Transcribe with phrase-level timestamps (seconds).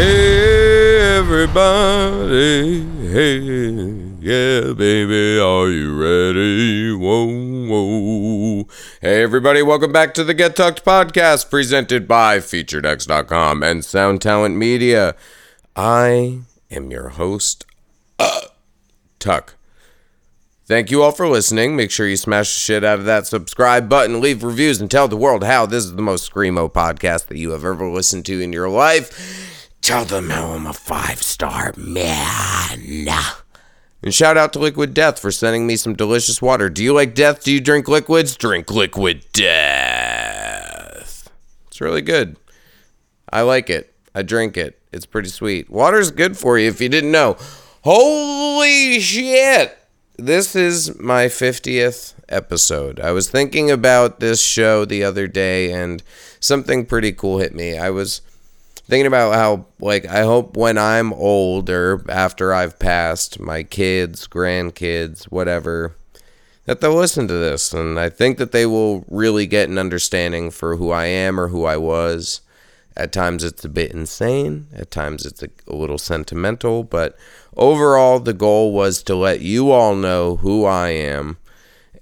[0.00, 2.80] Hey, everybody.
[3.06, 3.36] Hey,
[4.18, 6.94] yeah, baby, are you ready?
[6.94, 7.26] Whoa,
[7.68, 8.66] whoa.
[9.02, 14.56] Hey, everybody, welcome back to the Get Tucked podcast presented by FeaturedX.com and Sound Talent
[14.56, 15.14] Media.
[15.76, 16.38] I
[16.70, 17.66] am your host,
[18.18, 18.40] uh,
[19.18, 19.56] Tuck.
[20.64, 21.76] Thank you all for listening.
[21.76, 25.08] Make sure you smash the shit out of that subscribe button, leave reviews, and tell
[25.08, 28.40] the world how this is the most screamo podcast that you have ever listened to
[28.40, 29.58] in your life.
[29.82, 33.08] Tell them how I'm a five star man.
[34.02, 36.70] And shout out to Liquid Death for sending me some delicious water.
[36.70, 37.44] Do you like death?
[37.44, 38.36] Do you drink liquids?
[38.36, 41.30] Drink Liquid Death.
[41.68, 42.36] It's really good.
[43.32, 43.94] I like it.
[44.14, 44.80] I drink it.
[44.92, 45.70] It's pretty sweet.
[45.70, 47.36] Water's good for you if you didn't know.
[47.82, 49.78] Holy shit!
[50.16, 53.00] This is my 50th episode.
[53.00, 56.02] I was thinking about this show the other day and
[56.40, 57.78] something pretty cool hit me.
[57.78, 58.20] I was
[58.90, 65.24] thinking about how like I hope when I'm older after I've passed my kids, grandkids,
[65.24, 65.96] whatever
[66.66, 67.72] that they'll listen to this.
[67.72, 71.48] And I think that they will really get an understanding for who I am or
[71.48, 72.42] who I was.
[72.96, 77.16] At times it's a bit insane, at times it's a, a little sentimental, but
[77.56, 81.38] overall the goal was to let you all know who I am.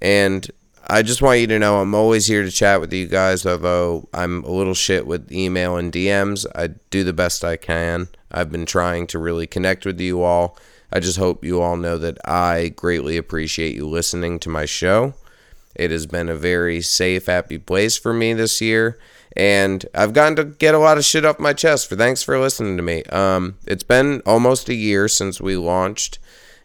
[0.01, 0.49] And
[0.91, 4.09] I just want you to know I'm always here to chat with you guys, although
[4.11, 6.47] I'm a little shit with email and DMs.
[6.55, 8.07] I do the best I can.
[8.31, 10.57] I've been trying to really connect with you all.
[10.91, 15.13] I just hope you all know that I greatly appreciate you listening to my show.
[15.75, 18.97] It has been a very safe, happy place for me this year.
[19.37, 22.39] And I've gotten to get a lot of shit off my chest for thanks for
[22.39, 23.03] listening to me.
[23.03, 26.17] Um, it's been almost a year since we launched,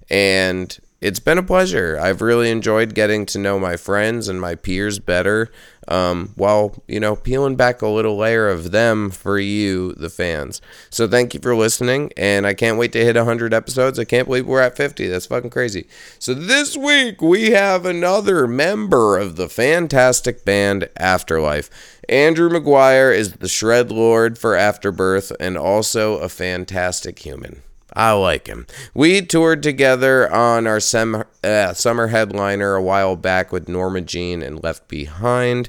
[0.08, 1.98] and it's been a pleasure.
[2.00, 5.52] I've really enjoyed getting to know my friends and my peers better,
[5.86, 10.62] um, while you know peeling back a little layer of them for you, the fans.
[10.88, 13.98] So thank you for listening, and I can't wait to hit 100 episodes.
[13.98, 15.06] I can't believe we're at 50.
[15.08, 15.86] That's fucking crazy.
[16.18, 21.68] So this week we have another member of the fantastic band Afterlife.
[22.08, 27.60] Andrew McGuire is the Shred Lord for Afterbirth, and also a fantastic human.
[27.94, 28.66] I like him.
[28.92, 34.42] We toured together on our sem- uh, summer headliner a while back with Norma Jean
[34.42, 35.68] and Left Behind.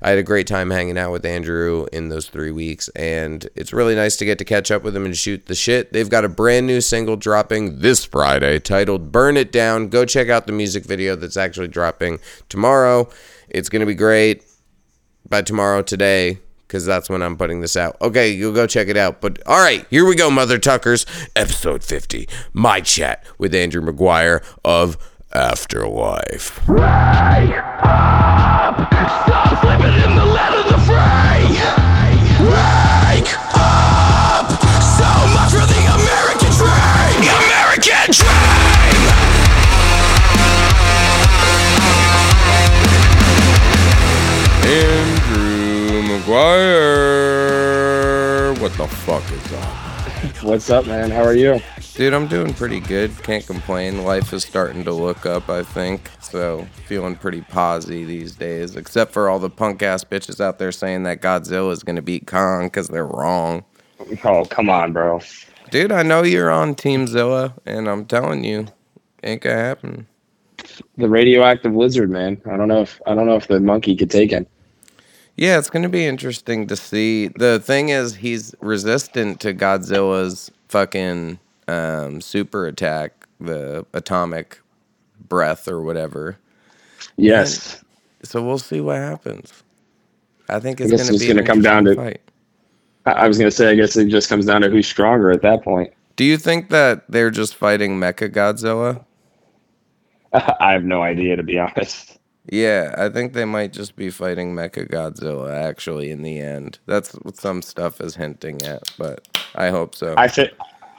[0.00, 3.72] I had a great time hanging out with Andrew in those three weeks, and it's
[3.72, 5.92] really nice to get to catch up with him and shoot the shit.
[5.92, 9.88] They've got a brand new single dropping this Friday titled Burn It Down.
[9.88, 13.08] Go check out the music video that's actually dropping tomorrow.
[13.48, 14.44] It's going to be great.
[15.28, 17.96] By tomorrow, today, because that's when I'm putting this out.
[18.02, 19.20] Okay, you'll go check it out.
[19.22, 21.06] But all right, here we go, Mother Tuckers.
[21.34, 22.28] Episode 50.
[22.52, 24.98] My chat with Andrew McGuire of
[25.32, 26.60] Afterlife.
[49.18, 50.44] What the up?
[50.44, 51.10] What's up, man?
[51.10, 51.60] How are you?
[51.94, 53.10] Dude, I'm doing pretty good.
[53.24, 54.04] Can't complain.
[54.04, 56.08] Life is starting to look up, I think.
[56.20, 58.76] So, feeling pretty posy these days.
[58.76, 62.02] Except for all the punk ass bitches out there saying that Godzilla is going to
[62.02, 63.64] beat Kong because they're wrong.
[64.22, 65.20] Oh, come on, bro.
[65.72, 68.68] Dude, I know you're on Team Zilla, and I'm telling you,
[69.24, 70.06] ain't gonna happen.
[70.96, 72.40] The radioactive lizard, man.
[72.48, 74.48] I don't know if I don't know if the monkey could take it.
[75.38, 77.28] Yeah, it's going to be interesting to see.
[77.28, 81.38] The thing is, he's resistant to Godzilla's fucking
[81.68, 84.60] um, super attack, the atomic
[85.28, 86.36] breath or whatever.
[87.16, 87.84] Yes.
[88.24, 89.62] So we'll see what happens.
[90.48, 92.20] I think it's going to be gonna come down to- fight.
[93.06, 93.70] I, was gonna say.
[93.70, 95.92] I guess it just comes down to who's stronger at that point.
[96.16, 99.04] Do you think that they're just fighting Mecha Godzilla?
[100.32, 102.17] I have no idea, to be honest.
[102.50, 106.78] Yeah, I think they might just be fighting Mecha Godzilla actually in the end.
[106.86, 110.14] That's what some stuff is hinting at, but I hope so.
[110.16, 110.50] I fi-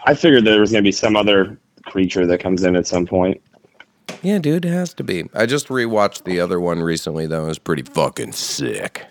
[0.06, 3.42] I figured there was gonna be some other creature that comes in at some point.
[4.22, 5.30] Yeah, dude, it has to be.
[5.34, 7.46] I just rewatched the other one recently, though.
[7.46, 9.06] It was pretty fucking sick.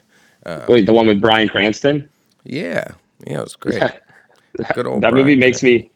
[0.46, 2.08] Um, Wait, the one with Bryan Cranston?
[2.44, 2.92] Yeah,
[3.26, 3.82] yeah, it was great.
[4.74, 5.90] Good old that movie Bryan makes me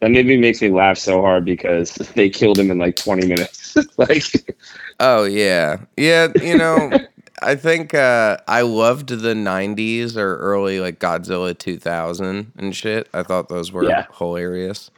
[0.00, 3.76] that movie makes me laugh so hard because they killed him in like 20 minutes.
[3.98, 4.54] like
[5.00, 6.28] Oh yeah, yeah.
[6.40, 6.92] You know,
[7.42, 13.08] I think uh, I loved the '90s or early like Godzilla 2000 and shit.
[13.14, 14.06] I thought those were Yeah.
[14.18, 14.90] hilarious.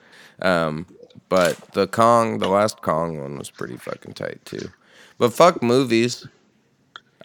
[0.42, 0.86] Um,
[1.28, 4.70] but the Kong, the last Kong one was pretty fucking tight too.
[5.18, 6.26] But fuck movies.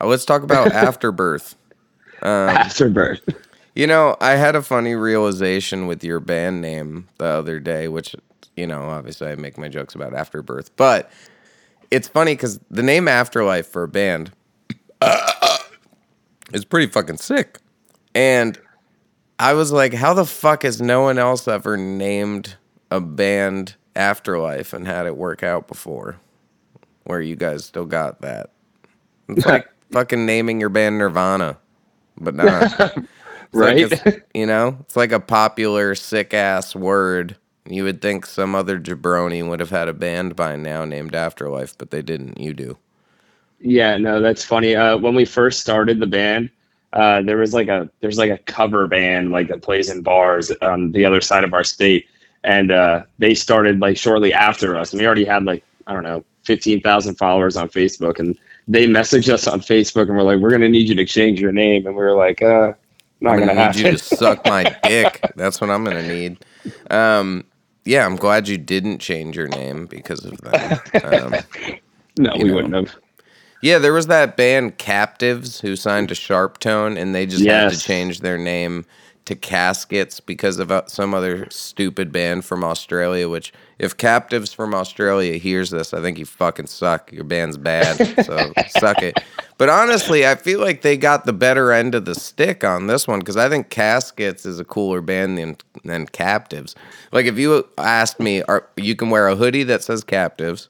[0.01, 1.55] Uh, let's talk about Afterbirth.
[2.21, 3.21] Afterbirth.
[3.73, 8.15] You know, I had a funny realization with your band name the other day, which,
[8.55, 11.09] you know, obviously I make my jokes about Afterbirth, but
[11.95, 14.31] it's funny because the name Afterlife for a band
[16.53, 17.59] is pretty fucking sick.
[18.13, 18.57] And
[19.39, 22.55] I was like, how the fuck has no one else ever named
[22.91, 26.17] a band Afterlife and had it work out before?
[27.03, 28.49] Where you guys still got that.
[29.29, 31.57] It's like fucking naming your band Nirvana,
[32.17, 32.97] but not.
[33.53, 34.05] Like Right?
[34.07, 37.37] a- you know, it's like a popular sick ass word.
[37.67, 41.77] You would think some other jabroni would have had a band by now named Afterlife,
[41.77, 42.39] but they didn't.
[42.39, 42.77] You do.
[43.59, 44.75] Yeah, no, that's funny.
[44.75, 46.49] Uh, when we first started the band,
[46.93, 50.51] uh, there was like a there's like a cover band like that plays in bars
[50.61, 52.07] on the other side of our state,
[52.43, 56.03] and uh, they started like shortly after us, and we already had like I don't
[56.03, 58.37] know fifteen thousand followers on Facebook, and
[58.67, 61.51] they messaged us on Facebook and were like, "We're gonna need you to change your
[61.51, 62.73] name," and we were like, "Uh,
[63.21, 65.21] not I'm gonna gonna need you happen." to suck my dick.
[65.35, 66.45] That's what I'm gonna need.
[66.91, 67.43] Um,
[67.85, 71.05] yeah, I'm glad you didn't change your name because of that.
[71.05, 71.35] Um,
[72.17, 72.55] no, we know.
[72.55, 72.95] wouldn't have.
[73.61, 77.79] yeah, there was that band Captives who signed to SharpTone, and they just had to
[77.79, 78.85] change their name
[79.25, 83.27] to Caskets because of uh, some other stupid band from Australia.
[83.27, 87.11] Which, if Captives from Australia hears this, I think you fucking suck.
[87.11, 89.19] Your band's bad, so suck it.
[89.57, 93.07] But honestly, I feel like they got the better end of the stick on this
[93.07, 96.75] one because I think Caskets is a cooler band than than Captives.
[97.11, 100.69] Like if you asked me, are you can wear a hoodie that says Captives,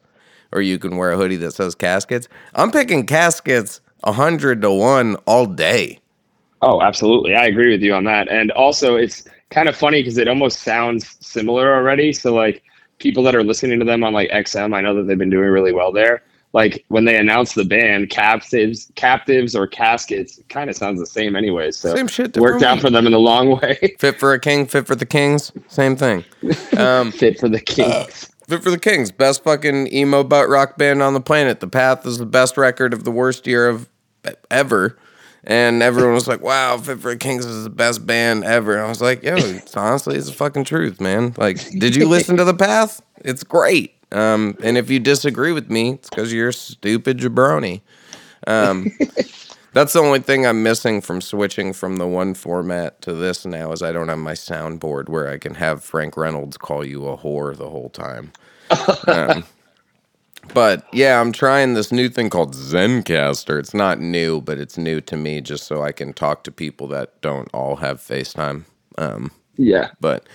[0.51, 2.27] or you can wear a hoodie that says Caskets.
[2.53, 5.99] I'm picking Caskets a hundred to one all day.
[6.61, 7.35] Oh, absolutely.
[7.35, 8.27] I agree with you on that.
[8.29, 12.11] And also, it's kind of funny because it almost sounds similar already.
[12.13, 12.63] So, like,
[12.99, 15.49] people that are listening to them on like XM, I know that they've been doing
[15.49, 16.23] really well there.
[16.53, 21.35] Like when they announced the band, captives, captives or caskets, kind of sounds the same
[21.35, 21.71] anyway.
[21.71, 23.95] So Same shit, worked out for them in the long way.
[23.99, 26.23] Fit for a king, fit for the kings, same thing.
[26.77, 28.29] Um, Fit for the kings.
[28.47, 31.59] fit for the kings, best fucking emo butt rock band on the planet.
[31.59, 33.89] The Path is the best record of the worst year of
[34.49, 34.97] ever.
[35.47, 38.89] And everyone was like, "Wow, Fit for Kings is the best band ever." And I
[38.89, 41.33] was like, "Yo, it's honestly, it's the fucking truth, man.
[41.37, 43.01] Like, did you listen to the Path?
[43.23, 43.95] It's great.
[44.11, 47.81] Um, and if you disagree with me, it's because you're a stupid jabroni.
[48.47, 48.91] Um,
[49.73, 53.71] that's the only thing I'm missing from switching from the one format to this now
[53.71, 57.17] is I don't have my soundboard where I can have Frank Reynolds call you a
[57.17, 58.31] whore the whole time.
[59.07, 59.45] Um,
[60.53, 63.59] but yeah, I'm trying this new thing called Zencastr.
[63.59, 66.87] It's not new, but it's new to me just so I can talk to people
[66.89, 68.63] that don't all have FaceTime.
[68.97, 69.89] Um, Yeah.
[69.99, 70.25] but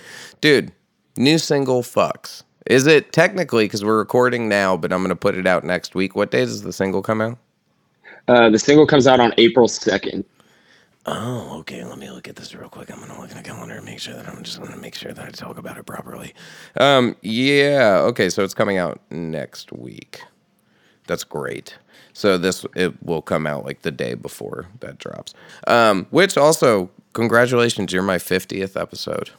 [0.41, 0.71] dude,
[1.17, 2.43] new single fucks.
[2.67, 6.15] Is it technically because we're recording now, but I'm gonna put it out next week?
[6.15, 7.37] What day does the single come out?
[8.27, 10.23] Uh, the single comes out on April 2nd.
[11.05, 11.83] Oh, okay.
[11.83, 12.91] Let me look at this real quick.
[12.91, 15.11] I'm gonna look at the calendar and make sure that I'm just gonna make sure
[15.11, 16.33] that I talk about it properly.
[16.77, 17.97] Um, yeah.
[18.03, 20.21] Okay, so it's coming out next week.
[21.07, 21.77] That's great.
[22.13, 25.33] So this it will come out like the day before that drops.
[25.67, 29.31] Um, which also congratulations, you're my 50th episode.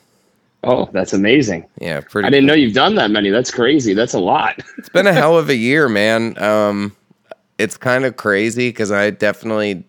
[0.65, 1.67] Oh, that's amazing.
[1.81, 2.27] Yeah, pretty.
[2.27, 3.31] I didn't know you've done that many.
[3.31, 3.95] That's crazy.
[3.95, 4.63] That's a lot.
[4.79, 6.41] It's been a hell of a year, man.
[6.43, 6.97] Um,
[7.59, 9.85] it's kind of crazy because I definitely,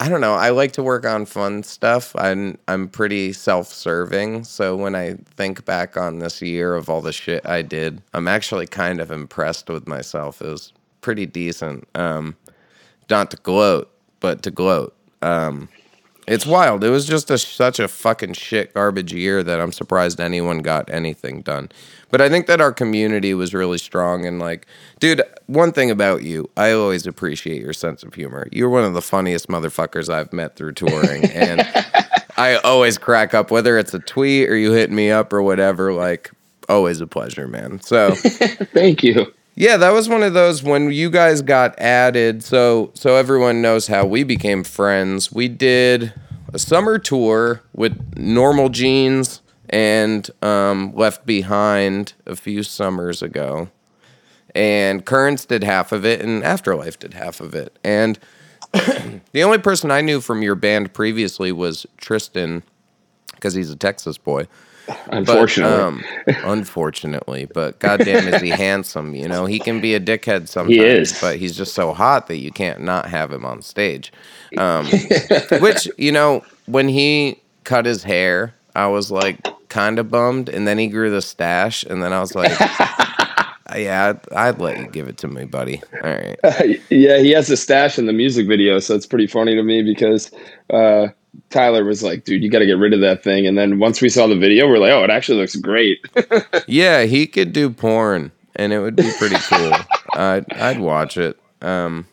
[0.00, 0.34] I don't know.
[0.34, 2.14] I like to work on fun stuff.
[2.16, 7.12] I'm I'm pretty self-serving, so when I think back on this year of all the
[7.12, 10.40] shit I did, I'm actually kind of impressed with myself.
[10.40, 11.88] It was pretty decent.
[11.96, 12.36] Um,
[13.10, 13.90] not to gloat,
[14.20, 14.94] but to gloat.
[15.20, 15.68] Um,
[16.28, 16.84] it's wild.
[16.84, 20.90] It was just a, such a fucking shit garbage year that I'm surprised anyone got
[20.90, 21.70] anything done.
[22.10, 24.66] But I think that our community was really strong and like,
[25.00, 28.46] dude, one thing about you, I always appreciate your sense of humor.
[28.52, 31.62] You're one of the funniest motherfuckers I've met through touring and
[32.36, 35.92] I always crack up whether it's a tweet or you hit me up or whatever,
[35.92, 36.30] like
[36.68, 37.80] always a pleasure, man.
[37.80, 39.32] So Thank you.
[39.58, 42.44] Yeah, that was one of those when you guys got added.
[42.44, 45.32] So so everyone knows how we became friends.
[45.32, 46.14] We did
[46.52, 53.68] a summer tour with Normal Jeans and um, Left Behind a few summers ago.
[54.54, 57.76] And Currents did half of it, and Afterlife did half of it.
[57.82, 58.16] And
[58.72, 62.62] the only person I knew from your band previously was Tristan,
[63.34, 64.46] because he's a Texas boy.
[65.08, 66.04] But, Unfortunately, um,
[66.44, 69.14] unfortunately, but goddamn, is he handsome?
[69.14, 71.20] You know, he can be a dickhead sometimes, is.
[71.20, 74.12] but he's just so hot that you can't not have him on stage.
[74.56, 74.86] Um,
[75.60, 80.66] which you know, when he cut his hair, I was like kind of bummed, and
[80.66, 82.58] then he grew the stash, and then I was like,
[83.76, 85.82] yeah, I'd, I'd let you give it to me, buddy.
[86.02, 86.38] All right.
[86.88, 89.82] yeah, he has a stash in the music video, so it's pretty funny to me
[89.82, 90.30] because
[90.70, 91.08] uh,
[91.50, 94.00] Tyler was like, "Dude, you got to get rid of that thing." And then once
[94.00, 95.98] we saw the video, we're like, "Oh, it actually looks great."
[96.66, 99.72] Yeah, he could do porn, and it would be pretty cool.
[100.14, 101.38] I'd I'd watch it.
[101.62, 102.06] Um,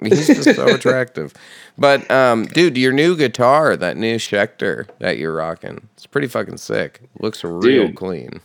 [0.00, 1.34] he's just so attractive.
[1.78, 6.58] But um, dude, your new guitar, that new Schecter that you're rocking, it's pretty fucking
[6.58, 7.02] sick.
[7.20, 7.96] Looks real Dude.
[7.96, 8.40] clean.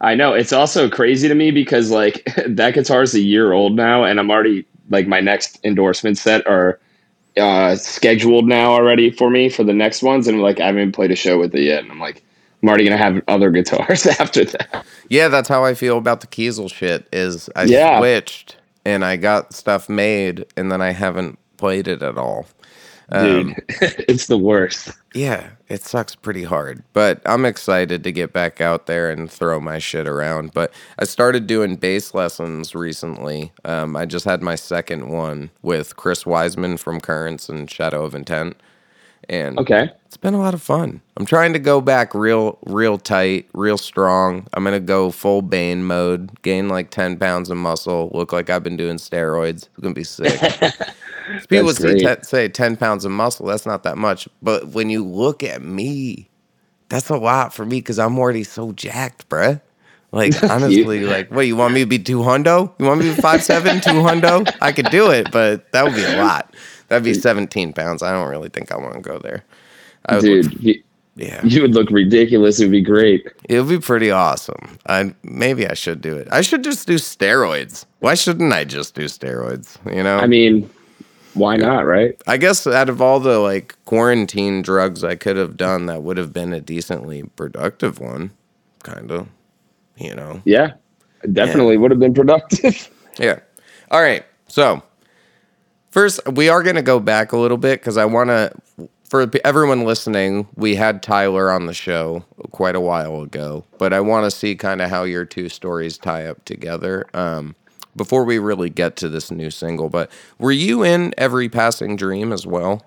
[0.00, 3.74] I know it's also crazy to me because like that guitar is a year old
[3.74, 6.78] now, and I'm already like my next endorsement set are
[7.36, 11.10] uh, scheduled now already for me for the next ones, and like I haven't played
[11.10, 12.22] a show with it yet, and I'm like
[12.62, 14.84] I'm already gonna have other guitars after that.
[15.08, 17.06] Yeah, that's how I feel about the Kiesel shit.
[17.12, 17.98] Is I Yeah.
[17.98, 22.46] switched and I got stuff made, and then I haven't played it at all.
[23.12, 23.64] Um, Dude,
[24.08, 24.90] it's the worst.
[25.14, 29.60] Yeah, it sucks pretty hard, but I'm excited to get back out there and throw
[29.60, 30.52] my shit around.
[30.52, 33.52] But I started doing bass lessons recently.
[33.64, 38.14] Um, I just had my second one with Chris Wiseman from Currents and Shadow of
[38.14, 38.56] Intent,
[39.28, 39.88] and Okay.
[40.06, 41.00] it's been a lot of fun.
[41.16, 44.46] I'm trying to go back real, real tight, real strong.
[44.52, 48.64] I'm gonna go full Bane mode, gain like 10 pounds of muscle, look like I've
[48.64, 49.68] been doing steroids.
[49.68, 50.40] It's gonna be sick.
[51.48, 52.18] People say, great.
[52.18, 54.28] te- say 10 pounds of muscle, that's not that much.
[54.42, 56.28] But when you look at me,
[56.88, 59.60] that's a lot for me because I'm already so jacked, bruh.
[60.12, 62.72] Like, honestly, like, what, you want me to be two hundo?
[62.78, 64.48] You want me to be five seven, two hundo?
[64.60, 66.54] I could do it, but that would be a lot.
[66.88, 68.02] That'd be 17 pounds.
[68.02, 69.44] I don't really think I want to go there.
[70.06, 70.82] I would look- Dude,
[71.16, 71.42] yeah.
[71.44, 72.60] you would look ridiculous.
[72.60, 73.26] It'd be great.
[73.48, 74.78] It would be pretty awesome.
[74.86, 76.28] I maybe I should do it.
[76.30, 77.86] I should just do steroids.
[77.98, 79.76] Why shouldn't I just do steroids?
[79.92, 80.18] You know?
[80.18, 80.70] I mean,
[81.36, 82.20] why not, right?
[82.26, 86.16] I guess out of all the like quarantine drugs I could have done, that would
[86.16, 88.30] have been a decently productive one,
[88.82, 89.28] kind of.
[89.96, 90.42] You know?
[90.44, 90.72] Yeah,
[91.32, 92.90] definitely would have been productive.
[93.18, 93.38] Yeah.
[93.90, 94.26] All right.
[94.46, 94.82] So,
[95.90, 98.52] first, we are going to go back a little bit because I want to,
[99.08, 104.00] for everyone listening, we had Tyler on the show quite a while ago, but I
[104.00, 107.56] want to see kind of how your two stories tie up together um,
[107.96, 109.90] before we really get to this new single.
[109.90, 112.86] But were you in Every Passing Dream as well?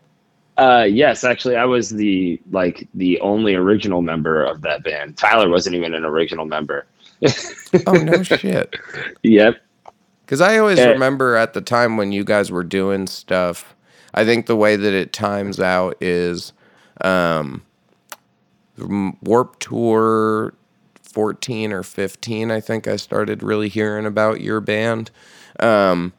[0.57, 5.17] Uh, yes, actually, I was the like the only original member of that band.
[5.17, 6.87] Tyler wasn't even an original member.
[7.87, 8.75] Oh, no shit.
[9.23, 9.55] Yep.
[10.25, 10.85] Because I always Eh.
[10.85, 13.75] remember at the time when you guys were doing stuff,
[14.13, 16.53] I think the way that it times out is
[17.01, 17.63] um,
[19.21, 20.53] Warped Tour
[21.19, 25.11] 14 or 15, I think I started really hearing about your band.
[25.59, 26.13] Um,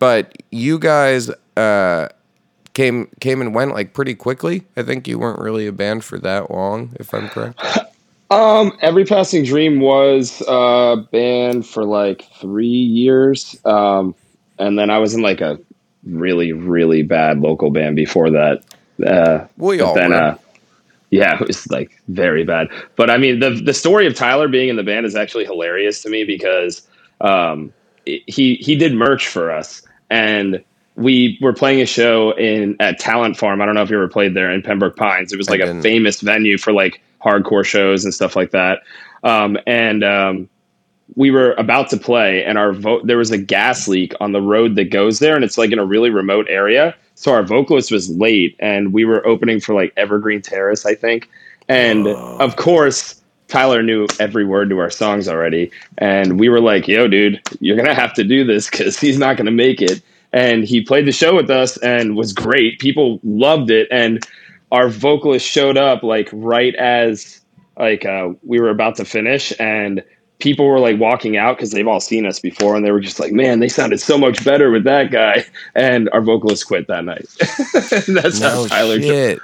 [0.00, 2.08] but you guys uh,
[2.74, 4.64] came came and went like pretty quickly.
[4.76, 7.60] I think you weren't really a band for that long, if I'm correct.
[8.30, 13.60] Um, Every Passing Dream was uh band for like three years.
[13.64, 14.14] Um,
[14.58, 15.60] and then I was in like a
[16.04, 18.64] really, really bad local band before that.
[19.06, 20.14] Uh, We all then, were.
[20.14, 20.38] uh,
[21.12, 22.68] yeah, it was like very bad.
[22.96, 26.02] But I mean, the the story of Tyler being in the band is actually hilarious
[26.02, 26.82] to me because
[27.20, 27.72] um,
[28.06, 30.64] it- he he did merch for us, and
[30.96, 33.60] we were playing a show in at Talent Farm.
[33.60, 35.32] I don't know if you ever played there in Pembroke Pines.
[35.32, 38.80] It was like a famous venue for like hardcore shows and stuff like that.
[39.22, 40.48] Um, and um,
[41.14, 44.40] we were about to play, and our vote there was a gas leak on the
[44.40, 46.94] road that goes there, and it's like in a really remote area.
[47.14, 51.28] So our vocalist was late, and we were opening for like Evergreen Terrace, I think.
[51.68, 56.88] And of course, Tyler knew every word to our songs already, and we were like,
[56.88, 60.64] "Yo, dude, you're gonna have to do this because he's not gonna make it." And
[60.64, 62.78] he played the show with us and was great.
[62.78, 64.26] People loved it, and
[64.72, 67.42] our vocalist showed up like right as
[67.78, 70.02] like uh, we were about to finish, and
[70.42, 73.20] people were like walking out because they've all seen us before, and they were just
[73.20, 77.04] like, "Man, they sounded so much better with that guy." And our vocalist quit that
[77.04, 77.26] night.
[78.08, 79.38] That's how No Tyler shit.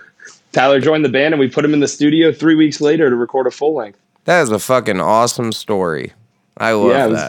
[0.52, 3.16] Tyler joined the band, and we put him in the studio three weeks later to
[3.16, 3.98] record a full length.
[4.24, 6.12] That is a fucking awesome story.
[6.56, 7.20] I love Yeah, it was-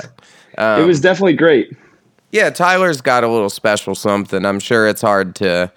[0.57, 0.79] that.
[0.79, 1.71] it was um, definitely great.
[2.31, 4.45] Yeah, Tyler's got a little special something.
[4.45, 5.71] I'm sure it's hard to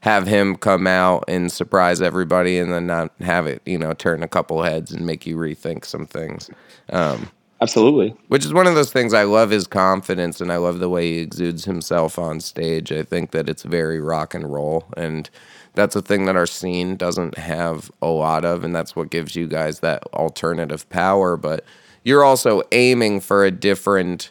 [0.00, 4.22] have him come out and surprise everybody and then not have it, you know, turn
[4.22, 6.50] a couple heads and make you rethink some things.
[6.90, 7.30] Um,
[7.62, 8.16] Absolutely.
[8.28, 11.12] which is one of those things I love his confidence and I love the way
[11.12, 12.90] he exudes himself on stage.
[12.90, 15.28] I think that it's very rock and roll and
[15.74, 19.36] that's a thing that our scene doesn't have a lot of and that's what gives
[19.36, 21.64] you guys that alternative power, but
[22.02, 24.30] you're also aiming for a different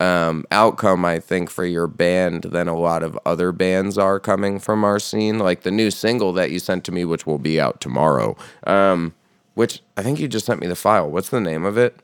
[0.00, 4.58] um, outcome, I think, for your band than a lot of other bands are coming
[4.58, 5.38] from our scene.
[5.38, 8.36] Like the new single that you sent to me, which will be out tomorrow,
[8.66, 9.14] um,
[9.54, 11.10] which I think you just sent me the file.
[11.10, 11.96] What's the name of it?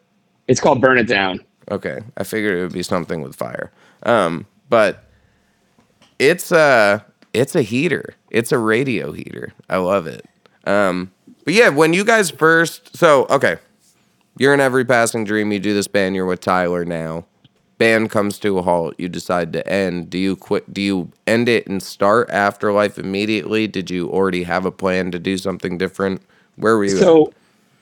[0.49, 1.41] It's called Burn It Down.
[1.71, 3.73] Okay, I figured it would be something with fire.
[4.03, 5.05] Um, but
[6.19, 8.15] it's a it's a heater.
[8.31, 9.53] It's a radio heater.
[9.69, 10.27] I love it.
[10.67, 11.13] Um,
[11.45, 13.57] but yeah, when you guys first, so okay,
[14.39, 15.53] you're in every passing dream.
[15.53, 16.15] You do this band.
[16.15, 17.25] You're with Tyler now.
[17.79, 18.95] Band comes to a halt.
[18.99, 20.11] You decide to end.
[20.11, 20.73] Do you quit?
[20.73, 23.67] Do you end it and start Afterlife immediately?
[23.67, 26.23] Did you already have a plan to do something different?
[26.57, 26.97] Where were you?
[26.97, 27.01] at?
[27.01, 27.33] So,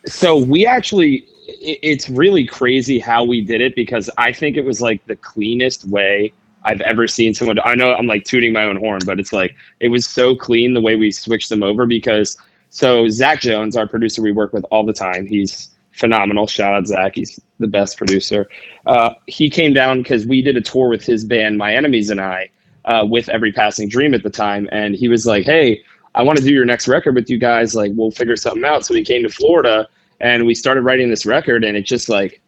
[0.06, 4.80] so we actually, it's really crazy how we did it because I think it was
[4.80, 6.32] like the cleanest way
[6.64, 7.58] I've ever seen someone.
[7.64, 10.74] I know I'm like tooting my own horn, but it's like it was so clean
[10.74, 12.38] the way we switched them over because
[12.70, 15.26] so Zach Jones, our producer, we work with all the time.
[15.26, 16.46] He's phenomenal.
[16.46, 17.14] Shout out Zach.
[17.14, 18.48] He's the best producer.
[18.86, 22.20] Uh, he came down because we did a tour with his band, My Enemies and
[22.20, 22.50] I,
[22.84, 25.82] uh, with Every Passing Dream at the time, and he was like, "Hey,
[26.14, 27.74] I want to do your next record with you guys.
[27.74, 29.88] Like, we'll figure something out." So we came to Florida
[30.20, 32.40] and we started writing this record, and it just like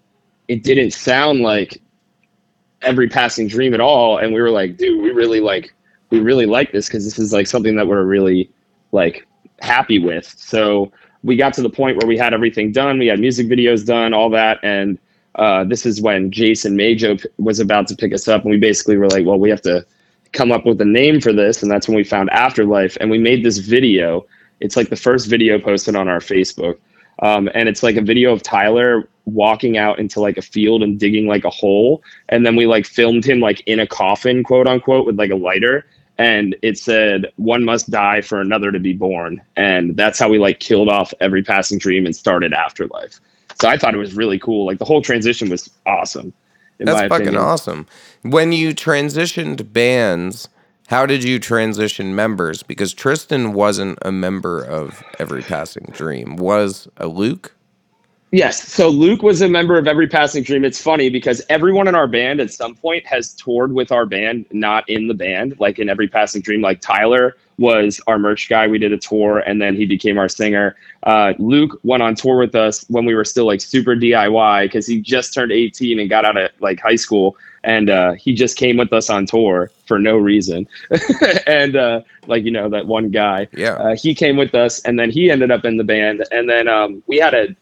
[0.48, 1.80] it didn't sound like
[2.82, 4.18] every passing dream at all.
[4.18, 5.74] And we were like, dude, we really like
[6.10, 8.50] we really like this because this is like something that we're really
[8.92, 9.26] like
[9.60, 10.32] happy with.
[10.38, 10.92] So
[11.24, 12.98] we got to the point where we had everything done.
[12.98, 14.98] We had music videos done, all that, and
[15.36, 18.58] uh, this is when Jason Majo p- was about to pick us up, and we
[18.58, 19.84] basically were like, well, we have to
[20.32, 23.18] come up with a name for this, and that's when we found Afterlife, and we
[23.18, 24.26] made this video.
[24.60, 26.78] It's like the first video posted on our Facebook,
[27.20, 31.00] um, and it's like a video of Tyler walking out into like a field and
[31.00, 34.68] digging like a hole, and then we like filmed him like in a coffin, quote
[34.68, 35.86] unquote, with like a lighter,
[36.18, 40.38] and it said one must die for another to be born and that's how we
[40.38, 43.20] like killed off every passing dream and started afterlife
[43.60, 46.32] so i thought it was really cool like the whole transition was awesome
[46.78, 47.36] in That's fucking opinion.
[47.36, 47.86] awesome.
[48.22, 50.48] When you transitioned bands,
[50.88, 52.62] how did you transition members?
[52.62, 56.36] Because Tristan wasn't a member of Every Passing Dream.
[56.36, 57.54] Was a Luke?
[58.34, 58.66] Yes.
[58.66, 60.64] So Luke was a member of Every Passing Dream.
[60.64, 64.46] It's funny because everyone in our band at some point has toured with our band,
[64.50, 66.60] not in the band, like in Every Passing Dream.
[66.60, 68.66] Like Tyler was our merch guy.
[68.66, 70.74] We did a tour and then he became our singer.
[71.04, 74.84] Uh, Luke went on tour with us when we were still like super DIY because
[74.84, 77.36] he just turned 18 and got out of like high school.
[77.62, 80.66] And uh, he just came with us on tour for no reason.
[81.46, 83.46] and uh, like, you know, that one guy.
[83.52, 83.74] Yeah.
[83.74, 86.24] Uh, he came with us and then he ended up in the band.
[86.32, 87.54] And then um, we had a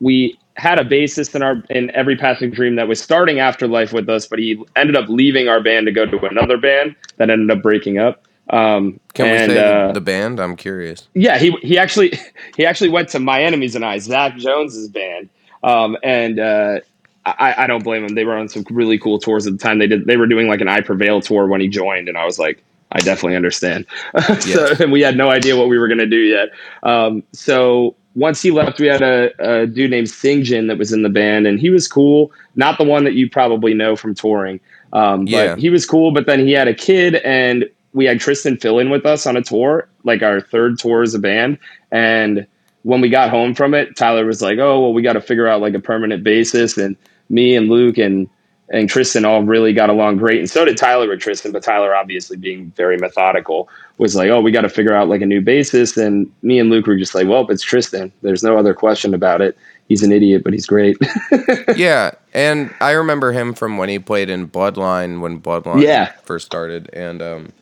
[0.00, 4.08] we had a bassist in our in every passing dream that was starting afterlife with
[4.08, 7.50] us but he ended up leaving our band to go to another band that ended
[7.56, 10.38] up breaking up um Can and, we say uh, the, band?
[10.38, 11.08] I'm curious.
[11.14, 12.12] yeah he he actually
[12.56, 15.28] he actually went to my enemies and i zach jones's band
[15.62, 16.80] um and uh
[17.26, 18.14] I, I don't blame him.
[18.14, 19.78] They were on some really cool tours at the time.
[19.78, 20.04] They did.
[20.04, 22.62] They were doing like an I Prevail tour when he joined, and I was like,
[22.92, 23.86] I definitely understand.
[24.20, 24.80] so, Yes.
[24.80, 26.50] and we had no idea what we were going to do yet.
[26.82, 29.30] Um, so once he left, we had a,
[29.62, 32.30] a dude named Singjin that was in the band, and he was cool.
[32.54, 34.60] Not the one that you probably know from touring,
[34.92, 35.56] um, but Yeah.
[35.56, 36.12] he was cool.
[36.12, 39.36] But then he had a kid, and we had Tristan fill in with us on
[39.36, 41.58] a tour, like our third tour as a band.
[41.90, 42.46] And
[42.82, 45.48] when we got home from it, Tyler was like, "Oh, well, we got to figure
[45.48, 46.96] out like a permanent basis." And
[47.28, 48.28] me and Luke and
[48.70, 51.52] and Tristan all really got along great, and so did Tyler with Tristan.
[51.52, 55.20] But Tyler, obviously being very methodical, was like, "Oh, we got to figure out like
[55.22, 55.96] a new basis.
[55.96, 58.12] And me and Luke were just like, "Well, it's Tristan.
[58.22, 59.56] There's no other question about it.
[59.88, 60.96] He's an idiot, but he's great."
[61.76, 66.12] yeah, and I remember him from when he played in Bloodline when Bloodline Yeah.
[66.24, 67.52] first started, and um,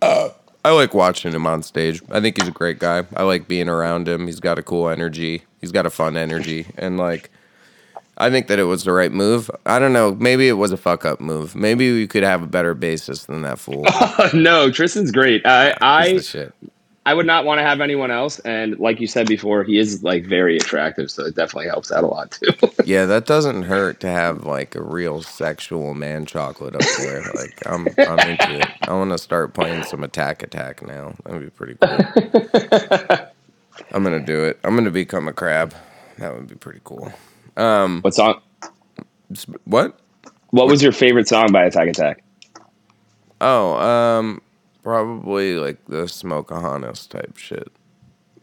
[0.00, 0.30] uh,
[0.64, 2.02] I like watching him on stage.
[2.10, 3.04] I think he's a great guy.
[3.16, 4.26] I like being around him.
[4.26, 5.42] He's got a cool energy.
[5.60, 7.30] He's got a fun energy, and like,
[8.22, 9.50] I think that it was the right move.
[9.66, 10.14] I don't know.
[10.14, 11.56] Maybe it was a fuck up move.
[11.56, 13.84] Maybe we could have a better basis than that fool.
[14.32, 15.44] no, Tristan's great.
[15.44, 16.54] I I, shit.
[17.04, 18.38] I would not want to have anyone else.
[18.40, 22.04] And like you said before, he is like very attractive, so it definitely helps out
[22.04, 22.52] a lot too.
[22.84, 27.22] Yeah, that doesn't hurt to have like a real sexual man chocolate up there.
[27.34, 28.68] Like I'm, I'm into it.
[28.82, 31.14] I want to start playing some Attack Attack now.
[31.24, 31.98] That'd be pretty cool.
[33.92, 34.60] I'm gonna do it.
[34.62, 35.74] I'm gonna become a crab.
[36.18, 37.12] That would be pretty cool.
[38.00, 38.40] What song?
[39.64, 39.98] What?
[40.50, 42.22] What was your favorite song by Attack Attack?
[43.40, 44.40] Oh, um,
[44.82, 47.72] probably like the Smokahontas type shit.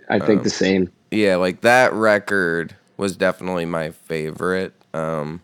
[0.10, 0.92] I think the same.
[1.12, 4.74] Yeah, like that record was definitely my favorite.
[4.94, 5.42] Um,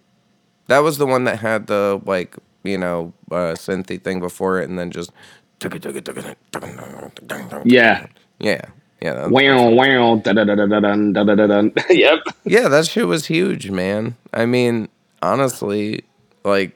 [0.68, 4.70] that was the one that had the like you know uh, synthy thing before it,
[4.70, 5.12] and then just
[7.66, 8.08] Yeah.
[8.40, 8.62] yeah,
[9.02, 11.62] yeah, that- Wow, wow, da da da da da dun, da da da.
[11.90, 12.20] Yep.
[12.46, 12.68] yeah.
[12.70, 14.16] That shit was huge, man.
[14.34, 14.90] I mean,
[15.22, 16.04] honestly,
[16.44, 16.76] like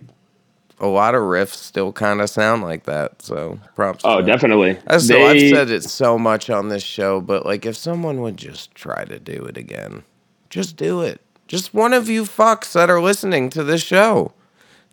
[0.79, 3.21] a lot of riffs still kind of sound like that.
[3.21, 4.01] So props.
[4.05, 4.77] Oh, definitely.
[4.88, 8.38] I still, I've said it so much on this show, but like if someone would
[8.38, 10.03] just try to do it again,
[10.49, 11.21] just do it.
[11.47, 14.34] Just one of you fucks that are listening to this show,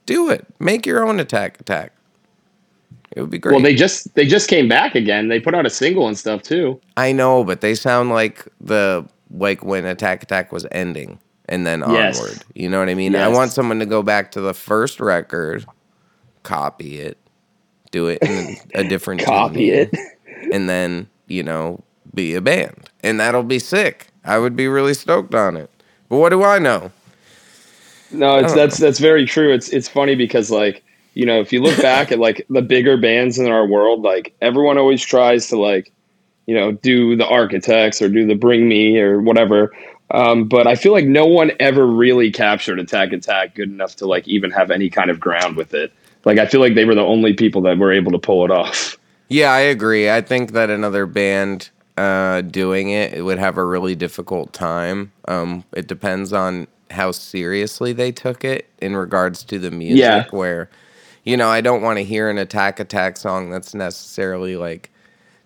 [0.07, 0.47] do it.
[0.59, 1.93] Make your own attack attack.
[3.17, 3.55] It would be great.
[3.55, 5.29] Well, they just they just came back again.
[5.29, 6.79] They put out a single and stuff too.
[6.99, 11.81] I know, but they sound like the like when Attack Attack was ending and then
[11.89, 12.21] Yes.
[12.21, 12.45] onward.
[12.55, 13.17] You know what I mean?
[13.17, 15.65] I want someone to go back to the first record,
[16.43, 17.17] copy it,
[17.91, 20.53] do it in a different Copy tuning, it.
[20.53, 21.83] and then you know
[22.15, 24.09] be a band, and that'll be sick.
[24.27, 25.71] I would be really stoked on it.
[26.11, 26.93] But what do I know?
[28.11, 29.55] No, it's don't that's that's very true.
[29.55, 30.85] It's it's funny because like
[31.17, 34.35] you know if you look back at like the bigger bands in our world, like
[34.41, 35.93] everyone always tries to like
[36.47, 39.73] you know do the Architects or do the Bring Me or whatever.
[40.13, 44.07] Um, but I feel like no one ever really captured Attack Attack good enough to
[44.07, 45.93] like even have any kind of ground with it.
[46.25, 48.51] Like I feel like they were the only people that were able to pull it
[48.51, 48.97] off.
[49.29, 50.09] Yeah, I agree.
[50.09, 55.13] I think that another band uh, doing it, it would have a really difficult time.
[55.27, 59.99] Um, it depends on how seriously they took it in regards to the music.
[59.99, 60.27] Yeah.
[60.31, 60.71] Where,
[61.27, 64.91] you know, I don't want to hear an Attack Attack song that's necessarily like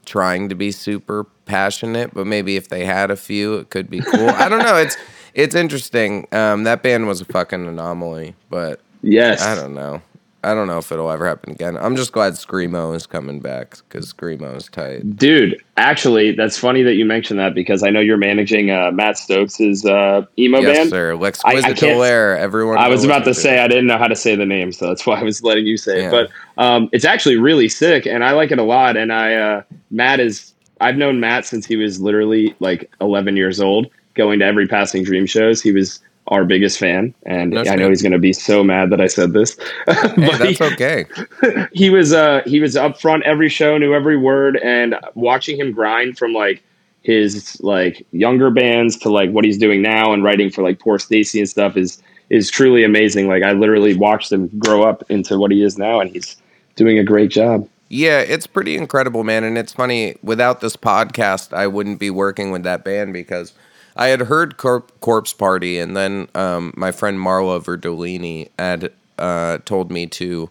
[0.05, 4.01] trying to be super passionate, but maybe if they had a few, it could be
[4.01, 4.29] cool.
[4.29, 4.77] I don't know.
[4.77, 4.97] It's
[5.35, 6.29] it's interesting.
[6.33, 10.03] Um, that band was a fucking anomaly, but Yes, I don't know.
[10.43, 11.77] I don't know if it'll ever happen again.
[11.77, 15.17] I'm just glad Screamo is coming back because Screamo is tight.
[15.17, 19.19] Dude, actually, that's funny that you mentioned that because I know you're managing uh, Matt
[19.19, 20.91] Stokes' uh, emo yes, band.
[20.91, 21.15] sir.
[21.15, 22.79] L'exquisite Everyone.
[22.79, 25.05] I was about to say I didn't know how to say the name, so that's
[25.05, 26.09] why I was letting you say Yeah.
[26.09, 26.11] it.
[26.57, 28.97] But um, it's actually really sick, and I like it a lot.
[28.97, 33.61] And I, uh, Matt is, I've known Matt since he was literally like 11 years
[33.61, 35.61] old, going to every Passing Dream shows.
[35.61, 39.01] He was our biggest fan, and I know he's going to be so mad that
[39.01, 39.57] I said this.
[39.87, 41.07] Hey, but that's he, okay.
[41.73, 45.73] he was uh he was up front every show, knew every word, and watching him
[45.73, 46.63] grind from like
[47.03, 50.99] his like younger bands to like what he's doing now and writing for like Poor
[50.99, 53.29] Stacy and stuff is is truly amazing.
[53.29, 56.37] Like I literally watched him grow up into what he is now, and he's
[56.77, 57.69] doing a great job.
[57.89, 59.43] Yeah, it's pretty incredible, man.
[59.43, 63.53] And it's funny, without this podcast, I wouldn't be working with that band because
[63.97, 69.59] I had heard Corp- Corpse Party, and then um, my friend Marla Verdolini had uh,
[69.65, 70.51] told me to.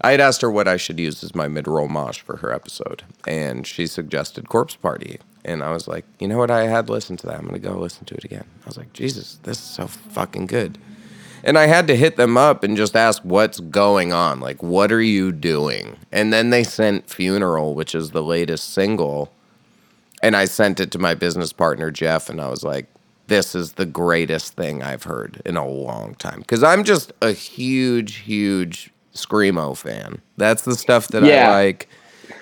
[0.00, 2.52] I had asked her what I should use as my mid roll mosh for her
[2.52, 5.18] episode, and she suggested Corpse Party.
[5.44, 6.50] And I was like, you know what?
[6.50, 7.36] I had listened to that.
[7.36, 8.46] I'm going to go listen to it again.
[8.62, 10.78] I was like, Jesus, this is so fucking good.
[11.42, 14.40] And I had to hit them up and just ask what's going on.
[14.40, 15.98] Like, what are you doing?
[16.10, 19.30] And then they sent Funeral, which is the latest single.
[20.24, 22.86] And I sent it to my business partner, Jeff, and I was like,
[23.26, 26.38] this is the greatest thing I've heard in a long time.
[26.40, 30.22] Because I'm just a huge, huge Screamo fan.
[30.38, 31.50] That's the stuff that Yeah.
[31.50, 31.88] I like.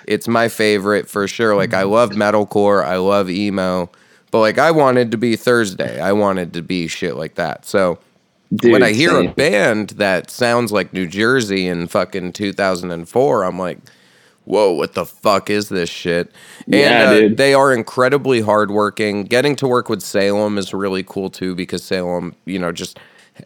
[0.07, 1.55] It's my favorite for sure.
[1.55, 3.89] Like, I love metalcore, I love emo.
[4.31, 5.99] But, like, I wanted to be Thursday.
[5.99, 7.65] I wanted to be shit like that.
[7.65, 7.99] So,
[8.55, 9.27] Dude, when I hear same.
[9.29, 13.79] a band that sounds like New Jersey in fucking 2004, I'm like,
[14.45, 16.31] whoa, what the fuck is this shit?
[16.71, 17.37] And Yeah, uh, dude.
[17.37, 19.23] they are incredibly hardworking.
[19.23, 22.99] Getting to work with Salem is really cool too because Salem, you know, just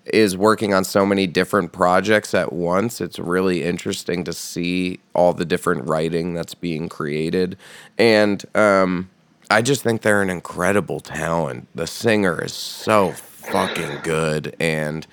[0.05, 2.99] is working on so many different projects at once.
[2.99, 7.57] It's really interesting to see all the different writing that's being created.
[7.97, 9.09] And um,
[9.49, 11.67] I just think they're an incredible talent.
[11.73, 14.55] The singer is so fucking good.
[14.59, 15.07] And,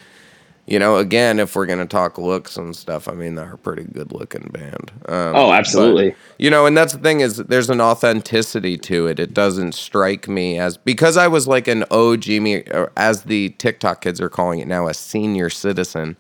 [0.66, 3.59] you know, again, if we're going to talk looks and stuff, I mean, they're a
[3.59, 4.92] pretty good looking band.
[5.07, 6.11] Um, Oh, absolutely.
[6.11, 9.18] but, you know, and that's the thing is there's an authenticity to it.
[9.20, 12.64] It doesn't strike me as because I was like an OG me,
[12.96, 16.16] as the TikTok kids are calling it now, a senior citizen.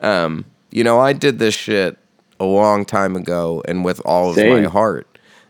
[0.00, 1.98] Um, you know, I did this shit
[2.38, 5.06] a long time ago and with all of my heart.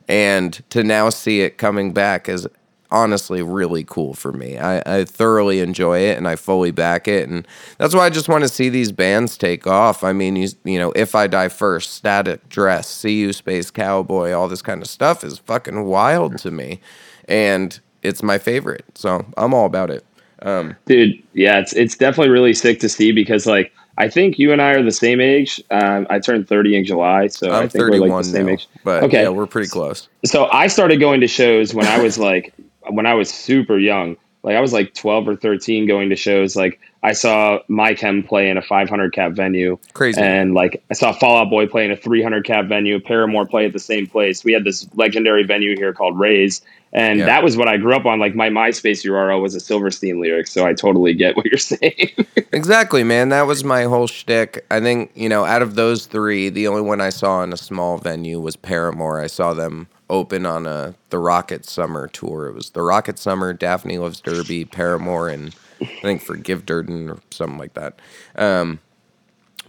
[0.09, 2.49] And to now see it coming back is
[2.93, 4.59] honestly really cool for me.
[4.59, 7.29] I, I thoroughly enjoy it and I fully back it.
[7.29, 7.47] And
[7.79, 10.03] that's why I just want to see these bands take off.
[10.05, 14.33] I mean, you, you know, If I Die First, Static Dress, See You Space Cowboy,
[14.33, 16.81] all this kind of stuff is fucking wild to me.
[17.29, 18.85] And it's my favorite.
[18.95, 20.05] So I'm all about it.
[20.43, 24.53] Um, dude yeah it's it's definitely really sick to see because like I think you
[24.55, 25.63] and I are the same age.
[25.71, 28.47] Um, I turned 30 in July, so I I'm think we're 31 like the same
[28.47, 28.69] now, age.
[28.83, 29.23] but Okay.
[29.25, 30.09] yeah, we're pretty close.
[30.25, 32.55] So I started going to shows when I was like
[32.89, 34.17] when I was super young.
[34.43, 36.57] Like I was like 12 or 13 going to shows.
[36.57, 39.77] Like I saw My Chem play in a 500 cap venue.
[39.93, 40.19] Crazy.
[40.21, 43.67] And like I saw Fall Out Boy play in a 300 cap venue, Paramore play
[43.67, 44.43] at the same place.
[44.43, 46.63] We had this legendary venue here called Rays.
[46.95, 47.27] And Yeah.
[47.27, 48.19] that was what I grew up on.
[48.19, 52.09] Like my MySpace URL was a Silverstein lyric, so I totally get what you're saying.
[52.53, 53.29] Exactly, man.
[53.29, 54.65] That was my whole shtick.
[54.71, 57.59] I think, you know, out of those three, the only one I saw in a
[57.59, 59.21] small venue was Paramore.
[59.21, 62.49] I saw them open on a the Rocket Summer tour.
[62.49, 65.55] It was the Rocket Summer, Daphne Loves Derby, Paramore, and
[66.03, 68.01] I think Forgive Durden or something like that.
[68.37, 68.81] Um,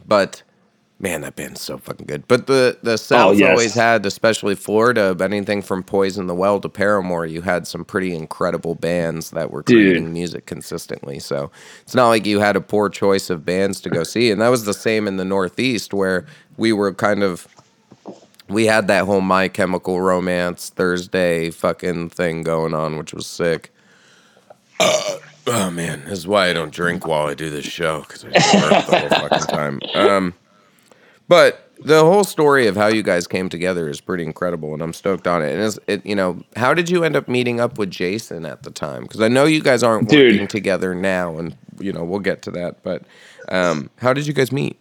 [0.07, 0.43] but
[0.99, 2.27] man, that band's so fucking good.
[2.27, 3.49] But the the South Oh, yes.
[3.49, 8.15] always had, especially Florida, anything from Poison the Well to Paramore, you had some pretty
[8.15, 9.75] incredible bands that were Dude.
[9.83, 11.19] creating music consistently.
[11.19, 11.51] So
[11.83, 14.31] it's not like you had a poor choice of bands to go see.
[14.31, 16.25] And that was the same in the Northeast where
[16.57, 17.47] we were kind of
[18.51, 23.73] we had that whole My Chemical Romance Thursday fucking thing going on, which was sick.
[24.79, 28.25] Uh, oh man, this is why I don't drink while I do this show because
[28.25, 29.79] I just work the whole fucking time.
[29.93, 30.33] Um,
[31.27, 34.93] but the whole story of how you guys came together is pretty incredible, and I'm
[34.93, 35.53] stoked on it.
[35.53, 38.63] And it's, it, you know, how did you end up meeting up with Jason at
[38.63, 39.03] the time?
[39.03, 40.33] Because I know you guys aren't Dude.
[40.33, 42.83] working together now, and you know we'll get to that.
[42.83, 43.03] But
[43.49, 44.79] um, how did you guys meet?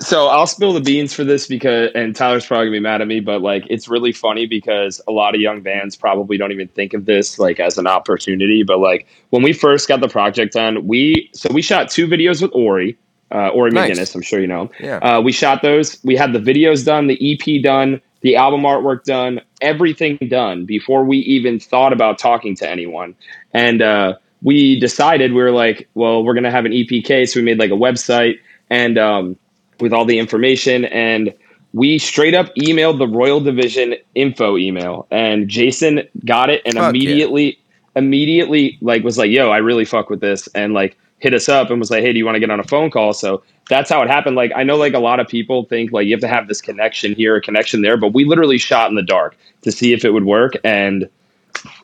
[0.00, 3.08] So I'll spill the beans for this because, and Tyler's probably gonna be mad at
[3.08, 6.68] me, but like it's really funny because a lot of young bands probably don't even
[6.68, 8.62] think of this like as an opportunity.
[8.62, 12.40] But like when we first got the project done, we so we shot two videos
[12.40, 12.96] with Ori,
[13.32, 13.90] uh, Ori Nice.
[13.90, 14.14] McGinness.
[14.14, 14.66] I'm sure you know.
[14.66, 14.70] him.
[14.78, 14.96] Yeah.
[14.98, 15.98] Uh, we shot those.
[16.04, 21.04] We had the videos done, the EP done, the album artwork done, everything done before
[21.04, 23.16] we even thought about talking to anyone.
[23.52, 27.44] And uh, we decided we were like, well, we're gonna have an EPK, so we
[27.44, 28.36] made like a website
[28.70, 29.36] and um,
[29.80, 31.32] with all the information and
[31.74, 36.82] we straight up emailed the Royal Division info email and Jason got it and Fuck
[36.82, 36.88] yeah.
[36.88, 37.58] immediately
[37.96, 41.70] immediately like was like, yo, I really fuck with this and like hit us up
[41.70, 43.12] and was like, hey, do you want to get on a phone call?
[43.12, 44.36] So that's how it happened.
[44.36, 46.60] Like I know like a lot of people think like you have to have this
[46.60, 50.04] connection here, a connection there, but we literally shot in the dark to see if
[50.04, 51.08] it would work and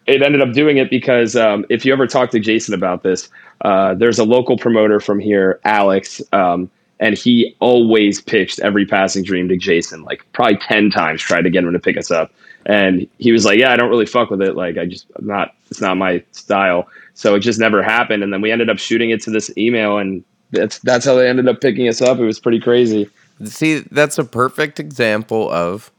[0.06, 3.28] it ended up doing it because um, if you ever talk to Jason about this,
[3.62, 9.24] uh, there's a local promoter from here, Alex, um, and he always pitched every passing
[9.24, 12.32] dream to Jason, like probably 10 times, tried to get him to pick us up.
[12.66, 14.56] And he was like, Yeah, I don't really fuck with it.
[14.56, 16.88] Like, I just, I'm not, it's not my style.
[17.14, 18.22] So it just never happened.
[18.22, 21.28] And then we ended up shooting it to this email, and that's, that's how they
[21.28, 22.18] ended up picking us up.
[22.18, 23.08] It was pretty crazy.
[23.44, 25.90] See, that's a perfect example of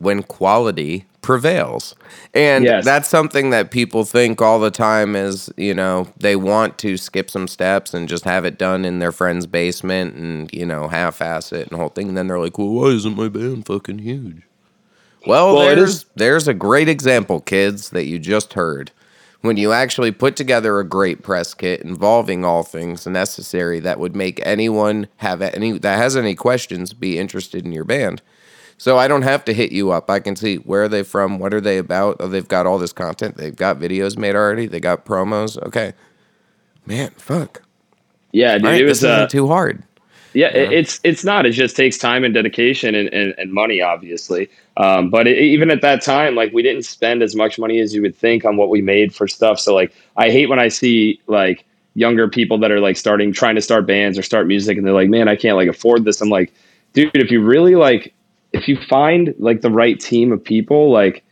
[0.00, 1.94] when quality prevails.
[2.34, 2.84] And Yes.
[2.84, 7.30] that's something that people think all the time is, you know, they want to skip
[7.30, 11.20] some steps and just have it done in their friend's basement and, you know, half
[11.20, 12.08] ass it and the whole thing.
[12.08, 14.42] And then they're like, well, why isn't my band fucking huge?
[15.26, 18.90] Well, Well, there's, there's a great example, kids, that you just heard.
[19.42, 24.14] When you actually put together a great press kit involving all things necessary that would
[24.16, 28.20] make anyone have any that has any questions be interested in your band.
[28.80, 30.08] So I don't have to hit you up.
[30.08, 32.16] I can see where are they from, what are they about.
[32.18, 33.36] Oh, they've got all this content.
[33.36, 34.66] They've got videos made already.
[34.68, 35.62] They got promos.
[35.66, 35.92] Okay,
[36.86, 37.60] man, fuck.
[38.32, 39.82] Yeah, dude, right, it was this isn't uh, too hard.
[40.32, 41.44] Yeah, it it's it's not.
[41.44, 44.48] It just takes time and dedication and, and, and money, obviously.
[44.78, 47.94] Um, but it, even at that time, like we didn't spend as much money as
[47.94, 49.60] you would think on what we made for stuff.
[49.60, 51.66] So like, I hate when I see like
[51.96, 54.94] younger people that are like starting, trying to start bands or start music, and they're
[54.94, 56.50] like, "Man, I can't like afford this." I'm like,
[56.94, 58.14] dude, if you really like,
[58.52, 61.22] if you find like the right team of people, like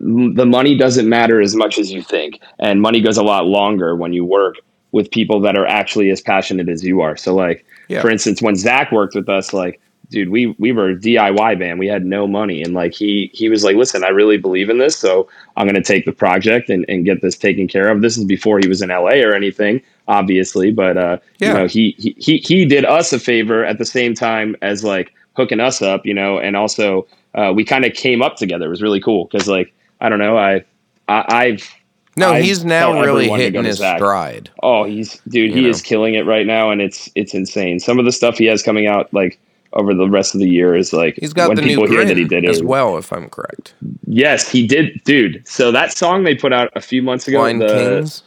[0.00, 3.96] the money doesn't matter as much as you think, and money goes a lot longer
[3.96, 4.56] when you work
[4.92, 7.16] with people that are actually as passionate as you are.
[7.16, 8.00] So like Yeah.
[8.00, 9.80] for instance, when Zach worked with us, like,
[10.10, 11.78] dude, we we were a DIY band.
[11.78, 12.62] We had no money.
[12.62, 15.82] And like he he was like, listen, I really believe in this, so I'm gonna
[15.82, 18.00] take the project and, and get this taken care of.
[18.00, 20.70] This is before he was in LA or anything, obviously.
[20.70, 21.48] But uh Yeah.
[21.48, 24.84] you know, he, he he he did us a favor at the same time as
[24.84, 28.66] like hooking us up, you know, and also uh, we kind of came up together.
[28.66, 29.72] It was really cool because like
[30.02, 30.64] I don't know, I,
[31.08, 31.70] I I've
[32.16, 33.98] No, I he's now really everyone to go hitting his Zach.
[33.98, 34.50] stride.
[34.62, 35.50] Oh, he's dude.
[35.50, 35.68] You he know?
[35.70, 37.80] is killing it right now, and it's it's insane.
[37.80, 39.38] Some of the stuff he has coming out like
[39.74, 42.04] over the rest of the year is like He's got when the new people hear
[42.04, 42.64] that he did as it.
[42.66, 43.74] well, if I'm correct.
[44.06, 45.46] Yes, he did, dude.
[45.46, 47.42] So that song they put out a few months ago.
[47.58, 47.66] The,
[47.98, 48.22] Kings.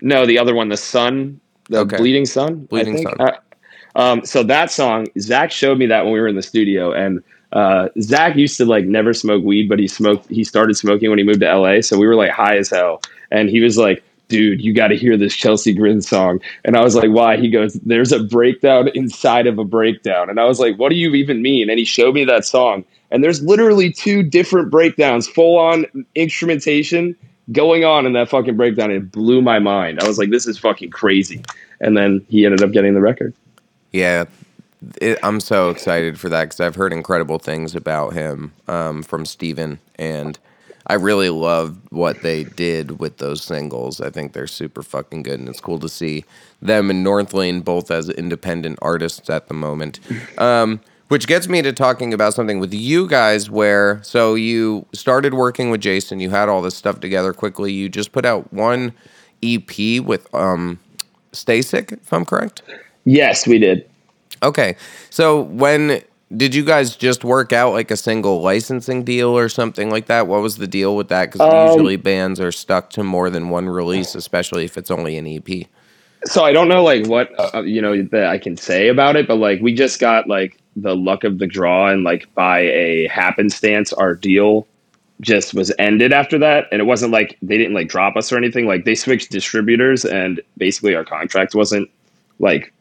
[0.00, 1.40] No, the other one, the Sun,
[1.70, 1.96] the Okay.
[1.96, 2.52] Bleeding Sun.
[2.52, 3.08] I Bleeding think.
[3.08, 3.20] Sun.
[3.20, 3.32] Uh,
[3.96, 7.22] um, so that song, Zach showed me that when we were in the studio, and
[7.52, 10.28] uh, Zach used to like never smoke weed, but he smoked.
[10.30, 13.00] He started smoking when he moved to LA, so we were like high as hell,
[13.30, 16.40] and he was like, dude, you got to hear this Chelsea Grin song.
[16.64, 17.36] And I was like, why?
[17.36, 20.30] He goes, there's a breakdown inside of a breakdown.
[20.30, 21.70] And I was like, what do you even mean?
[21.70, 22.84] And he showed me that song.
[23.10, 27.14] And there's literally two different breakdowns, full on instrumentation
[27.52, 28.90] going on in that fucking breakdown.
[28.90, 30.00] It blew my mind.
[30.00, 31.44] I was like, this is fucking crazy.
[31.80, 33.32] And then he ended up getting the record.
[33.96, 34.26] Yeah,
[35.00, 39.24] it, I'm so excited for that because I've heard incredible things about him um, from
[39.24, 40.38] Steven, and
[40.86, 44.02] I really love what they did with those singles.
[44.02, 46.26] I think they're super fucking good, and it's cool to see
[46.60, 49.98] them and Northlane both as independent artists at the moment.
[50.36, 55.32] Um, which gets me to talking about something with you guys where so you started
[55.32, 57.72] working with Jason, you had all this stuff together quickly.
[57.72, 58.92] You just put out one
[59.42, 60.80] EP with um
[61.32, 62.62] Stay Sick, if I'm correct.
[63.06, 63.88] Yes, we did.
[64.42, 64.76] Okay.
[65.10, 66.02] So when
[66.36, 70.26] did you guys just work out like a single licensing deal or something like that?
[70.26, 71.32] What was the deal with that?
[71.32, 75.16] Because Um, usually bands are stuck to more than one release, especially if it's only
[75.16, 75.66] an EP.
[76.24, 79.28] so I don't know like what uh, you know that I can say about it,
[79.28, 83.06] but like we just got like the luck of the draw, and like by a
[83.06, 84.66] happenstance, our deal
[85.20, 88.36] just was ended after that, and it wasn't like they didn't like drop us or
[88.36, 88.66] anything.
[88.66, 91.88] Like they switched distributors, and basically our contract wasn't
[92.40, 92.72] like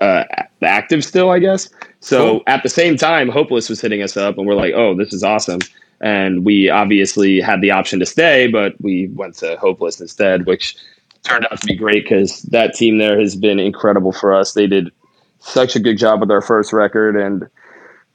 [0.00, 0.24] uh,
[0.62, 1.68] active still, I guess.
[2.00, 2.42] So Cool.
[2.46, 5.22] at the same time, Hopeless was hitting us up, and we're like, "Oh, this is
[5.24, 5.60] awesome."
[6.00, 10.76] And we obviously had the option to stay, but we went to Hopeless instead, which
[11.24, 14.52] turned out to be great because that team there has been incredible for us.
[14.54, 14.92] They did
[15.40, 17.48] such a good job with our first record, and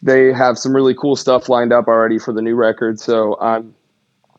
[0.02, 3.00] they have some really cool stuff lined up already for the new record.
[3.00, 3.76] So I'm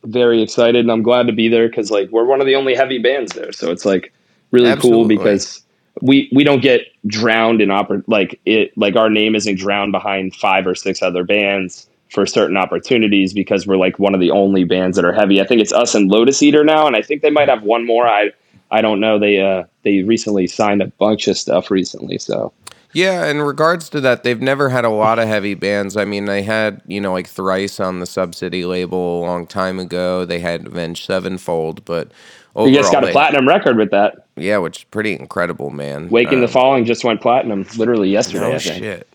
[0.04, 2.74] very excited, and I'm glad to be there because like we're one of the only
[2.74, 3.52] heavy bands there.
[3.52, 4.12] So it's like
[4.50, 5.16] really Absolutely.
[5.16, 5.63] cool because
[6.04, 10.36] we we don't get drowned in oppor- like it like our name isn't drowned behind
[10.36, 14.64] five or six other bands for certain opportunities because we're like one of the only
[14.64, 15.40] bands that are heavy.
[15.40, 17.86] I think it's us and Lotus Eater now, and I think they might have one
[17.86, 18.06] more.
[18.06, 18.32] I
[18.70, 19.18] I don't know.
[19.18, 22.52] They uh they recently signed a bunch of stuff recently, so
[22.92, 25.96] Yeah, in regards to that, they've never had a lot of heavy bands.
[25.96, 29.46] I mean, they had, you know, like Thrice on the Sub City label a long
[29.46, 30.24] time ago.
[30.26, 32.12] They had Avenged Sevenfold, but
[32.54, 34.26] overall, you just got a platinum record with that.
[34.36, 36.08] Yeah, which is pretty incredible, man.
[36.08, 38.52] Waking the Um, Falling just went platinum literally yesterday.
[38.52, 39.08] No shit.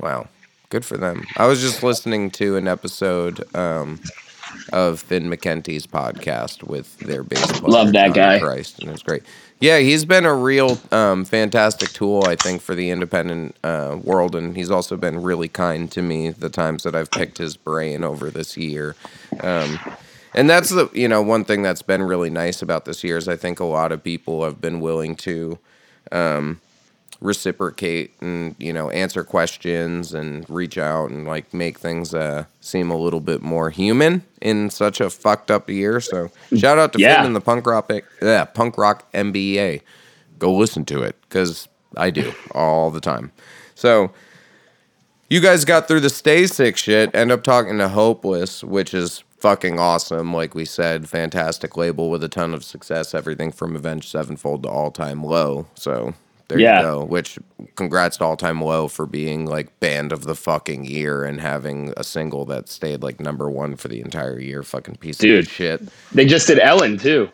[0.00, 0.28] Wow,
[0.70, 1.24] good for them.
[1.36, 4.00] I was just listening to an episode um,
[4.72, 7.70] of Finn McKenty's podcast with their bass player.
[7.70, 8.40] Love that Johnny guy.
[8.40, 9.22] Christ, and it was great.
[9.60, 14.34] Yeah, he's been a real um, fantastic tool, I think, for the independent uh, world,
[14.34, 18.02] and he's also been really kind to me the times that I've picked his brain
[18.02, 18.96] over this year.
[19.40, 19.78] Um,
[20.34, 23.28] and that's the you know one thing that's been really nice about this year is
[23.28, 25.58] I think a lot of people have been willing to
[26.10, 26.60] um,
[27.20, 32.90] reciprocate and you know answer questions and reach out and like make things uh, seem
[32.90, 36.00] a little bit more human in such a fucked up year.
[36.00, 37.16] So shout out to Yeah.
[37.16, 37.90] Finn and the punk rock
[38.20, 39.82] yeah punk rock MBA.
[40.38, 43.30] Go listen to it because I do all the time.
[43.74, 44.10] So
[45.28, 49.22] you guys got through the stay sick shit, end up talking to Hopeless, which is
[49.42, 50.32] fucking awesome.
[50.32, 53.12] Like we said, fantastic label with a ton of success.
[53.12, 55.66] Everything from Avenged Sevenfold to All Time Low.
[55.74, 56.14] So
[56.48, 56.78] there Yeah.
[56.78, 57.04] you go.
[57.04, 57.38] Which
[57.74, 61.92] congrats to All Time Low for being like band of the fucking year and having
[61.96, 64.62] a single that stayed like number one for the entire year.
[64.62, 65.46] Fucking piece Dude.
[65.46, 65.82] of shit.
[66.12, 67.28] They just did Ellen too.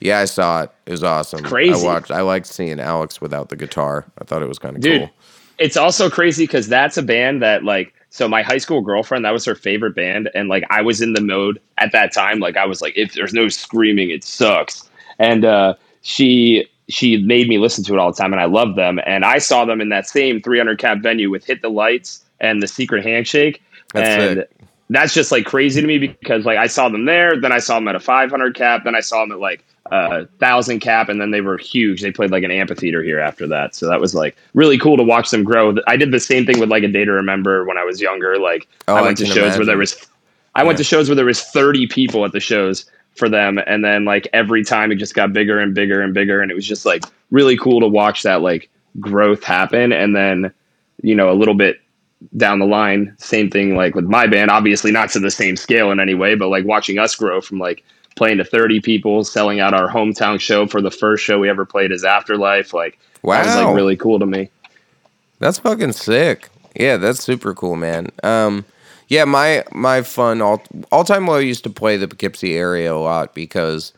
[0.00, 0.70] Yeah, I saw it.
[0.86, 1.42] It was awesome.
[1.44, 1.74] Crazy.
[1.86, 2.10] I watched.
[2.10, 4.06] I liked seeing Alex without the guitar.
[4.18, 5.10] I thought it was kind of cool.
[5.58, 9.32] it's also crazy because that's a band that like so my high school girlfriend that
[9.32, 12.56] was her favorite band and like i was in the mode at that time like
[12.56, 14.88] i was like if there's no screaming it sucks.
[15.18, 18.76] And uh she she made me listen to it all the time and i loved
[18.76, 22.24] them and i saw them in that same 300 cap venue with hit the lights
[22.40, 23.62] and the secret handshake
[23.94, 24.46] That's and
[24.88, 27.76] that's just like crazy to me because like i saw them there then i saw
[27.76, 31.20] them at a 500 cap then i saw them at like a thousand cap and
[31.20, 32.02] then they were huge.
[32.02, 33.74] They played like an amphitheater here after that.
[33.74, 35.74] So that was like really cool to watch them grow.
[35.86, 38.38] I did the same thing with like a day to remember when i was younger.
[38.38, 40.08] Like Oh, i I went to can shows where there was
[40.54, 43.84] i went to shows where there was 30 people at the shows for them and
[43.84, 46.66] then like every time it just got bigger and bigger and bigger and it was
[46.66, 49.92] just like really cool to watch that like growth happen.
[49.92, 50.52] And then
[51.02, 51.80] you know a little bit
[52.36, 55.90] down the line same thing like with my band obviously not to the same scale
[55.90, 57.82] in any way but like watching us grow from like
[58.16, 61.64] playing to 30 people selling out our hometown show for the first show we ever
[61.64, 63.66] played as afterlife like that was Wow.
[63.68, 64.50] like really cool to me
[65.38, 66.48] That's fucking sick.
[66.76, 68.08] Yeah, that's super cool, man.
[68.22, 68.64] Um,
[69.08, 72.96] yeah, my my fun all all time low used to play the Poughkeepsie area a
[72.96, 73.92] lot because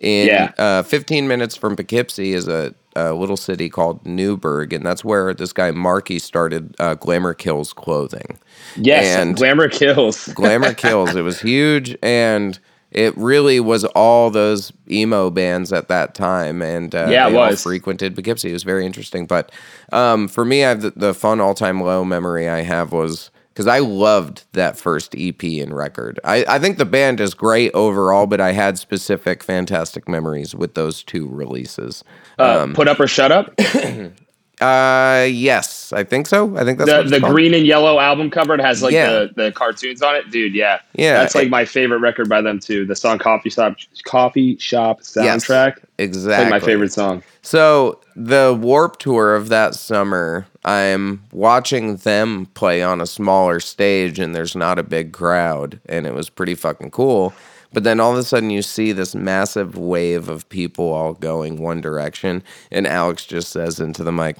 [0.00, 0.52] in Yeah.
[0.58, 5.32] uh, 15 minutes from Poughkeepsie is a, a little city called Newburgh, and that's where
[5.32, 8.38] this guy Marky started uh, Glamour Kills clothing.
[8.76, 11.14] yes And- glamour kills Glamour Kills.
[11.16, 12.58] It was huge, and
[12.90, 17.36] it really was all those emo bands at that time, and uh, Yeah, it they
[17.38, 18.50] all frequented Poughkeepsie.
[18.50, 19.26] It was very interesting.
[19.26, 19.52] But
[19.92, 23.66] um, for me, I've the, the fun all time low memory I have was because
[23.66, 26.20] I loved that first EP and record.
[26.22, 30.74] I, I think the band is great overall, but I had specific fantastic memories with
[30.74, 32.04] those two releases.
[32.38, 33.52] Uh, Put up or shut up.
[34.60, 36.56] Uh, yes, I think so.
[36.56, 37.32] I think that's the the called.
[37.32, 39.10] green and yellow album cover it has like Yeah.
[39.10, 40.54] the, the cartoons on it, dude.
[40.54, 42.84] Yeah, Yeah, that's like it- my favorite record by them too.
[42.84, 45.78] The song "Coffee Shop" Coffee Shop Yes, soundtrack.
[45.98, 47.22] It's exactly like my favorite song.
[47.42, 54.18] So the Warped Tour of that summer, I'm watching them play on a smaller stage,
[54.18, 57.32] and there's not a big crowd, and it was pretty fucking cool.
[57.72, 61.60] But then all of a sudden, you see this massive wave of people all going
[61.60, 64.38] one direction, and Alex just says into the mic,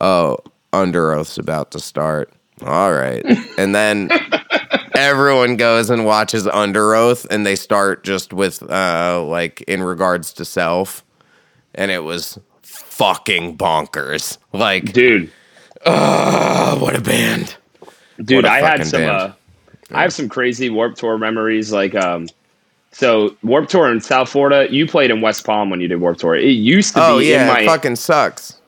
[0.00, 0.38] "Oh,
[0.72, 2.32] Underoath's about to start."
[2.64, 3.24] All right,
[3.58, 4.10] and then
[4.94, 10.44] everyone goes and watches Underoath, and they start just with uh, like in regards to
[10.44, 11.04] self
[11.78, 14.38] and it was fucking bonkers.
[14.52, 15.30] Like, Dude,
[15.86, 17.56] oh, what a band!
[18.22, 19.04] dude, a I had some.
[19.04, 19.32] Uh,
[19.90, 21.72] I have some crazy Warped Tour memories.
[21.72, 22.26] Like, um,
[22.90, 24.72] so Warped Tour in South Florida.
[24.72, 26.36] You played in West Palm when you did Warped Tour.
[26.36, 28.60] It used to Oh be yeah, in it fucking sucks.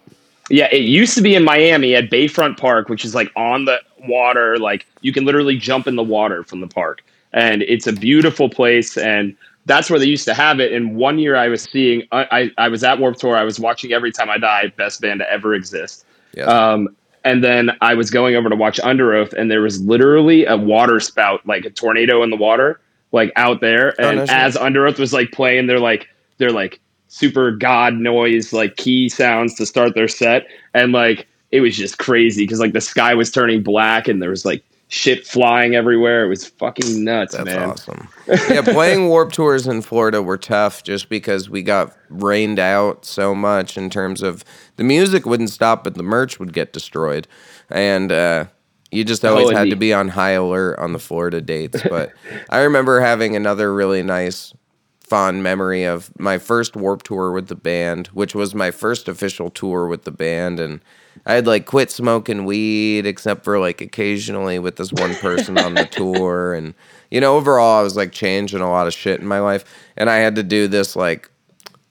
[0.50, 3.78] Yeah, it used to be in Miami at Bayfront Park, which is like on the
[4.06, 4.58] water.
[4.58, 7.02] Like you can literally jump in the water from the park,
[7.32, 8.96] and it's a beautiful place.
[8.96, 10.72] And that's where they used to have it.
[10.72, 13.36] And one year I was seeing, I, I, I was at Warped Tour.
[13.36, 16.04] I was watching Every Time I Die, best band to ever exist.
[16.34, 16.48] Yes.
[16.48, 16.88] Um,
[17.24, 20.98] and then I was going over to watch Underoath, and there was literally a water
[20.98, 22.80] spout, like a tornado in the water,
[23.12, 23.94] like out there.
[23.98, 24.34] Oh, And no shit.
[24.34, 26.08] as Underoath was like playing, they're like
[26.38, 31.60] they're like super god noise, like key sounds to start their set, and like it
[31.60, 35.26] was just crazy because like the sky was turning black and there was like shit
[35.26, 36.24] flying everywhere.
[36.24, 37.70] It was fucking nuts, That's man.
[37.70, 38.08] awesome.
[38.28, 43.34] yeah, playing Warped Tours in Florida were tough just because we got rained out so
[43.34, 44.44] much in terms of
[44.76, 47.26] the music wouldn't stop, but the merch would get destroyed,
[47.68, 48.46] and uh,
[48.90, 51.82] you just always and had to be on high alert on the Florida dates.
[51.90, 52.12] But
[52.48, 54.52] I remember having another really nice.
[55.00, 59.50] Fond memory of my first Warped Tour with the band, which was my first official
[59.50, 60.80] tour with the band, and
[61.26, 65.74] I had like quit smoking weed except for like occasionally with this one person on
[65.74, 66.74] the tour and
[67.10, 69.64] you know overall I was like changing a lot of shit in my life
[69.96, 71.30] and I had to do this like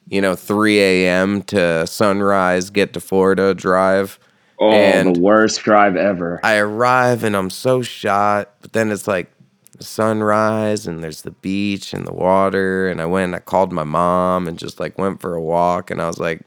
[0.08, 1.44] you know 3 a.m.
[1.44, 4.20] to sunrise get to Florida drive
[4.60, 6.40] Oh, And- the worst drive ever.
[6.44, 9.32] I arrive and I'm so shot but then it's like
[9.80, 13.86] sunrise and there's the beach and the water and I went and I called my
[13.86, 16.42] mom and just like went for a walk and I was like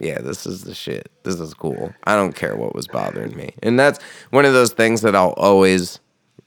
[0.00, 1.12] yeah, this is the shit.
[1.22, 1.94] This is cool.
[2.04, 3.54] I don't care what was bothering me.
[3.62, 6.00] And that's one of those things that I'll always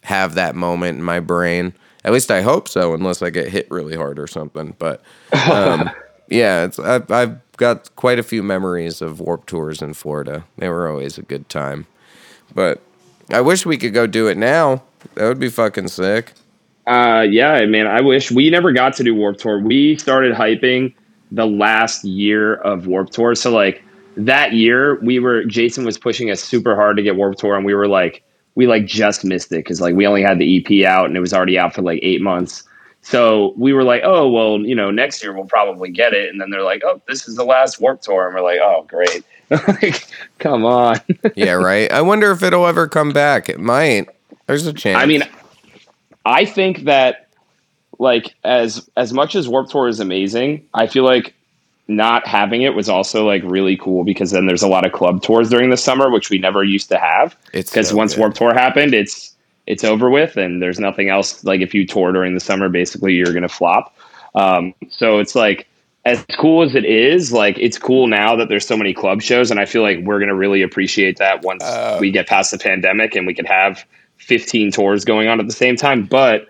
[0.03, 1.73] have that moment in my brain.
[2.03, 4.75] At least I hope so, unless I get hit really hard or something.
[4.77, 5.01] But
[5.49, 5.89] um,
[6.29, 10.45] yeah, it's I've, I've got quite a few memories of Warped Tours in Florida.
[10.57, 11.87] They were always a good time.
[12.53, 12.81] But
[13.31, 14.83] I wish we could go do it now.
[15.15, 16.33] That would be fucking sick.
[16.87, 17.87] Uh, yeah, man.
[17.87, 19.59] I wish we never got to do Warped Tour.
[19.59, 20.93] We started hyping
[21.31, 23.35] the last year of Warped Tour.
[23.35, 23.83] So like
[24.17, 27.65] that year, we were Jason was pushing us super hard to get Warped Tour, and
[27.65, 28.23] we were like,
[28.55, 31.19] we like just missed it because like we only had the EP out and it
[31.19, 32.63] was already out for like eight months.
[33.05, 36.29] So we were like, oh well, you know, next year we'll probably get it.
[36.29, 38.83] And then they're like, oh, this is the last Warped Tour, and we're like, oh
[38.87, 40.07] great, like
[40.39, 40.99] come on.
[41.35, 41.91] Yeah, right.
[41.91, 43.47] I wonder if it'll ever come back.
[43.47, 44.09] It might.
[44.47, 44.97] There's a chance.
[44.97, 45.21] I mean,
[46.25, 47.29] I think that
[47.99, 51.35] like as as much as Warped Tour is amazing, I feel like
[51.87, 55.21] not having it was also like really cool because then there's a lot of club
[55.21, 57.35] tours during the summer, which we never used to have.
[57.53, 58.21] It's because so once good.
[58.21, 59.34] Warped Tour happened, it's
[59.67, 61.43] it's over with, and there's nothing else.
[61.43, 63.95] Like if you tour during the summer, basically you're gonna flop.
[64.35, 65.67] Um, so it's like
[66.05, 69.49] as cool as it is, like it's cool now that there's so many club shows,
[69.51, 72.57] and I feel like we're gonna really appreciate that once Uh, we get past the
[72.59, 73.83] pandemic and we can have
[74.17, 76.03] 15 tours going on at the same time.
[76.03, 76.47] But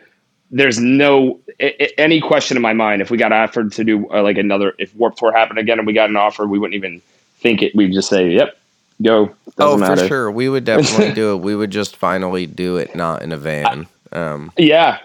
[0.51, 4.21] there's no a- any question in my mind if we got offered to do uh,
[4.21, 7.01] like another if Warped Tour happened again and we got an offer, we wouldn't even
[7.39, 7.73] think it.
[7.75, 8.57] We'd just say, "Yep,
[9.01, 10.07] go." oh, Doesn't for matter.
[10.07, 10.31] sure.
[10.31, 11.37] We would definitely do it.
[11.37, 13.87] We would just finally do it, not in a van.
[14.11, 14.99] Um, Yeah.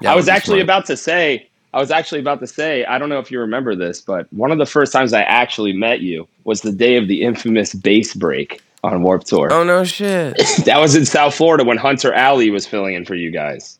[0.00, 0.62] that I was actually smart.
[0.64, 3.74] about to say, I was actually about to say, I don't know if you remember
[3.74, 7.08] this, but one of the first times I actually met you was the day of
[7.08, 9.52] the infamous bass break on Warped Tour.
[9.52, 10.36] Oh no shit.
[10.66, 13.78] That was in South Florida when Hunter Alley was filling in for you guys.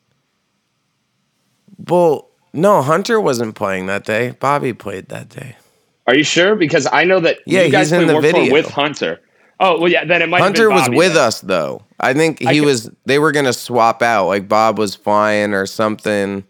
[1.89, 4.31] well, no, Hunter wasn't playing that day.
[4.31, 5.57] Bobby played that day.
[6.07, 6.55] Are you sure?
[6.55, 8.43] Because I know that Yeah, you guys he's in played the Warp video.
[8.45, 9.19] Tour with Hunter.
[9.59, 10.03] Oh well, yeah.
[10.05, 10.39] Then it might.
[10.39, 11.23] have Hunter was with then.
[11.23, 11.81] us though.
[11.99, 12.89] I think I he can- was.
[13.05, 14.27] They were gonna swap out.
[14.27, 16.43] Like Bob was flying or something.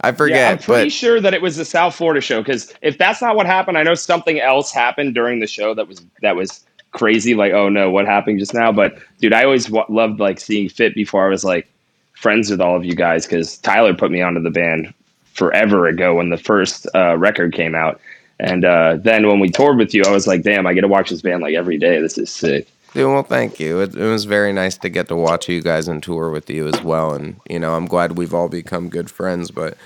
[0.00, 2.74] I forget, Yeah, I'm pretty but sure that it was the South Florida show because
[2.82, 6.02] if that's not what happened, I know something else happened during the show that was
[6.20, 7.34] that was crazy.
[7.34, 8.70] Like, oh no, what happened just now?
[8.72, 11.66] But dude, I always w- loved like seeing Fit before I was like
[12.12, 14.92] friends with all of you guys because Tyler put me onto the band
[15.32, 17.98] forever ago when the first uh, record came out,
[18.40, 20.88] and uh, then when we toured with you, I was like, damn, I get to
[20.88, 22.00] watch this band like every day.
[22.00, 22.68] This is sick.
[22.92, 23.80] Dude, well, thank you.
[23.80, 26.68] It, it was very nice to get to watch you guys and tour with you
[26.68, 27.12] as well.
[27.12, 29.50] And you know, I'm glad we've all become good friends.
[29.50, 29.76] But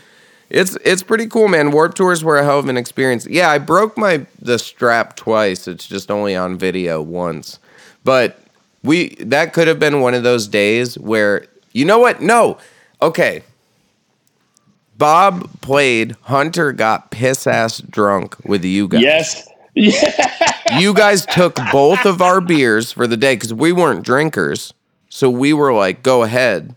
[0.51, 1.71] it's it's pretty cool, man.
[1.71, 3.27] Warped Tours were a hell of an experience.
[3.27, 5.67] Yeah, I broke my the strap twice.
[5.67, 7.59] It's just only on video once.
[8.05, 8.41] But
[8.83, 12.21] we that could have been one of those days where you know what?
[12.21, 12.59] No,
[13.01, 13.43] okay.
[14.99, 16.17] Bob played.
[16.23, 19.49] Hunter got piss ass drunk with you guys Yes.
[20.81, 24.75] you guys took both of our beers for the day because we weren't drinkers.
[25.09, 26.75] So we were like, go ahead.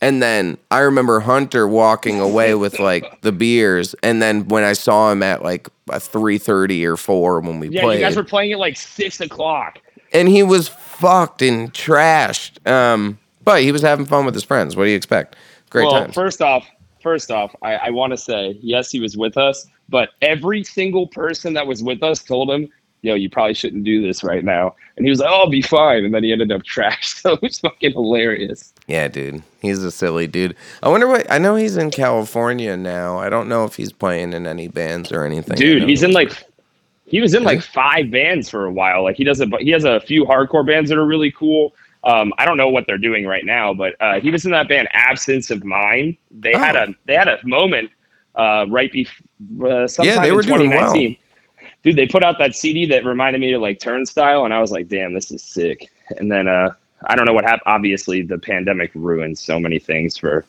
[0.00, 3.94] And then I remember Hunter walking away with like the beers.
[4.02, 7.68] And then when I saw him at like a three thirty or four when we
[7.68, 9.80] Yeah, played, you guys were playing at like six o'clock.
[10.12, 12.64] and he was fucked and trashed.
[12.70, 14.76] Um, but he was having fun with his friends.
[14.76, 15.34] What do you expect?
[15.70, 16.14] Great well, times.
[16.14, 16.66] first off,
[17.06, 21.06] first off, I, I want to say yes, he was with us, but every single
[21.06, 22.68] person that was with us told him,
[23.02, 25.62] "Yo, you probably shouldn't do this right now," and he was like, "Oh, I'll be
[25.62, 27.20] fine," and then he ended up trashed.
[27.20, 28.74] So it was fucking hilarious.
[28.88, 29.44] Yeah, dude.
[29.62, 30.56] He's a silly dude.
[30.82, 33.18] I wonder what I know he's in California now.
[33.18, 35.56] I don't know if he's playing in any bands or anything.
[35.56, 36.32] Dude, he's in like
[37.04, 39.04] he was in like five bands for a while.
[39.04, 41.72] Like he does a he has a few hardcore bands that are really cool.
[42.06, 44.68] Um, I don't know what they're doing right now, but uh, he was in that
[44.68, 46.16] band Absence of Mind.
[46.30, 46.84] They had Oh.
[46.84, 47.90] a they had a moment
[48.36, 49.26] uh, right before
[49.68, 50.92] uh, sometime they in were doing well.
[50.94, 51.16] 2019.
[51.82, 54.72] Dude, they put out that CD that reminded me of like Turnstile, and I was
[54.72, 55.90] like, damn, this is sick.
[56.18, 56.70] And then uh,
[57.06, 57.62] I don't know what happened.
[57.66, 60.44] Obviously, the pandemic ruined so many things for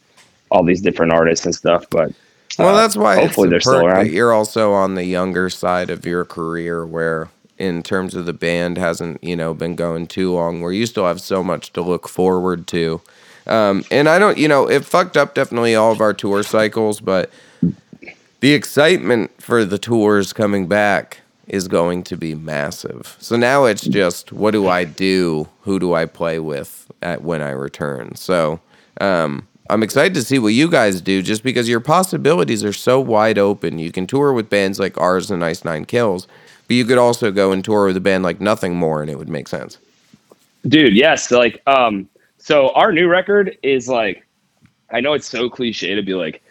[0.52, 1.86] all these different artists and stuff.
[1.90, 2.14] But
[2.60, 4.12] Well, uh, that's why hopefully they're still around.
[4.12, 8.78] you're also on the younger side of your career, where in terms of the band
[8.78, 12.08] hasn't you know been going too long, where you still have so much to look
[12.08, 13.02] forward to.
[13.48, 17.00] Um, and I don't, you know, it fucked up definitely all of our tour cycles,
[17.00, 17.32] but
[18.42, 23.16] the excitement for the tours coming back is going to be massive.
[23.20, 25.48] So now it's just what do I do?
[25.62, 28.16] Who do I play with at when I return?
[28.16, 28.60] So
[29.00, 33.00] um, I'm excited to see what you guys do just because your possibilities are so
[33.00, 33.80] wide open.
[33.80, 36.28] You can tour with bands like ours and Ice Nine Kills,
[36.68, 39.18] but you could also go and tour with a band like Nothing More and it
[39.18, 39.78] would make sense.
[40.68, 42.08] dude yes like um
[42.38, 44.26] so our new record is like
[44.92, 46.42] i know it's so cliche to be like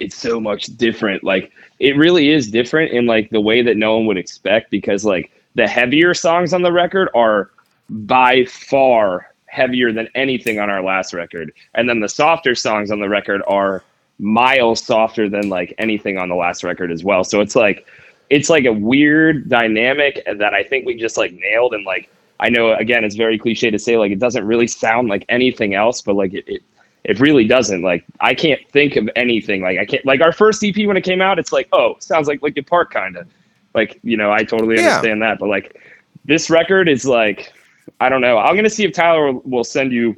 [0.00, 3.96] it's so much different like it really is different in like the way that no
[3.96, 7.50] one would expect because like the heavier songs on the record are
[7.88, 13.00] by far heavier than anything on our last record and then the softer songs on
[13.00, 13.82] the record are
[14.18, 17.86] miles softer than like anything on the last record as well so it's like
[18.30, 22.50] it's like a weird dynamic that i think we just like nailed and like I
[22.50, 26.02] know again it's very cliche to say like it doesn't really sound like anything else,
[26.02, 26.62] but like it, it
[27.04, 27.82] it really doesn't.
[27.82, 31.02] Like I can't think of anything like I can't like our first EP when it
[31.02, 33.26] came out, it's like, oh, sounds like Linkin Park kinda.
[33.74, 34.88] Like, you know, I totally Yeah.
[34.88, 35.38] understand that.
[35.38, 35.80] But like
[36.24, 37.52] this record is like
[38.00, 38.36] I don't know.
[38.38, 40.14] I'm gonna see if Tyler will send you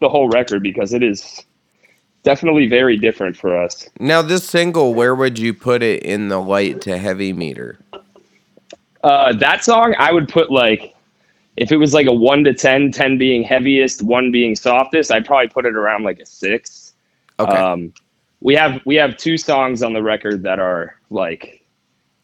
[0.00, 1.44] the whole record because it is
[2.26, 3.88] definitely very different for us.
[4.00, 7.78] Now, this single, where would you put it in the light to heavy meter?
[9.04, 10.92] Uh, that song, I would put like,
[11.56, 15.24] if it was like a one to 10, 10 being heaviest, one being softest, I'd
[15.24, 16.94] probably put it around like a six.
[17.38, 17.56] Okay.
[17.56, 17.94] Um,
[18.40, 21.64] we have we have two songs on the record that are like,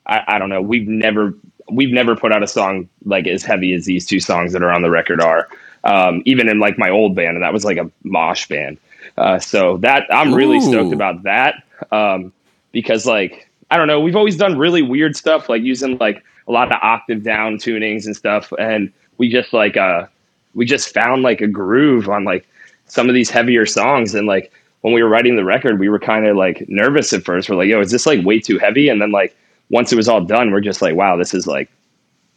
[0.06, 0.60] I, I don't know.
[0.60, 1.32] We've never
[1.70, 4.72] we've never put out a song like as heavy as these two songs that are
[4.72, 5.48] on the record are.
[5.84, 8.78] Um, even in like my old band, and that was like a mosh band.
[9.16, 11.62] Uh, so that I'm really stoked about that.
[11.90, 12.32] Um,
[12.72, 16.52] because like I don't know, we've always done really weird stuff like using like a
[16.52, 20.06] lot of octave down tunings and stuff, and we just like uh
[20.54, 22.46] we just found like a groove on like
[22.86, 24.14] some of these heavier songs.
[24.14, 27.24] And like when we were writing the record we were kind of like nervous at
[27.24, 27.48] first.
[27.48, 28.88] We're like yo is this like way too heavy?
[28.88, 29.36] And then like
[29.70, 31.70] once it was all done we're just like wow this is like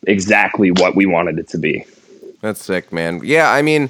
[0.08, 1.86] exactly what we wanted it to be.
[2.42, 3.22] That's sick, man.
[3.24, 3.90] Yeah, I mean,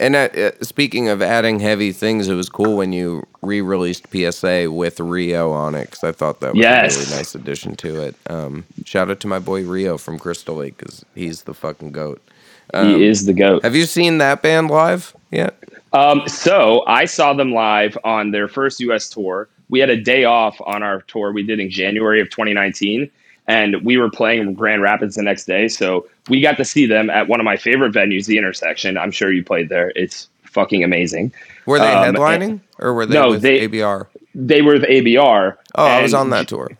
[0.00, 4.70] and uh, uh, speaking of adding heavy things, it was cool when you re-released PSA
[4.70, 6.96] with Ryo on it because I thought that was Yes.
[6.96, 8.16] a really nice addition to it.
[8.28, 12.20] Um, shout out to my boy Ryo from Crystal Lake because he's the fucking goat.
[12.74, 15.56] he is the goat Have you seen that band live yet?
[15.92, 19.08] Um, so I saw them live on their first U.S.
[19.08, 19.48] tour.
[19.68, 23.10] We had a day off on our tour we did in January of 2019,
[23.48, 25.68] and we were playing in Grand Rapids the next day.
[25.68, 28.96] So we got to see them at one of my favorite venues, the Intersection.
[28.96, 29.92] I'm sure you played there.
[29.96, 31.32] It's fucking amazing.
[31.66, 34.06] Were they Um, headlining or were they no, with they- ABR?
[34.34, 35.56] they were the ABR.
[35.74, 36.70] Oh, I was on that tour.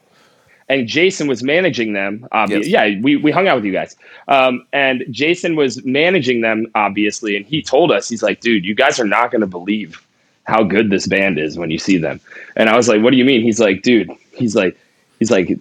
[0.68, 2.26] and Jason was managing them.
[2.30, 2.92] Obviously, Yes.
[2.94, 3.96] yeah, we, we hung out with you guys.
[4.28, 8.74] Um, and Jason was managing them, obviously, and he told us, he's like, dude, you
[8.76, 10.00] guys are not going to believe
[10.44, 12.20] how good this band is when you see them.
[12.54, 13.42] And I was like, what do you mean?
[13.42, 14.78] He's like, dude, he's like,
[15.20, 15.60] he's like, it,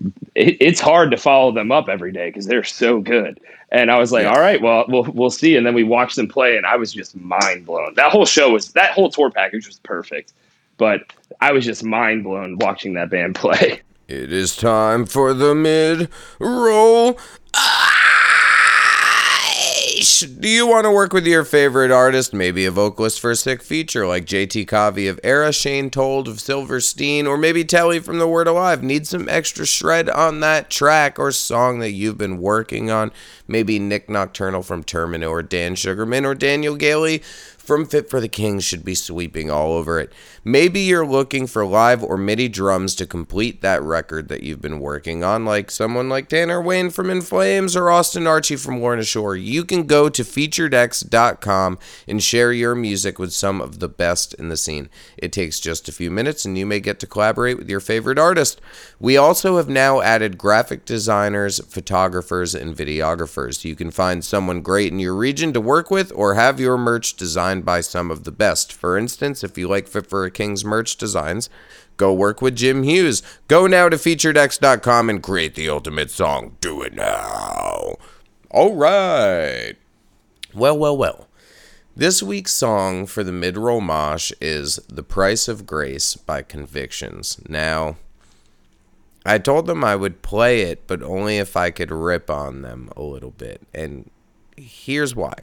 [0.60, 3.40] it's hard to follow them up every day because they're so good.
[3.72, 4.32] And I was like, Yeah.
[4.34, 5.56] all right, well, we'll we'll see.
[5.56, 7.94] And then we watched them play, and I was just mind blown.
[7.94, 10.34] That whole show was that whole tour package was perfect,
[10.78, 11.02] but
[11.40, 13.82] I was just mind blown watching that band play.
[14.08, 17.20] It is time for the mid roll.
[17.54, 17.96] Ah!
[20.20, 23.64] Do you want to work with your favorite artist, maybe a vocalist for a sick
[23.64, 28.28] feature like JT Cavey of Erra, Shane Told of Silverstein, or maybe Telle from The
[28.28, 28.84] Word Alive?
[28.84, 33.12] Need some extra shred on that track or song that you've been working on?
[33.48, 37.20] Maybe Nik Nocturnal from Termina, or Dan Sugarman, or Daniel Gailey
[37.58, 40.12] from Fit for the King should be sweeping all over it.
[40.50, 44.80] Maybe you're looking for live or MIDI drums to complete that record that you've been
[44.80, 49.04] working on, like someone like Tanner Wayne from In Flames or Austin Archey from Lorna
[49.04, 49.36] Shore.
[49.36, 51.78] You can go to featuredx.com
[52.08, 54.90] and share your music with some of the best in the scene.
[55.18, 58.18] It takes just a few minutes and you may get to collaborate with your favorite
[58.18, 58.60] artist.
[59.00, 63.64] We also have now added graphic designers, photographers, and videographers.
[63.64, 67.16] You can find someone great in your region to work with or have your merch
[67.16, 68.74] designed by some of the best.
[68.74, 71.50] For instance, if you like Fit for a King's merch designs,
[71.98, 73.22] go work with Jim Hughes.
[73.50, 76.56] Go now to featuredx.com and create the ultimate song.
[76.62, 77.98] Do it now.
[78.50, 79.74] All right.
[80.54, 81.28] Well, well, well.
[81.94, 87.42] This week's song for the mid roll mosh is The Price of Grace by Convictions.
[87.50, 87.98] Now,
[89.26, 92.90] I told them I would play it, but only if I could rip on them
[92.96, 93.60] a little bit.
[93.74, 94.10] And
[94.56, 95.34] here's why.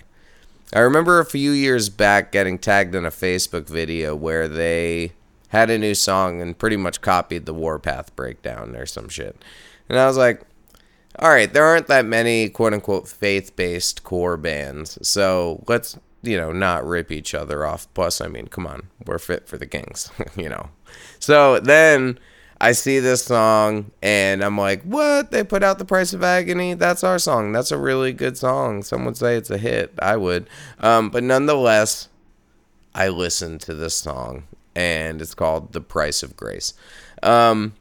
[0.73, 5.13] I remember a few years back getting tagged in a Facebook video where they
[5.49, 9.43] had a new song and pretty much copied the Warpath breakdown or some shit.
[9.89, 10.43] And I was like,
[11.19, 14.99] all right, there aren't that many quote unquote faith based core bands.
[15.07, 17.87] So let's, you know, not rip each other off.
[17.95, 20.71] Plus, I mean, come on, we're fit for the kings, you know.
[21.21, 22.19] So then
[22.61, 25.31] I see this song and I'm like, what?
[25.31, 26.75] They put out The Price of Agony?
[26.75, 27.53] That's our song.
[27.53, 28.83] That's a really good song.
[28.83, 29.93] Some would say it's a hit.
[29.99, 30.49] I would.
[30.81, 32.09] Um, but nonetheless,
[32.95, 34.45] I listened to this song
[34.75, 36.75] and it's called The Price of Grace.
[37.23, 37.75] Um,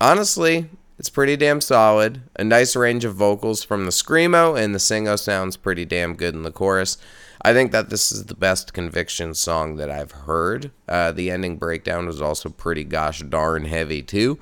[0.00, 0.68] honestly,
[0.98, 2.22] it's pretty damn solid.
[2.36, 6.34] A nice range of vocals from the screamo, and the singo sounds pretty damn good
[6.34, 6.98] in the chorus.
[7.42, 10.70] I think that this is the best conviction song that I've heard.
[10.88, 14.38] Uh, the ending breakdown was also pretty gosh darn heavy too.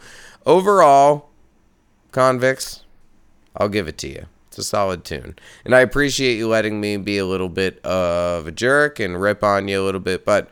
[0.47, 1.29] Overall,
[2.11, 2.85] convicts,
[3.57, 4.27] I'll give it to you.
[4.49, 5.37] It's a solid tune.
[5.65, 9.45] And I appreciate you letting me be a little bit of a jerk and rip
[9.45, 10.49] on you a little bit, but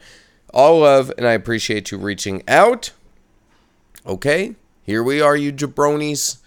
[0.53, 2.93] all love, and I appreciate you reaching out.
[4.07, 6.39] Okay, here we are, you jabronis.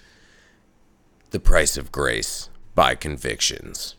[1.31, 3.96] The Price of Grace by Convictions.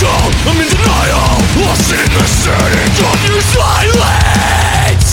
[0.00, 0.08] This
[0.48, 5.12] I'm in denial, lost in the setting of your silence.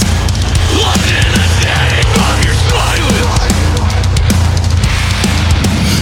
[0.79, 3.51] Lost in the setting of your silence.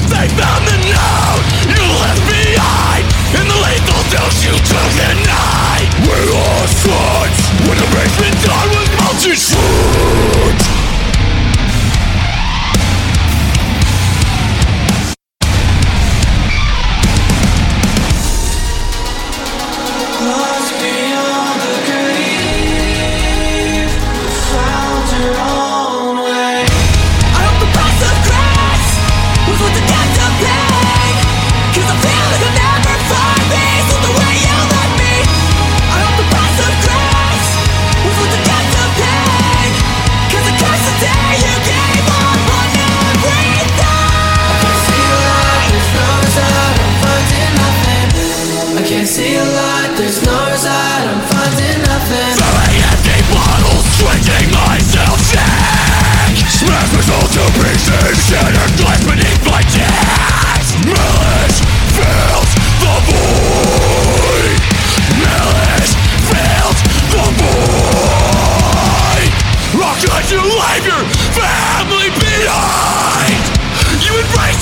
[0.05, 5.89] They found the note you left behind in the lethal dose you took that night.
[6.05, 10.24] We lost touch when the basement door was melted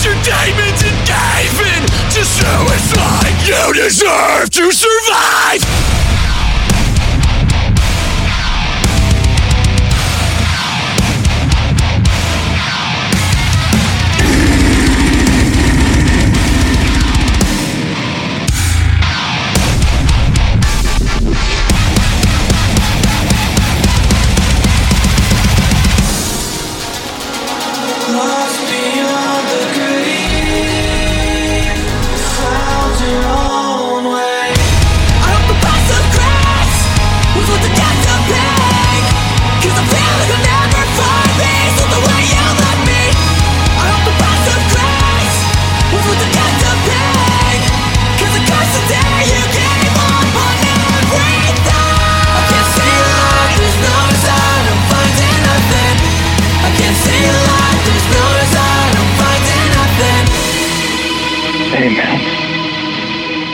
[0.04, 5.93] your demons and gave in to suicide You deserve to survive!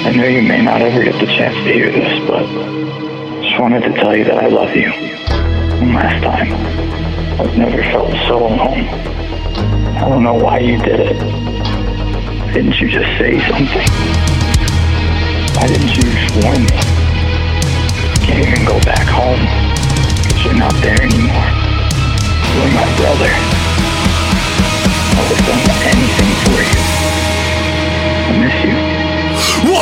[0.10, 3.62] I know you may not ever get the chance to hear this, but I just
[3.62, 4.90] wanted to tell you that I love you.
[5.86, 6.52] One last time.
[7.40, 8.90] I've never felt so alone.
[8.90, 11.14] I don't know why you did it.
[12.54, 13.86] Didn't you just say something?
[15.54, 16.82] Why didn't you just warn me?
[18.26, 19.46] Can't even go back home
[20.26, 21.50] because you're not there anymore.
[22.58, 23.30] You're my brother.
[25.14, 26.82] I would have done anything for you.
[28.26, 28.99] I miss you.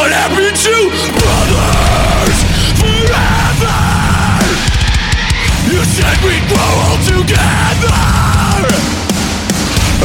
[0.07, 0.87] What happened to
[1.19, 2.39] brothers
[2.79, 3.75] forever?
[5.67, 7.91] You said we'd grow old together.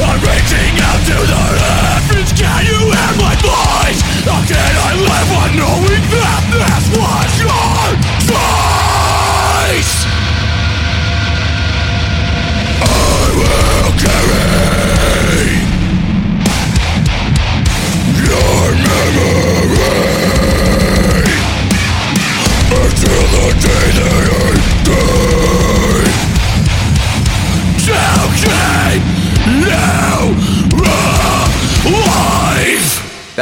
[0.03, 2.35] I'm reaching out to the heavens.
[2.35, 4.03] Can you hear my voice?
[4.27, 7.95] How can I live on knowing that this was your
[8.27, 10.03] choice?
[12.83, 14.82] I will carry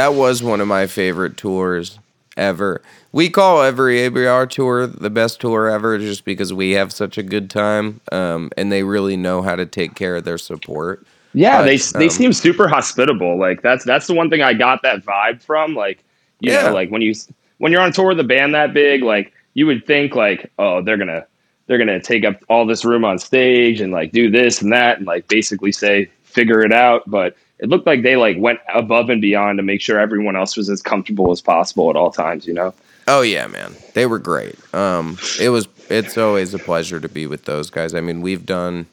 [0.01, 1.99] that was one of my favorite tours
[2.35, 2.81] ever.
[3.11, 7.23] We call every ABR tour the best tour ever just because we have such a
[7.23, 11.05] good time, um, and they really know how to take care of their support.
[11.33, 13.37] Yeah, But, they they um, seem super hospitable.
[13.37, 15.75] Like that's that's the one thing I got that vibe from.
[15.75, 16.03] Like
[16.39, 16.63] you Yeah.
[16.63, 17.13] know, like when you
[17.59, 20.81] when you're on tour with a band that big, like you would think like, oh,
[20.81, 21.25] they're gonna
[21.67, 24.97] they're gonna take up all this room on stage and like do this and that
[24.97, 27.03] and like basically say figure it out.
[27.09, 30.57] But it looked like they like went above and beyond to make sure everyone else
[30.57, 32.45] was as comfortable as possible at all times.
[32.47, 32.73] You know.
[33.07, 34.55] Oh yeah, man, they were great.
[34.73, 35.67] Um, it was.
[35.89, 37.93] It's always a pleasure to be with those guys.
[37.93, 38.85] I mean, we've done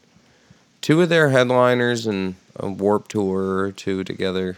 [0.89, 4.57] two of their headliners and a Warped Tour or two together.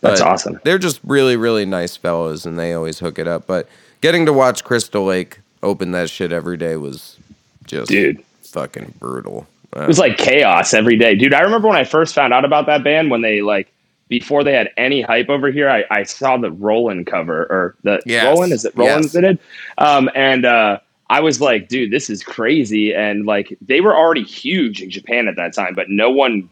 [0.00, 0.60] That's awesome.
[0.64, 3.46] They're just really, really nice fellows, and they always hook it up.
[3.46, 3.66] But
[4.02, 7.16] getting to watch Crystal Lake open that shit every day was
[7.64, 8.22] just Dude.
[8.42, 9.46] fucking brutal.
[9.74, 11.32] It was like chaos every day, dude.
[11.32, 13.72] I remember when I first found out about that band when they like
[14.08, 15.70] before they had any hype over here.
[15.70, 18.26] I, I saw the Roland cover or the Yes.
[18.26, 19.12] Roland is it Roland Yes.
[19.12, 19.38] did?
[19.78, 20.80] Um, and uh,
[21.10, 22.94] I was like, dude, this is crazy.
[22.94, 26.48] And like they were already huge in Japan at that time, but no one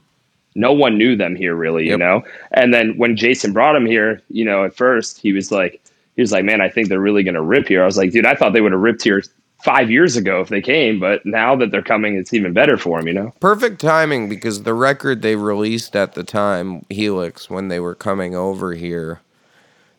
[0.55, 1.99] no one knew them here really, you Yep.
[1.99, 2.23] know.
[2.53, 5.83] And then when Jason brought him here, you know, at first he was like,
[6.17, 7.83] he was like, man, I think they're really gonna rip here.
[7.83, 9.23] I was like, dude, I thought they would have ripped here
[9.65, 12.99] five years ago if they came, but now that they're coming, it's even better for
[12.99, 13.33] them, you know.
[13.41, 18.35] perfect timing because the record they released at the time, Helix, when they were coming
[18.37, 19.21] over here,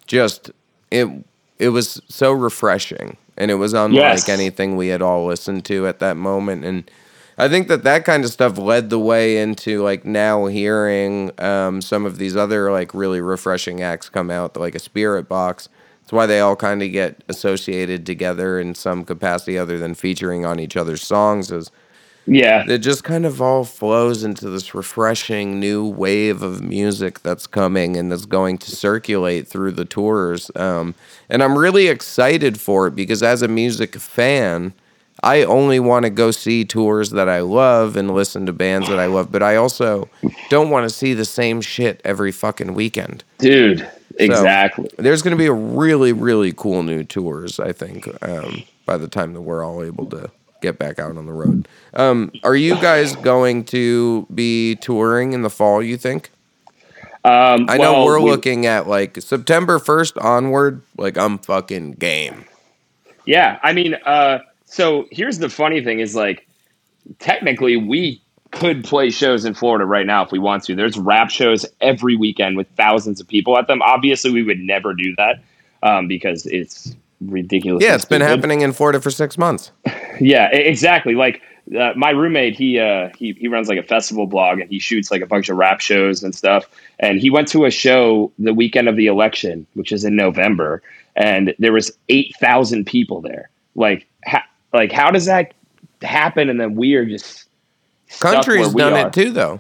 [0.08, 0.52] just
[0.92, 1.08] it
[1.60, 4.30] it was so refreshing and it was unlike Yes.
[4.30, 6.90] anything we had all listened to at that moment and
[7.38, 11.82] I think that that kind of stuff led the way into like now hearing um,
[11.82, 15.68] some of these other like really refreshing acts come out like a Spiritbox.
[16.02, 20.46] It's why they all kind of get associated together in some capacity other than featuring
[20.46, 21.72] on each other's songs is
[22.28, 22.66] Yeah.
[22.68, 27.96] it just kind of all flows into this refreshing new wave of music that's coming
[27.98, 30.50] and that's going to circulate through the tours.
[30.56, 30.96] Um,
[31.30, 34.74] and I'm really excited for it because as a music fan,
[35.24, 39.00] I only want to go see tours that I love and listen to bands that
[39.00, 40.10] I love, but I also
[40.50, 43.24] don't want to see the same shit every fucking weekend.
[43.38, 44.90] Dude, exactly.
[44.98, 49.08] There's going to be a really, really cool new tours, I think, um, by the
[49.08, 50.30] time that we're all able to
[50.66, 51.68] get back out on the road.
[51.94, 56.32] Um, are you guys going to be touring in the fall, you think?
[57.24, 60.82] Um, I know well, we're we- looking at like September 1st onward.
[60.98, 62.46] Like, I'm fucking game.
[63.26, 66.48] Yeah, I mean, uh, so here's the funny thing: is like,
[67.20, 70.76] technically, we could play shows in Florida right now if we want to.
[70.76, 73.82] There's rap shows every weekend with thousands of people at them.
[73.82, 75.42] Obviously, we would never do that.
[75.84, 77.84] um, because it's ridiculous.
[77.84, 79.72] Yeah, it's been happening in Florida for six months.
[80.22, 81.14] Yeah, exactly.
[81.14, 81.42] Like
[81.78, 85.12] uh, my roommate, he uh, he he runs like a festival blog and he shoots
[85.12, 86.66] like a bunch of rap shows and stuff.
[87.00, 90.82] And he went to a show the weekend of the election, which is in November,
[91.18, 93.50] and there was eight thousand people there.
[93.76, 95.54] Like, ha- like how does that
[96.02, 96.50] happen?
[96.50, 97.50] And then we are just
[98.22, 99.08] Country's done are.
[99.08, 99.60] it too, though.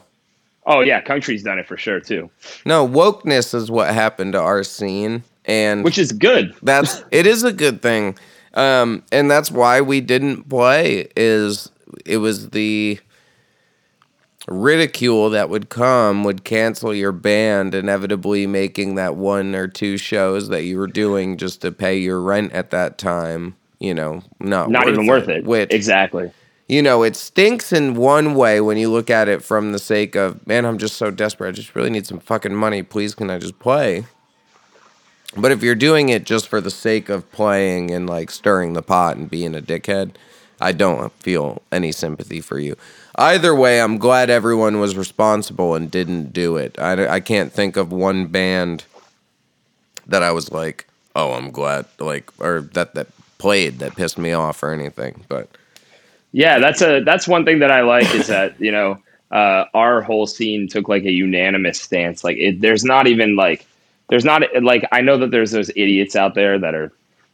[0.66, 2.30] Oh yeah, country's done it for sure too,
[2.66, 6.54] No, wokeness is what happened to our scene, and which is good.
[6.64, 8.18] that's it is a good thing,
[8.54, 11.08] um, and that's why we didn't play.
[11.16, 11.72] Is
[12.06, 13.00] it was the
[14.48, 20.50] ridicule that would come would cancel your band, inevitably making that one or two shows
[20.50, 23.56] that you were doing just to pay your rent at that time.
[23.80, 25.46] You know, not Not even worth it.
[25.46, 26.32] Which exactly.
[26.68, 30.16] you know, it stinks in one way when you look at it from the sake
[30.16, 31.50] of, man, I'm just so desperate.
[31.50, 32.84] I just really need some fucking money.
[32.84, 34.06] Please, can I just play?
[35.36, 38.81] But if you're doing it just for the sake of playing and like stirring the
[38.81, 40.11] pot and being a dickhead,
[40.61, 42.77] I don't feel any sympathy for you.
[43.17, 46.77] Either way, I'm glad everyone was responsible and didn't do it.
[46.79, 48.86] I, I can't think of one band
[50.07, 53.07] that I was like, oh, I'm glad, like, or that, that
[53.38, 55.23] played that pissed me off or anything.
[55.27, 55.49] But
[56.31, 58.99] Yeah, that's a that's one thing that I like is that you know
[59.31, 62.23] uh, our whole scene took like a unanimous stance.
[62.23, 63.65] Like it, there's not even like
[64.10, 66.91] there's not like I know that there's those idiots out there that are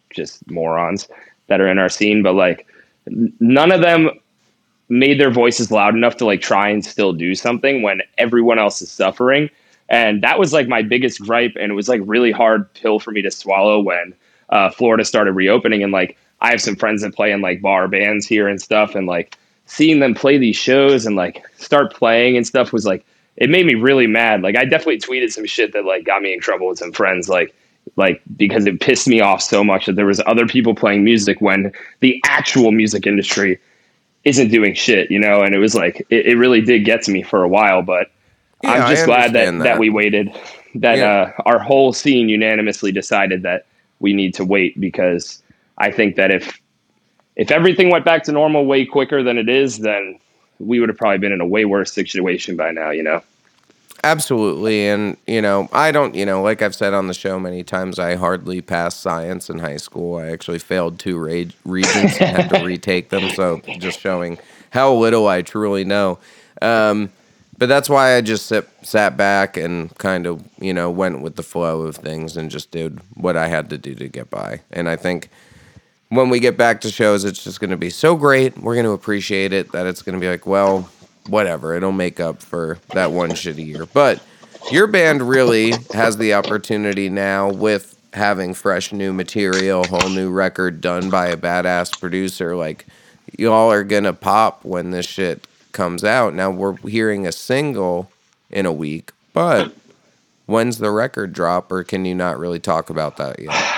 [0.09, 1.07] just morons
[1.47, 2.67] that are in our scene, but like
[3.07, 4.09] none of them
[4.89, 8.81] made their voices loud enough to like try and still do something when everyone else
[8.81, 9.49] is suffering.
[9.89, 13.11] And that was like my biggest gripe, and it was like really hard pill for
[13.11, 14.13] me to swallow when
[14.49, 15.83] uh, Florida started reopening.
[15.83, 18.95] And like I have some friends that play in like bar bands here and stuff,
[18.95, 23.05] and like seeing them play these shows and like start playing and stuff was like
[23.37, 24.41] it made me really mad.
[24.41, 27.29] Like I definitely tweeted some shit that like got me in trouble with some friends,
[27.29, 27.53] like
[27.95, 31.41] like because it pissed me off so much that there was other people playing music
[31.41, 31.71] when
[32.01, 33.59] the actual music industry
[34.23, 35.41] isn't doing shit, you know.
[35.41, 38.11] And it was like it, it really did get to me for a while, but
[38.63, 39.79] Yeah, I'm just glad that, that that.
[39.79, 40.29] we waited.
[40.75, 41.33] That Yeah.
[41.37, 43.65] uh, our whole scene unanimously decided that
[43.99, 45.41] we need to wait because
[45.77, 46.59] I think that if
[47.35, 50.19] if everything went back to normal way quicker than it is, then
[50.65, 52.91] we would have probably been in a way worse situation by now.
[52.91, 53.21] You know.
[54.03, 54.87] Absolutely.
[54.87, 57.99] And, you know, I don't, you know, like I've said on the show many times,
[57.99, 60.17] I hardly passed science in high school.
[60.17, 63.29] I actually failed two ra- regions and had to retake them.
[63.29, 64.39] So just showing
[64.71, 66.17] how little I truly know.
[66.63, 67.11] Um,
[67.59, 71.35] but that's why I just sit, sat back and kind of, you know, went with
[71.35, 74.61] the flow of things and just did what I had to do to get by.
[74.71, 75.29] And I think
[76.11, 78.57] when we get back to shows, it's just going to be so great.
[78.57, 80.89] We're going to appreciate it that it's going to be like, well,
[81.27, 81.73] whatever.
[81.73, 83.85] It'll make up for that one shitty year.
[83.85, 84.21] But
[84.71, 90.81] your band really has the opportunity now with having fresh new material, whole new record
[90.81, 92.57] done by a badass producer.
[92.57, 92.85] Like,
[93.37, 96.33] y'all are going to pop when this shit comes out.
[96.33, 98.11] Now, we're hearing a single
[98.49, 99.73] in a week, but
[100.45, 103.70] when's the record drop, or can you not really talk about that yet?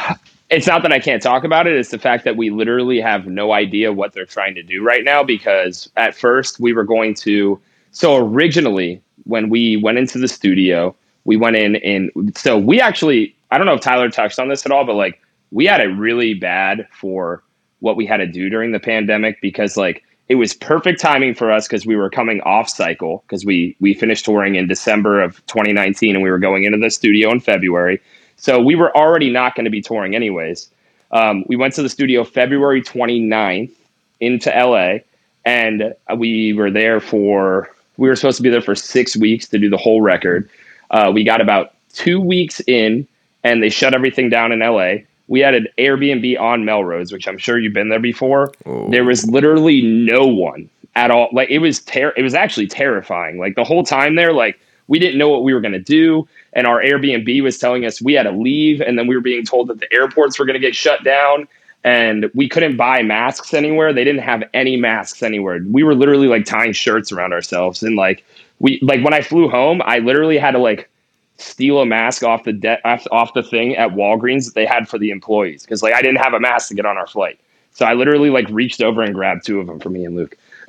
[0.53, 1.75] It's not that I can't talk about it.
[1.75, 5.03] It's the fact that we literally have no idea what they're trying to do right
[5.03, 7.59] now because at first we were going to.
[7.91, 10.95] So originally, when we went into the studio,
[11.25, 14.65] we went in and so we actually, I don't know if Tyler touched on this
[14.65, 15.19] at all, but like
[15.51, 17.43] we had it really bad for
[17.79, 21.51] what we had to do during the pandemic because like it was perfect timing for
[21.51, 25.45] us because we were coming off cycle because we we finished touring in December of
[25.47, 28.01] 2019 and we were going into the studio in February.
[28.37, 30.69] So we were already not going to be touring anyways.
[31.11, 33.71] Um, we went to the studio February 29th
[34.19, 34.99] into LA,
[35.45, 39.59] and we were there for, we were supposed to be there for six weeks to
[39.59, 40.49] do the whole record.
[40.91, 43.07] Uh, we got about two weeks in,
[43.43, 45.03] and they shut everything down in LA.
[45.27, 48.51] We had an Airbnb on Melrose, which I'm sure you've been there before.
[48.91, 51.29] There was literally no one at all.
[51.31, 53.39] Like it was ter- it was actually terrifying.
[53.39, 56.27] Like the whole time there, like we didn't know what we were going to do
[56.53, 59.45] and our airbnb was telling us we had to leave and then we were being
[59.45, 61.47] told that the airports were going to get shut down
[61.83, 63.91] and we couldn't buy masks anywhere.
[63.91, 65.59] They didn't have any masks anywhere.
[65.69, 68.23] We were literally like tying shirts around ourselves and like
[68.59, 70.89] we like when i flew home i literally had to like
[71.37, 74.87] steal a mask off the de- off, off the thing at walgreens that they had
[74.87, 77.39] for the employees because like i didn't have a mask to get on our flight.
[77.71, 80.37] So i literally like reached over and grabbed two of them for me and luke.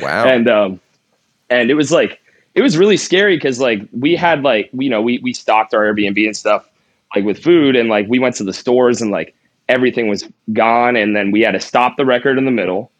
[0.00, 0.26] Wow.
[0.26, 0.80] and um
[1.48, 2.20] and it was like
[2.56, 5.84] it was really scary because like we had like you know we we stocked our
[5.84, 6.68] Airbnb and stuff
[7.14, 9.36] like with food and like we went to the stores and like
[9.68, 12.90] everything was gone and then we had to stop the record in the middle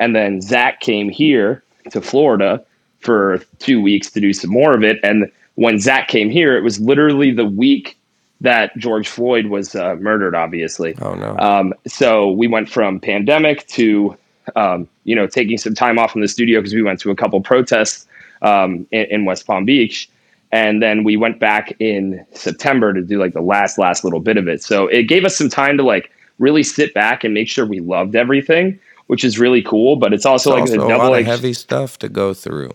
[0.00, 2.64] and then Zach came here to Florida
[2.98, 6.62] for two weeks to do some more of it and when Zach came here it
[6.62, 7.98] was literally the week
[8.40, 10.34] that George Floyd was uh, murdered.
[10.34, 11.36] Obviously, Oh no.
[11.38, 14.16] um, so we went from pandemic to,
[14.56, 17.14] um, you know, taking some time off from the studio because we went to a
[17.14, 18.04] couple protests
[18.42, 20.08] um, in, in West Palm Beach,
[20.50, 24.36] and then we went back in September to do like the last last little bit
[24.36, 24.62] of it.
[24.62, 27.80] So it gave us some time to like really sit back and make sure we
[27.80, 29.96] loved everything, which is really cool.
[29.96, 32.34] But it's also It's like also a double lot of edged heavy stuff to go
[32.34, 32.72] through.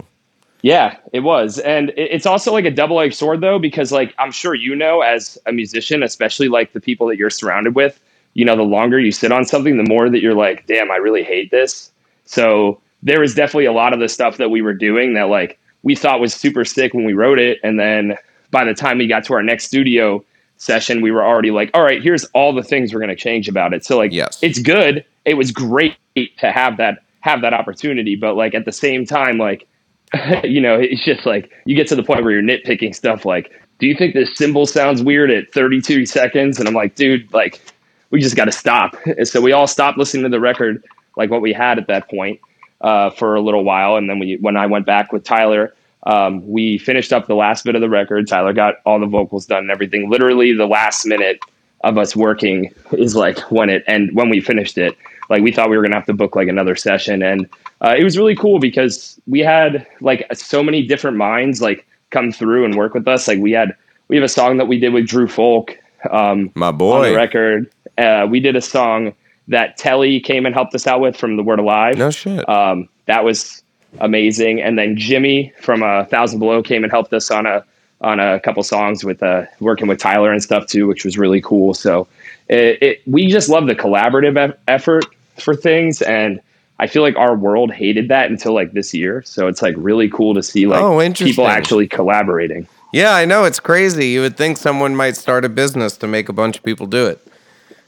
[0.63, 1.59] yeah, it was.
[1.59, 5.01] And it's also like a double edged sword, though, because, like, I'm sure you know,
[5.01, 7.99] as a musician, especially like the people that you're surrounded with,
[8.33, 10.95] you know, the longer you sit on something, the more that you're like, damn, I
[10.95, 11.91] really hate this.
[12.25, 15.59] So there was definitely a lot of the stuff that we were doing that, like,
[15.83, 17.59] we thought was super sick when we wrote it.
[17.63, 18.17] And then
[18.51, 20.23] by the time we got to our next studio
[20.57, 23.47] session, we were already like, all right, here's all the things we're going to change
[23.47, 23.85] about it.
[23.85, 24.39] So, like, Yes.
[24.41, 25.05] it's good.
[25.25, 29.37] It was great to have that have that opportunity but like at the same time
[29.37, 29.67] like
[30.43, 33.51] you know, it's just like you get to the point where you're nitpicking stuff like,
[33.79, 36.59] do you think this cymbal sounds weird at 32 seconds?
[36.59, 37.61] And I'm like, dude, like,
[38.09, 38.95] we just got to stop.
[39.05, 40.83] And so we all stopped listening to the record,
[41.15, 42.39] like what we had at that point,
[42.81, 43.95] uh, for a little while.
[43.95, 45.73] And then we, when I went back with Tyler,
[46.03, 48.27] um, we finished up the last bit of the record.
[48.27, 50.09] Tyler got all the vocals done and everything.
[50.09, 51.39] Literally, the last minute
[51.81, 54.97] of us working is like when it and when we finished it
[55.29, 57.47] like we thought we were gonna have to book like another session and
[57.81, 62.31] uh, it was really cool because we had like so many different minds like come
[62.31, 63.75] through and work with us like we had
[64.07, 65.77] we have a song that we did with Drew Fulk
[66.09, 67.15] um My on the boy.
[67.15, 69.13] record uh, we did a song
[69.49, 72.47] that Telle came and helped us out with from the word alive No shit.
[72.49, 73.63] um, that was
[73.99, 74.61] amazing.
[74.61, 77.63] And then Jimmy from a uh, Thousand Below came and helped us on a
[78.01, 81.41] on a couple songs with uh, working with Tyler and stuff too, which was really
[81.41, 81.73] cool.
[81.73, 82.07] So
[82.47, 85.05] it, it, we just love the collaborative e- effort
[85.39, 86.39] for things, and
[86.79, 89.23] I feel like our world hated that until like this year.
[89.23, 92.67] So it's like really cool to see like Oh, people actually collaborating.
[92.93, 94.09] yeah, I know it's crazy.
[94.09, 97.07] You would think someone might start a business to make a bunch of people do
[97.07, 97.27] it.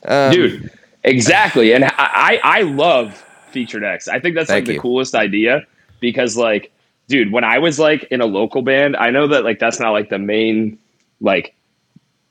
[0.06, 0.72] Um, dude
[1.04, 3.14] exactly and I, I love
[3.52, 4.80] featured x i think that's Thank like the you.
[4.82, 5.66] coolest idea
[6.00, 6.72] because like
[7.08, 9.92] dude when i was like in a local band i know that like that's not
[9.92, 10.78] like the main
[11.22, 11.56] like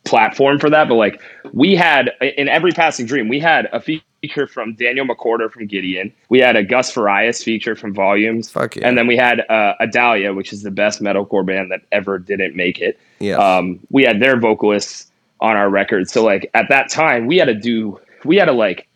[0.05, 1.21] platform for that but like
[1.53, 6.13] we had in every passing dream we had a feature from daniel McWhorter from gideon
[6.29, 8.89] we had a gus farias feature from volumes Fuck yeah.
[8.89, 12.55] and then we had uh, adalia which is the best metalcore band that ever didn't
[12.55, 13.39] make it Yes.
[13.39, 15.11] um, we had their vocalists
[15.41, 16.09] on our record.
[16.09, 18.89] So like at that time, we had to do, we had to like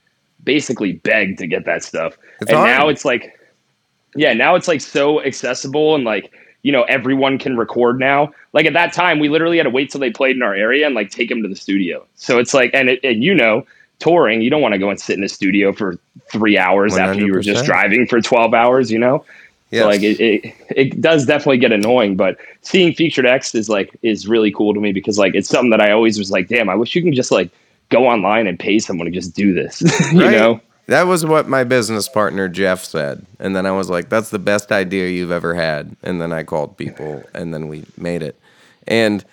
[0.42, 2.16] basically beg to get that stuff.
[2.40, 2.68] It's and hard.
[2.68, 3.38] now it's like,
[4.16, 8.32] yeah, now it's like so accessible and like you know everyone can record now.
[8.52, 10.86] Like at that time, we literally had to wait till they played in our area
[10.86, 12.06] and like take them to the studio.
[12.14, 13.66] So it's like, and it, and you know.
[13.98, 15.96] Touring, you don't want to go and sit in a studio for
[16.26, 18.90] three hours after you were just driving for twelve hours.
[18.90, 19.24] You know,
[19.70, 19.82] yes.
[19.82, 23.96] so like it, it it does definitely get annoying, but seeing featured X is like
[24.02, 26.68] is really cool to me because like it's something that I always was like, damn,
[26.68, 27.48] I wish you can just like
[27.92, 29.80] go online and pay someone to just do this.
[30.12, 30.32] you Right?
[30.32, 30.60] know?
[30.86, 33.24] That was what my business partner Jeff said.
[33.38, 35.94] And then I was like, that's the best idea you've ever had.
[36.02, 38.34] And then I called people and then we made it.
[38.88, 39.24] And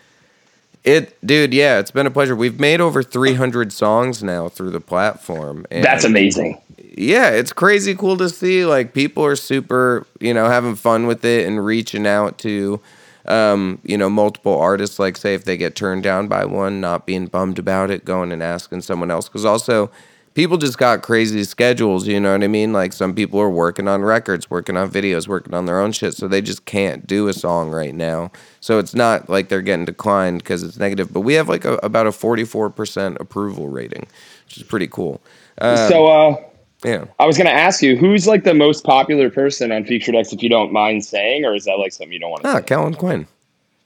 [0.84, 2.36] it, dude, yeah, it's been a pleasure.
[2.36, 5.66] We've made over 300 songs now through the platform.
[5.72, 6.62] And That's amazing.
[6.95, 8.64] yeah, it's crazy cool to see.
[8.66, 12.80] Like people are super, you know, having fun with it and reaching out to,
[13.30, 15.00] um, you know, multiple artists.
[15.00, 18.32] Like say if they get turned down by one, not being bummed about it, going
[18.32, 19.28] and asking someone else.
[19.28, 19.92] Because also,
[20.34, 22.08] people just got crazy schedules.
[22.08, 22.74] You know what I mean?
[22.74, 26.16] Like some people are working on records, working on videos, working on their own shit,
[26.16, 28.32] so they just can't do a song right now.
[28.60, 31.14] So it's not like they're getting declined because it's negative.
[31.14, 34.08] But we have like a, about a forty-four percent approval rating,
[34.46, 35.22] which is pretty cool.
[35.60, 36.49] so uh
[36.86, 37.06] Yeah.
[37.20, 40.42] I was gonna ask you, who's like the most popular person on Featured X if
[40.42, 42.62] you don't mind saying, or is that like something you don't want to Ah, say?
[42.64, 43.28] Kellen Quinn.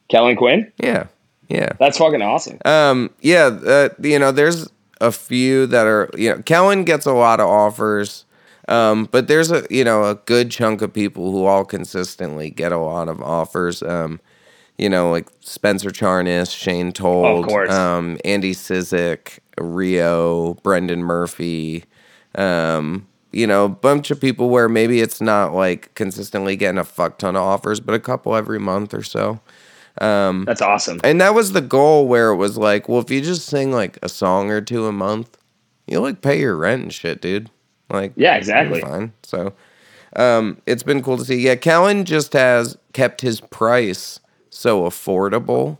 [0.10, 0.72] Kellen Quinn?
[0.78, 1.08] Yeah,
[1.50, 2.60] yeah, That's fucking awesome.
[2.66, 3.46] um, yeah.
[3.46, 4.70] Uh, you know, there's
[5.02, 6.10] a few that are.
[6.16, 8.26] You know, Kellen gets a lot of offers,
[8.68, 12.72] um, but there's a you know a good chunk of people who all consistently get
[12.72, 13.82] a lot of offers.
[13.82, 14.20] Um,
[14.78, 21.86] you know, like Spencer Charnas, Shane Told, um, Andy Cizek, Ryo, Brendan Murphy.
[22.36, 26.84] Um, you know, a bunch of people where maybe it's not like consistently getting a
[26.84, 29.40] fuck ton of offers, but a couple every month or so.
[30.46, 31.00] That's awesome.
[31.04, 33.98] And that was the goal where it was like, well, if you just sing like
[34.02, 35.38] a song or two a month,
[35.88, 37.50] you'll like pay your rent and shit, dude.
[37.90, 38.82] Like, Yeah, exactly.
[38.82, 39.14] Fine.
[39.24, 39.54] So,
[40.16, 41.36] um, it's been cool to see.
[41.36, 44.20] Yeah, Kellen just has kept his price
[44.50, 45.80] so affordable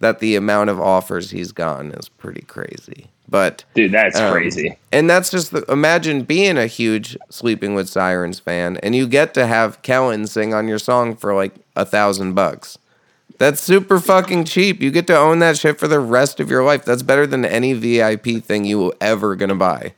[0.00, 3.10] that the amount of offers he's gotten is pretty crazy.
[3.30, 4.76] But Dude, that's um, crazy.
[4.90, 9.34] And that's just the, imagine being a huge Sleeping with Sirens fan and you get
[9.34, 12.76] to have Kellen sing on your song for like a thousand bucks.
[13.38, 14.82] That's super fucking cheap.
[14.82, 16.84] You get to own that shit for the rest of your life.
[16.84, 19.94] That's better than any VIP thing you will ever gonna buy.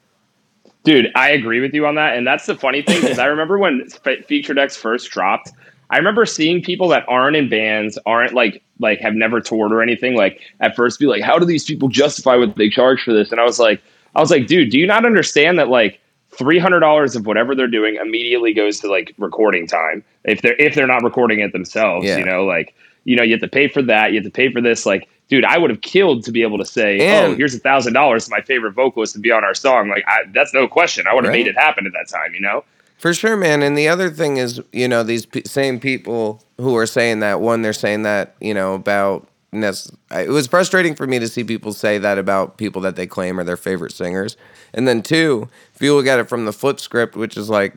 [0.85, 2.16] Dude, I agree with you on that.
[2.16, 5.53] And that's the funny thing because I remember when Fe- Featured X first dropped,
[5.93, 9.80] I remember seeing people that aren't in bands, aren't like like have never toured or
[9.82, 13.12] anything, like at first be like, how do these people justify what they charge for
[13.12, 13.30] this?
[13.30, 13.80] And I was like,
[14.16, 17.55] I was like, dude, do you not understand that like three hundred dollars of whatever
[17.55, 21.53] they're doing immediately goes to like recording time if they're if they're not recording it
[21.53, 22.16] themselves, Yeah.
[22.18, 22.74] you know, like
[23.05, 25.09] you know, you have to pay for that, you have to pay for this, like.
[25.28, 27.59] Dude, I would have killed to be able to say, oh, And- "Oh, here's a
[27.59, 30.68] thousand dollars to my favorite vocalist to be on our song." Like, I, that's no
[30.68, 31.07] question.
[31.09, 31.38] I would have Right.
[31.38, 32.64] made it happen at that time, you know.
[33.03, 33.64] For sure, man.
[33.64, 37.40] And the other thing is, you know, these p- same people who are saying that,
[37.40, 39.26] one, they're saying that, you know, about.
[39.53, 43.40] It was frustrating for me to see people say that about people that they claim
[43.40, 44.36] are their favorite singers.
[44.72, 47.74] And then, two, if you look at it from the flip script, which is like,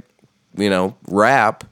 [0.56, 1.64] you know, rap,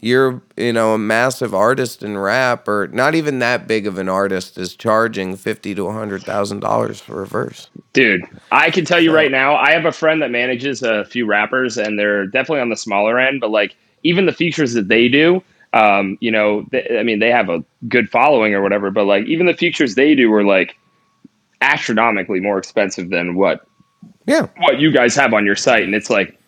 [0.00, 4.08] you're, you know, a massive artist in rap, or not even that big of an
[4.08, 7.68] artist, is charging fifty to hundred thousand dollars for a verse.
[7.92, 8.22] Dude,
[8.52, 11.76] I can tell you right now, I have a friend that manages a few rappers,
[11.76, 13.40] and they're definitely on the smaller end.
[13.40, 13.74] But like,
[14.04, 15.42] even the features that they do,
[15.72, 18.90] um, you know, th- I mean, they have a good following or whatever.
[18.92, 20.76] But like, even the features they do are like
[21.60, 23.66] astronomically more expensive than what
[24.26, 24.46] Yeah.
[24.58, 26.38] what you guys have on your site, and it's like,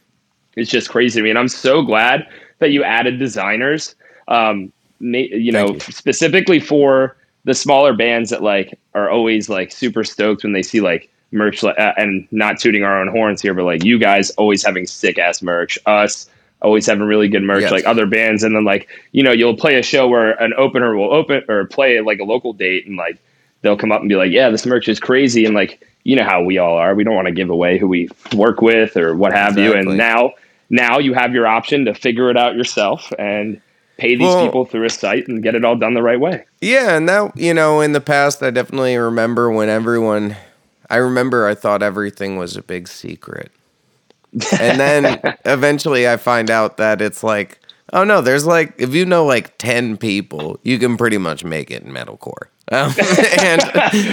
[0.57, 1.31] it's just crazy to me.
[1.31, 2.27] And I'm so glad
[2.61, 3.95] that you added designers.
[4.29, 5.81] Um, you know, you.
[5.81, 10.81] specifically for the smaller bands that like are always like super stoked when they see
[10.81, 14.65] like merch uh, and not tooting our own horns here, but like you guys always
[14.65, 16.29] having sick ass merch, us
[16.63, 17.73] always having really good merch, Yes.
[17.73, 20.95] like other bands, and then like you know you'll play a show where an opener
[20.95, 23.19] will open or play like a local date, and like
[23.63, 26.25] they'll come up and be like, yeah, this merch is crazy, and like you know
[26.25, 29.17] how we all are, we don't want to give away who we work with or
[29.17, 30.33] what have you, and now
[30.71, 33.61] now you have your option to figure it out yourself and
[33.99, 36.45] pay these Well- people through a site and get it all done the right way.
[36.63, 40.37] Yeah, and that you know, in the past, I definitely remember when everyone.
[40.89, 43.53] I remember I thought everything was a big secret,
[44.61, 47.61] and then eventually I find out that it's like,
[47.93, 51.71] oh no, there's like if you know like ten people, you can pretty much make
[51.71, 52.49] it in metalcore.
[52.73, 52.93] Um,
[53.41, 53.61] and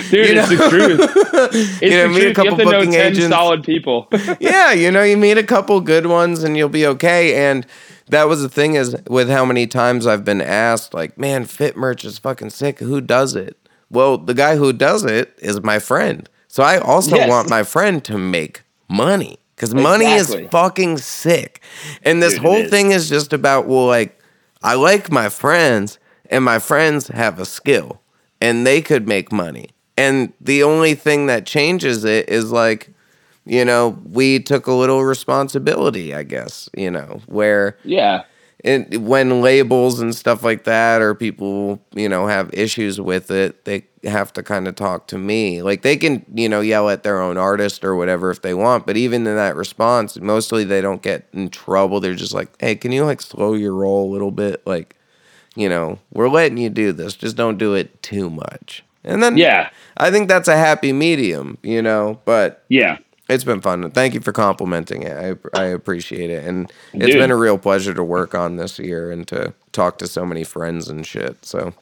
[0.09, 1.11] Dude, you know- it's the truth.
[1.53, 3.29] It's You know, the meet a couple you have to know booking 10 agents.
[3.29, 4.07] solid people.
[4.39, 7.35] yeah, you know, you meet a couple good ones and you'll be okay.
[7.49, 7.65] And
[8.09, 11.77] that was the thing is with how many times I've been asked, like, man, fit
[11.77, 12.79] merch is fucking sick.
[12.79, 13.55] Who does it?
[13.91, 16.27] Well, the guy who does it is my friend.
[16.47, 17.29] So I also Yes.
[17.29, 20.45] want my friend to make money because money Exactly.
[20.45, 21.61] is fucking sick.
[22.03, 24.19] And this Dude, whole thing is just about, well, like,
[24.63, 25.99] I like my friends
[26.29, 28.01] and my friends have a skill
[28.41, 29.71] and they could make money.
[29.97, 32.91] And the only thing that changes it is like,
[33.45, 38.23] you know, we took a little responsibility, I guess, you know, where yeah.
[38.63, 43.65] It, when labels and stuff like that or people, you know, have issues with it,
[43.65, 45.61] they have to kind of talk to me.
[45.61, 48.85] Like they can, you know, yell at their own artist or whatever if they want,
[48.87, 51.99] but even in that response, mostly they don't get in trouble.
[51.99, 54.95] They're just like, "Hey, can you like slow your roll a little bit?" Like,
[55.55, 57.15] you know, we're letting you do this.
[57.15, 58.83] Just don't do it too much.
[59.03, 59.69] And then Yeah.
[59.97, 62.97] I think that's a happy medium, you know, but Yeah.
[63.29, 63.89] It's been fun.
[63.91, 65.39] Thank you for complimenting it.
[65.53, 67.17] I I appreciate it, and it's Dude.
[67.19, 70.43] been a real pleasure to work on this year and to talk to so many
[70.43, 71.43] friends and shit.
[71.45, 71.73] So,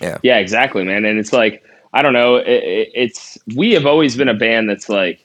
[0.00, 1.04] yeah, Yeah, exactly, man.
[1.04, 2.36] And it's like, I don't know.
[2.36, 5.24] It, it, it's, we have always been a band that's like,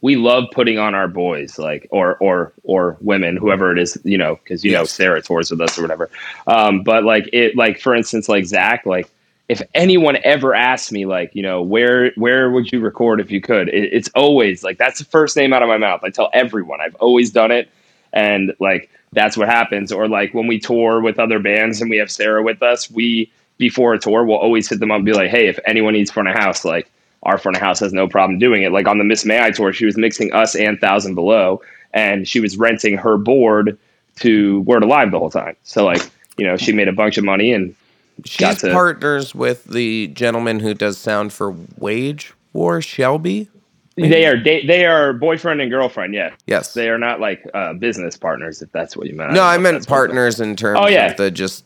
[0.00, 4.18] we love putting on our boys, like, or, or, or women, whoever it is, you
[4.18, 6.10] know, cause you know, Sarah tours with us or whatever.
[6.48, 9.08] Um, but like it, like, for instance, like Zach, like,
[9.52, 13.42] if anyone ever asked me, like, you know, where where would you record if you
[13.42, 13.68] could?
[13.68, 16.00] It, it's always like that's the first name out of my mouth.
[16.02, 17.68] I tell everyone I've always done it,
[18.14, 19.92] and like that's what happens.
[19.92, 23.30] Or like when we tour with other bands and we have Sarah with us, we
[23.58, 26.10] before a tour we'll always hit them up and be like, hey, if anyone needs
[26.10, 26.90] front of house, like
[27.24, 28.72] our front of house has no problem doing it.
[28.72, 31.60] Like on the Miss May I tour, she was mixing us and Thousand Below,
[31.92, 33.78] and she was renting her board
[34.20, 35.56] to Word Alive the whole time.
[35.62, 36.00] So like
[36.38, 37.76] you know she made a bunch of money and
[38.24, 43.48] she's to partners with the gentleman who does sound for Wage War, Shelby.
[43.96, 46.14] They are they, they are boyfriend and girlfriend.
[46.14, 46.34] Yeah.
[46.46, 46.72] Yes.
[46.72, 48.62] They are not like uh, business partners.
[48.62, 49.32] If that's what you meant.
[49.32, 51.10] No, don't I meant partners in terms Oh, yeah.
[51.10, 51.64] of the just,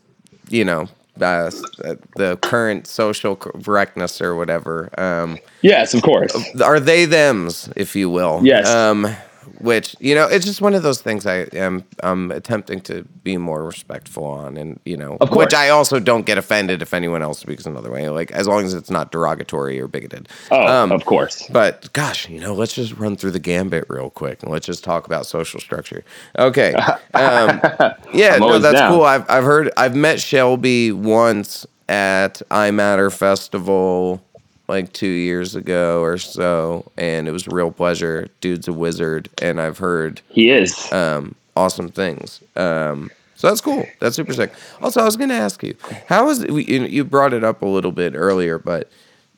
[0.49, 0.89] you know,
[1.21, 1.51] uh,
[2.17, 4.91] the current social correctness or whatever.
[4.99, 6.35] Um, Yes, of course.
[6.61, 8.41] are they them's, if you will.
[8.43, 8.69] Yes.
[8.69, 9.07] Um,
[9.61, 13.37] which you know, it's just one of those things I am I'm attempting to be
[13.37, 17.39] more respectful on, and you know, which I also don't get offended if anyone else
[17.39, 20.29] speaks another way, like as long as it's not derogatory or bigoted.
[20.51, 21.47] Oh, Um, of course.
[21.51, 24.85] But gosh, you know, let's just run through the gambit real quick and let's just
[24.85, 26.05] talk about social structure.
[26.39, 26.75] Okay.
[27.15, 27.61] Um,
[28.13, 28.93] yeah, no, that's down.
[28.93, 29.05] cool.
[29.05, 34.23] I've I've heard I've met Shelby once at I Matter Festival
[34.69, 38.29] like two years ago or so, and it was a real pleasure.
[38.41, 40.91] Dude's a wizard, and I've heard He is.
[40.93, 42.41] um, awesome things.
[42.57, 43.87] Um, so that's cool.
[44.01, 44.53] That's super sick.
[44.81, 45.77] Also, I was going to ask you,
[46.09, 48.91] how is we, you brought it up a little bit earlier, but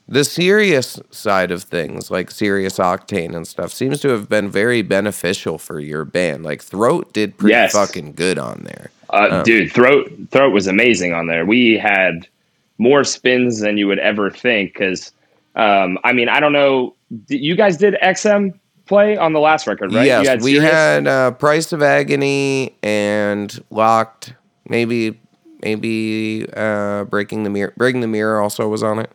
[0.07, 4.83] the Sirius side of things, like Sirius Octane and stuff, seems to have been very
[4.83, 6.45] beneficial for your band.
[6.45, 7.73] Like Throat did pretty Yes.
[7.73, 8.91] fucking good on there.
[9.11, 11.45] Uh, Dude, throat throat was amazing on there.
[11.45, 12.27] We had
[12.79, 14.73] more spins than you would ever think.
[14.75, 15.13] Because,
[15.59, 16.95] um, I mean, I don't know.
[17.29, 20.07] You guys did XM play on the last record, right?
[20.07, 24.33] Yes, you had we had uh, Price of Agony and Locked.
[24.69, 25.19] Maybe,
[25.63, 27.75] maybe uh, Breaking the Mirror.
[27.77, 29.11] Breaking the Mirror also was on it.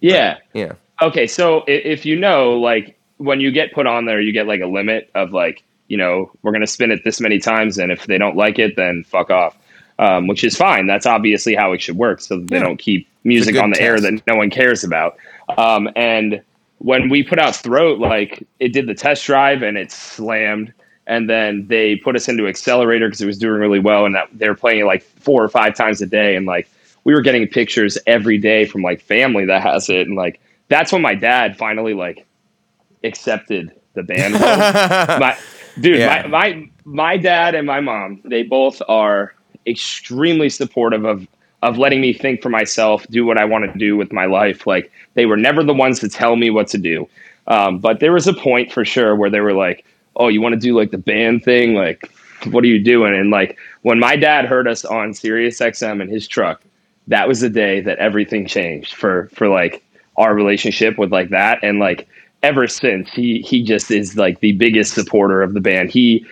[0.00, 0.38] Yeah.
[0.52, 0.72] Yeah.
[1.02, 4.60] Okay, so if you know, like when you get put on there, you get like
[4.60, 8.06] a limit of like, you know, we're gonna spin it this many times, and if
[8.06, 9.56] they don't like it, then fuck off.
[9.98, 10.86] Um, which is fine.
[10.86, 12.62] That's obviously how it should work, so they Yeah.
[12.64, 15.16] don't keep music on the air that no one cares about.
[15.56, 16.42] Um, and
[16.78, 20.72] when we put out Throat, like it did the test drive and it slammed,
[21.06, 24.28] and then they put us into Accelerator because it was doing really well, and that
[24.32, 26.68] they were playing it like four or five times a day, and like
[27.04, 30.92] we were getting pictures every day from like family that has it, and like that's
[30.92, 32.26] when my dad finally like
[33.04, 34.34] accepted the band.
[35.20, 35.36] my
[35.80, 36.26] dude, Yeah.
[36.26, 39.34] my, my my dad and my mom, they both are
[39.66, 41.26] extremely supportive of
[41.62, 44.66] of letting me think for myself, do what I want to do with my life.
[44.66, 47.08] Like they were never the ones to tell me what to do.
[47.46, 49.84] Um, but there was a point for sure where they were like,
[50.16, 51.74] "Oh, you want to do like the band thing?
[51.74, 52.10] Like,
[52.50, 56.08] what are you doing?" And like when my dad heard us on Sirius XM in
[56.08, 56.62] his truck,
[57.06, 59.82] that was the day that everything changed for for like
[60.16, 62.08] our relationship with like that and like
[62.42, 66.24] ever since he he just is like the biggest supporter of the band he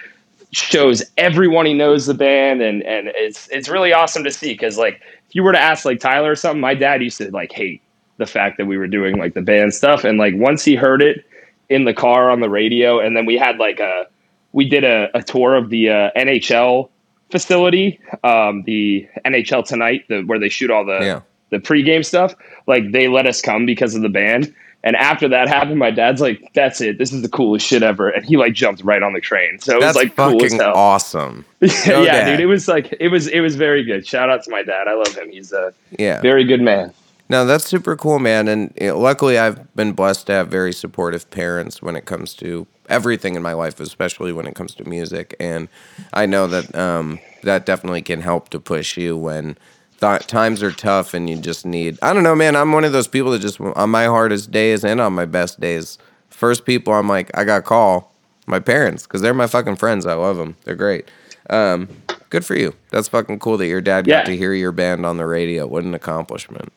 [0.56, 4.78] shows everyone he knows the band and and it's it's really awesome to see because
[4.78, 7.52] like if you were to ask like tyler or something my dad used to like
[7.52, 7.82] hate
[8.18, 11.02] the fact that we were doing like the band stuff and like once he heard
[11.02, 11.24] it
[11.68, 14.06] in the car on the radio and then we had like a
[14.52, 16.88] we did a, a tour of the uh, nhl
[17.30, 21.20] facility um, the nhl tonight the, where they shoot all the Yeah.
[21.50, 22.34] the pregame stuff,
[22.66, 24.54] like they let us come because of the band.
[24.84, 26.98] And after that happened, my dad's like, "That's it.
[26.98, 29.58] This is the coolest shit ever." And he like jumped right on the train.
[29.58, 30.74] So it That's was like cool fucking hell.
[30.76, 31.44] awesome.
[31.60, 32.30] yeah, Dad.
[32.32, 32.40] dude.
[32.40, 34.06] It was like it was it was very good.
[34.06, 34.86] Shout out to my dad.
[34.86, 35.30] I love him.
[35.30, 36.20] He's a Yeah.
[36.20, 36.92] very good man.
[37.30, 38.46] No, that's super cool, man.
[38.48, 42.34] And you know, luckily, I've been blessed to have very supportive parents when it comes
[42.34, 45.34] to everything in my life, especially when it comes to music.
[45.40, 45.68] And
[46.12, 49.56] I know that um, that definitely can help to push you when
[50.04, 51.98] th- times are tough and you just need.
[52.02, 52.56] I don't know, man.
[52.56, 55.60] I'm one of those people that just on my hardest days and on my best
[55.60, 55.98] days,
[56.30, 58.12] first people I'm like, I got call
[58.46, 60.06] my parents because they're my fucking friends.
[60.06, 60.56] I love them.
[60.64, 61.08] They're great.
[61.50, 61.88] Um,
[62.30, 62.74] good for you.
[62.90, 64.18] That's fucking cool that your dad Yeah.
[64.20, 65.66] got to hear your band on the radio.
[65.66, 66.72] What an accomplishment.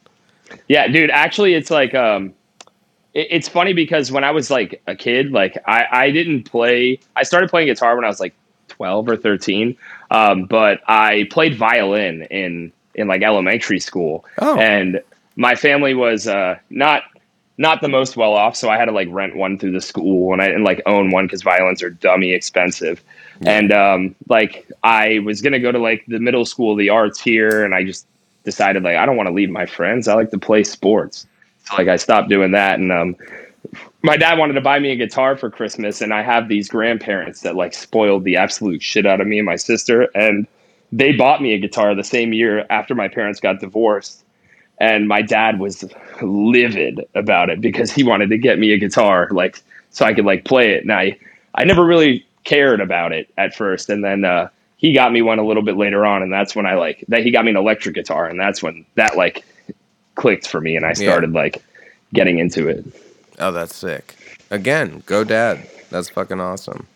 [0.67, 1.09] Yeah, dude.
[1.09, 2.33] Actually, it's like um,
[3.13, 6.99] it, it's funny because when I was like a kid, like I I didn't play.
[7.15, 8.33] I started playing guitar when I was like
[8.69, 9.75] twelve or thirteen,
[10.11, 14.57] um, but I played violin in in like elementary school, Oh.
[14.60, 15.02] and
[15.36, 17.03] my family was uh, not
[17.60, 20.34] not the most well off, so I had to like rent one through the school
[20.34, 23.03] and I and like own one because violins are dummy expensive.
[23.45, 27.19] And um, like I was gonna go to like the middle school, of the arts
[27.22, 28.07] here, and I just
[28.44, 30.07] decided like I don't want to leave my friends.
[30.07, 31.28] I like to play sports.
[31.65, 33.15] So like I stopped doing that, and um,
[34.02, 37.41] my dad wanted to buy me a guitar for Christmas, and I have these grandparents
[37.41, 40.48] that like spoiled the absolute shit out of me and my sister, and
[40.91, 44.23] they bought me a guitar the same year after my parents got divorced.
[44.80, 45.84] And my dad was
[46.22, 49.59] livid about it because he wanted to get me a guitar, like
[49.89, 50.84] so I could like play it.
[50.84, 51.18] And I,
[51.55, 55.39] I never really cared about it at first, and then uh, he got me one
[55.39, 57.57] a little bit later on, and that's when I like that he got me an
[57.57, 59.43] electric guitar, and that's when that like
[60.15, 61.64] clicked for me, and I started like
[62.14, 62.85] getting into it.
[63.39, 64.15] Oh, that's sick.
[64.51, 65.68] Again, go dad.
[65.89, 66.88] That's fucking awesome.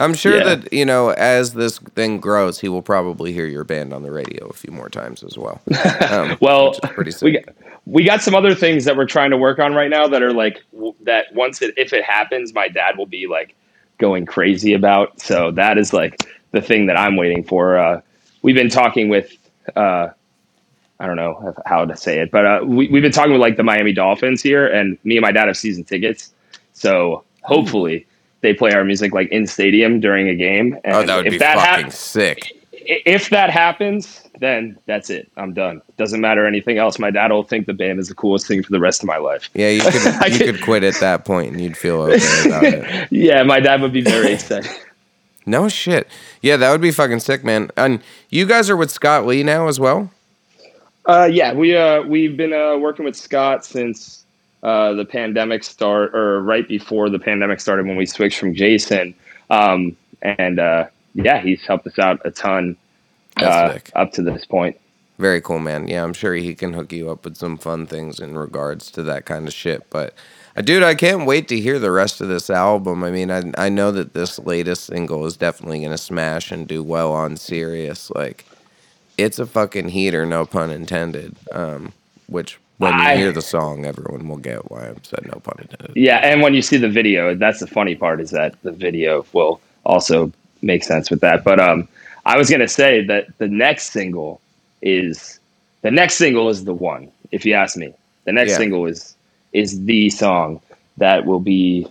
[0.00, 0.54] I'm sure Yeah.
[0.56, 4.10] that, you know, as this thing grows, he will probably hear your band on the
[4.10, 5.60] radio a few more times as well.
[6.10, 7.22] Um, Well, pretty sick.
[7.22, 7.44] we got,
[7.86, 10.32] we got some other things that we're trying to work on right now that are
[10.32, 10.62] like
[11.04, 13.54] that once it if it happens my dad will be like
[13.98, 16.16] going crazy about so that is like
[16.52, 18.00] the thing that i'm waiting for uh,
[18.42, 19.32] we've been talking with
[19.76, 20.08] uh,
[21.00, 23.56] i don't know how to say it but uh, we, we've been talking with like
[23.56, 26.32] the miami dolphins here and me and my dad have season tickets
[26.74, 28.06] so hopefully
[28.42, 31.32] they play our music like in stadium during a game and oh, that would if
[31.32, 32.52] be that fucking sick.
[32.72, 35.30] if that happens, then that's it.
[35.36, 35.82] I'm done.
[35.98, 36.98] Doesn't matter anything else.
[36.98, 39.18] My dad will think the band is the coolest thing for the rest of my
[39.18, 39.50] life.
[39.54, 43.08] Yeah, you could you could- quit at that point and you'd feel okay about it.
[43.12, 44.70] Yeah, my dad would be very excited.
[45.46, 46.06] No shit.
[46.42, 47.70] Yeah, that would be fucking sick, man.
[47.76, 50.10] And you guys are with Scott Lee now as well?
[51.06, 54.19] Uh, yeah, we uh, we've been uh, working with Scott since
[54.62, 59.14] uh, the pandemic start, or right before the pandemic started when we switched from Jason.
[59.48, 62.76] Um, and uh, yeah, he's helped us out a ton
[63.36, 64.78] uh, up to this point.
[65.18, 65.86] Very cool, man.
[65.86, 69.02] Yeah, I'm sure he can hook you up with some fun things in regards to
[69.02, 69.88] that kind of shit.
[69.90, 70.14] But,
[70.56, 73.04] uh, dude, I can't wait to hear the rest of this album.
[73.04, 76.82] I mean, I I know that this latest single is definitely gonna smash and do
[76.82, 78.10] well on Sirius.
[78.10, 78.46] Like,
[79.18, 81.36] it's a fucking heater, no pun intended.
[81.52, 81.92] Um,
[82.26, 85.56] which when you I- hear the song, everyone will get why I'm said no pun
[85.60, 85.92] intended.
[85.96, 89.24] Yeah, and when you see the video, that's the funny part is that the video
[89.32, 90.32] will also
[90.62, 91.44] make sense with that.
[91.44, 91.88] But um,
[92.26, 94.40] I was gonna say that the next single
[94.82, 95.38] is
[95.82, 97.10] the next single is the one.
[97.32, 97.92] If you ask me,
[98.24, 98.56] the next Yeah.
[98.58, 99.14] single is
[99.52, 100.60] is the song
[100.98, 101.86] that will be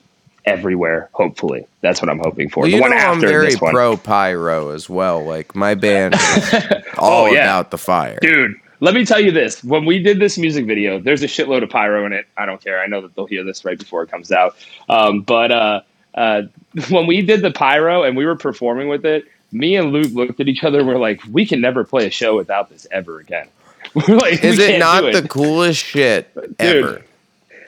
[0.45, 1.09] everywhere.
[1.13, 2.61] Hopefully, that's what I'm hoping for.
[2.61, 5.23] Well, the you one know I'm very this one, pro pyro as well.
[5.23, 6.53] Like my band is
[6.97, 7.43] Oh, all yeah.
[7.43, 8.17] about the fire.
[8.21, 8.55] dude.
[8.81, 11.69] Let me tell you this: when we did this music video, there's a shitload of
[11.69, 12.27] pyro in it.
[12.37, 12.79] I don't care.
[12.81, 14.55] I know that they'll hear this right before it comes out.
[14.87, 15.81] Um, but uh,
[16.15, 16.43] uh,
[16.89, 20.39] when we did the pyro and we were performing with it, me and Luke looked
[20.39, 23.19] at each other and we're like, "We can never play a show without this ever
[23.19, 23.47] again."
[23.95, 26.29] We're like, Is "We it not do the coolest shit
[26.59, 27.01] ever?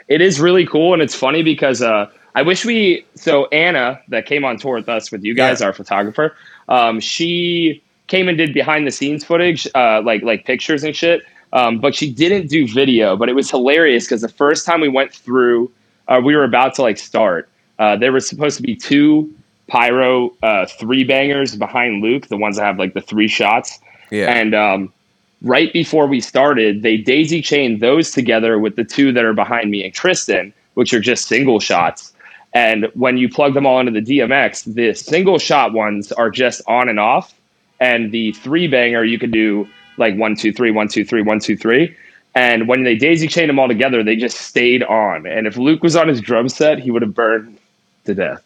[0.07, 4.25] it is really cool and it's funny because uh, I wish we so Anna that
[4.25, 5.67] came on tour with us with you guys, Yeah.
[5.67, 6.35] our photographer,
[6.67, 7.81] um, she
[8.11, 11.21] came and did behind the scenes footage, uh, like like pictures and shit.
[11.53, 13.15] Um, but she didn't do video.
[13.15, 15.71] But it was hilarious because the first time we went through,
[16.09, 17.49] uh, we were about to like start.
[17.79, 19.33] Uh, there was supposed to be two
[19.67, 23.79] pyro uh, three bangers behind Luke, the ones that have like the three shots.
[24.11, 24.29] Yeah.
[24.29, 24.93] And um,
[25.41, 29.71] right before we started, they daisy chained those together with the two that are behind
[29.71, 32.13] me and Tristan, which are just single shots.
[32.53, 36.61] And when you plug them all into the DMX, the single shot ones are just
[36.67, 37.33] on and off.
[37.81, 39.67] And the three banger, you could do
[39.97, 41.97] like one, two, three, one, two, three, one, two, three.
[42.33, 45.25] And when they daisy chained them all together, they just stayed on.
[45.25, 47.57] And if Luke was on his drum set, he would have burned
[48.05, 48.41] to death.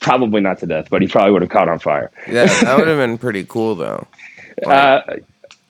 [0.00, 2.10] Probably not to death, but he probably would have caught on fire.
[2.28, 4.06] Yeah, that would have been pretty cool though.
[4.66, 5.00] Uh,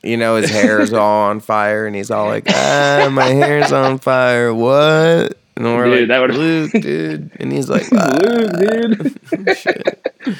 [0.02, 3.98] You know, his hair's all on fire, and he's all like, "Ah, my hair's on
[3.98, 4.52] fire.
[4.52, 10.36] What?" And we're Dude, like, that "Luke, dude," and he's like, ah, Luke, dude.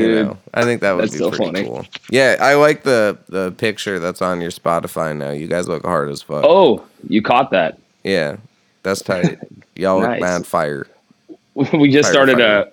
[0.00, 0.10] shit.
[0.10, 1.64] You know, I think that would be pretty funny.
[1.64, 1.86] cool.
[2.10, 5.30] Yeah, I like the the picture that's on your Spotify now.
[5.30, 6.44] You guys look hard as fuck.
[6.46, 7.78] Oh, you caught that.
[8.02, 8.36] yeah,
[8.82, 9.38] that's tight.
[9.76, 10.20] Y'all look Nice.
[10.20, 10.86] mad fire.
[11.54, 12.58] we just Fire, started fire.
[12.58, 12.70] uh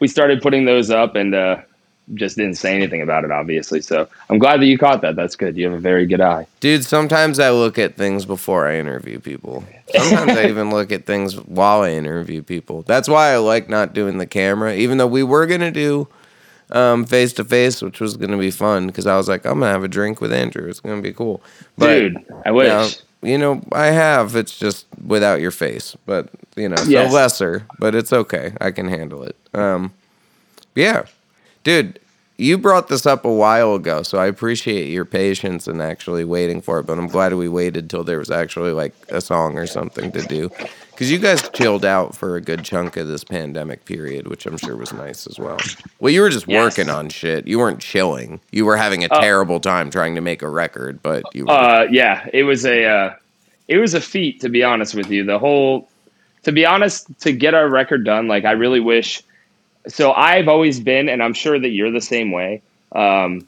[0.00, 1.56] we started putting those up and uh
[2.14, 5.36] just didn't say anything about it obviously so i'm glad that you caught that that's
[5.36, 8.78] good you have a very good eye Dude, sometimes I look at things before I
[8.78, 9.62] interview people.
[9.94, 12.82] Sometimes I even look at things while I interview people.
[12.82, 16.08] That's why I like not doing the camera, even though we were gonna do
[16.70, 19.72] um face to face, which was gonna be fun because I was like, I'm gonna
[19.72, 20.68] have a drink with Andrew.
[20.68, 21.40] It's gonna be cool.
[21.78, 22.88] dude i wish now,
[23.22, 24.36] you know, I have.
[24.36, 27.12] It's just without your face, but you know, so Yes.
[27.12, 27.64] lesser.
[27.78, 28.52] But it's okay.
[28.60, 29.36] I can handle it.
[29.54, 29.92] Um,
[30.74, 31.04] yeah,
[31.64, 31.98] dude,
[32.36, 36.60] you brought this up a while ago, so I appreciate your patience and actually waiting
[36.60, 36.86] for it.
[36.86, 40.22] But I'm glad we waited till there was actually like a song or something to
[40.22, 40.50] do,
[40.98, 44.56] because you guys chilled out for a good chunk of this pandemic period, which I'm
[44.56, 45.58] sure was nice as well.
[46.00, 46.60] Well, you were just Yes.
[46.76, 47.46] working on shit.
[47.46, 48.40] You weren't chilling.
[48.50, 49.20] You were having a Oh.
[49.20, 51.52] terrible time trying to make a record, but you were.
[51.52, 53.14] uh yeah it was a uh
[53.68, 55.88] it was a feat to be honest with you the whole
[56.42, 59.22] to be honest to get our record done like i really wish
[59.86, 62.60] so i've always been and i'm sure that you're the same way
[62.92, 63.46] um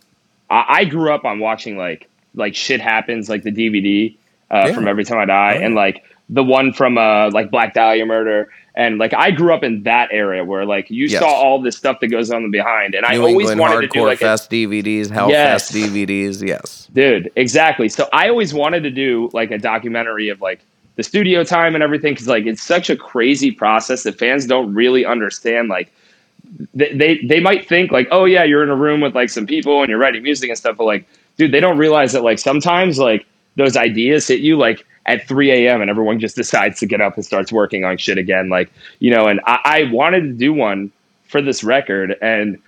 [0.50, 4.14] i, I grew up on watching like like shit happens like the dvd
[4.50, 4.74] uh, Yeah.
[4.74, 8.06] from every time i die Oh, and like the one from uh like black dahlia
[8.06, 11.20] murder and like i grew up in that area where like you Yes.
[11.20, 13.88] saw all this stuff that goes on behind and i always England wanted Hardcore to
[13.88, 15.72] do like a, DVDs, Hellfest Yes.
[15.72, 16.46] DVDs.
[16.46, 16.88] Yes.
[16.92, 17.88] Dude, exactly.
[17.88, 20.60] So I always wanted to do like a documentary of like
[20.96, 24.72] the studio time and everything because like it's such a crazy process that fans don't
[24.74, 25.68] really understand.
[25.68, 25.92] Like
[26.74, 29.46] they, they they might think like, oh yeah, you're in a room with like some
[29.46, 32.38] people and you're writing music and stuff, but like, dude, they don't realize that like
[32.38, 33.24] sometimes like
[33.56, 35.80] those ideas hit you like at 3 a.m.
[35.80, 38.48] and everyone just decides to get up and starts working on shit again.
[38.48, 40.92] Like, you know, and I, I wanted to do one
[41.24, 42.60] for this record and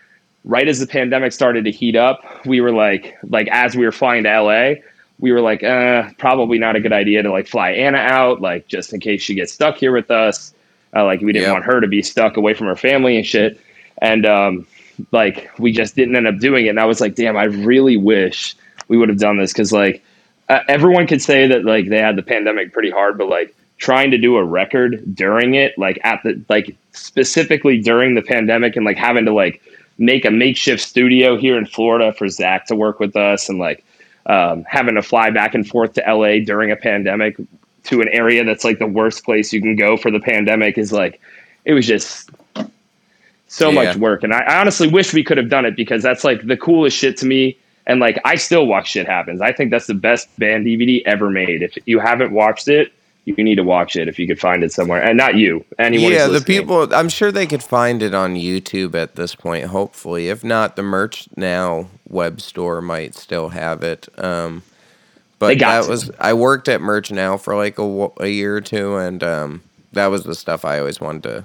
[0.44, 3.92] right as the pandemic started to heat up, we were like, like as we were
[3.92, 4.74] flying to LA,
[5.18, 8.66] we were like, uh, probably not a good idea to like fly Anna out, like
[8.66, 10.52] just in case she gets stuck here with us.
[10.94, 13.59] Uh, like we didn't want her to be stuck away from her family and shit.
[13.98, 14.66] And um,
[15.10, 16.70] like we just didn't end up doing it.
[16.70, 18.56] And I was like, damn, I really wish
[18.88, 20.02] we would have done this because like
[20.53, 24.11] uh, everyone could say that like they had the pandemic pretty hard, but like trying
[24.12, 28.85] to do a record during it, like at the like specifically during the pandemic, and
[28.85, 29.62] like having to like
[29.99, 33.85] make a makeshift studio here in Florida for Zach to work with us, and like
[34.27, 37.37] um, having to fly back and forth to LA during a pandemic
[37.85, 40.93] to an area that's like the worst place you can go for the pandemic is
[40.93, 41.20] like
[41.65, 42.31] it was just
[43.49, 43.83] so Yeah.
[43.85, 44.23] much work.
[44.23, 46.97] And I, I honestly wish we could have done it because that's like the coolest
[46.97, 47.57] shit to me.
[47.86, 49.40] And like I still watch shit happens.
[49.40, 51.62] I think that's the best band DVD ever made.
[51.62, 52.92] If you haven't watched it,
[53.24, 55.02] you need to watch it if you could find it somewhere.
[55.02, 56.12] And not you, anyone.
[56.12, 56.92] yeah, the people.
[56.94, 59.66] I'm sure they could find it on YouTube at this point.
[59.66, 64.09] Hopefully, if not, the Merch Now web store might still have it.
[64.18, 64.62] Um,
[65.38, 65.90] but that to.
[65.90, 69.62] was I worked at Merch Now for like a, a year or two, and um,
[69.92, 71.44] that was the stuff I always wanted to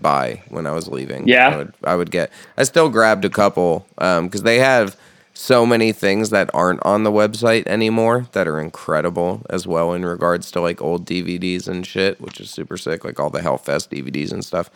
[0.00, 1.28] buy when I was leaving.
[1.28, 1.48] Yeah?
[1.48, 2.30] I would, I would get.
[2.56, 4.96] I still grabbed a couple because they have
[5.34, 10.04] so many things that aren't on the website anymore that are incredible as well in
[10.04, 13.88] regards to like old DVDs and shit, which is super sick, like all the Hellfest
[13.88, 14.70] DVDs and stuff.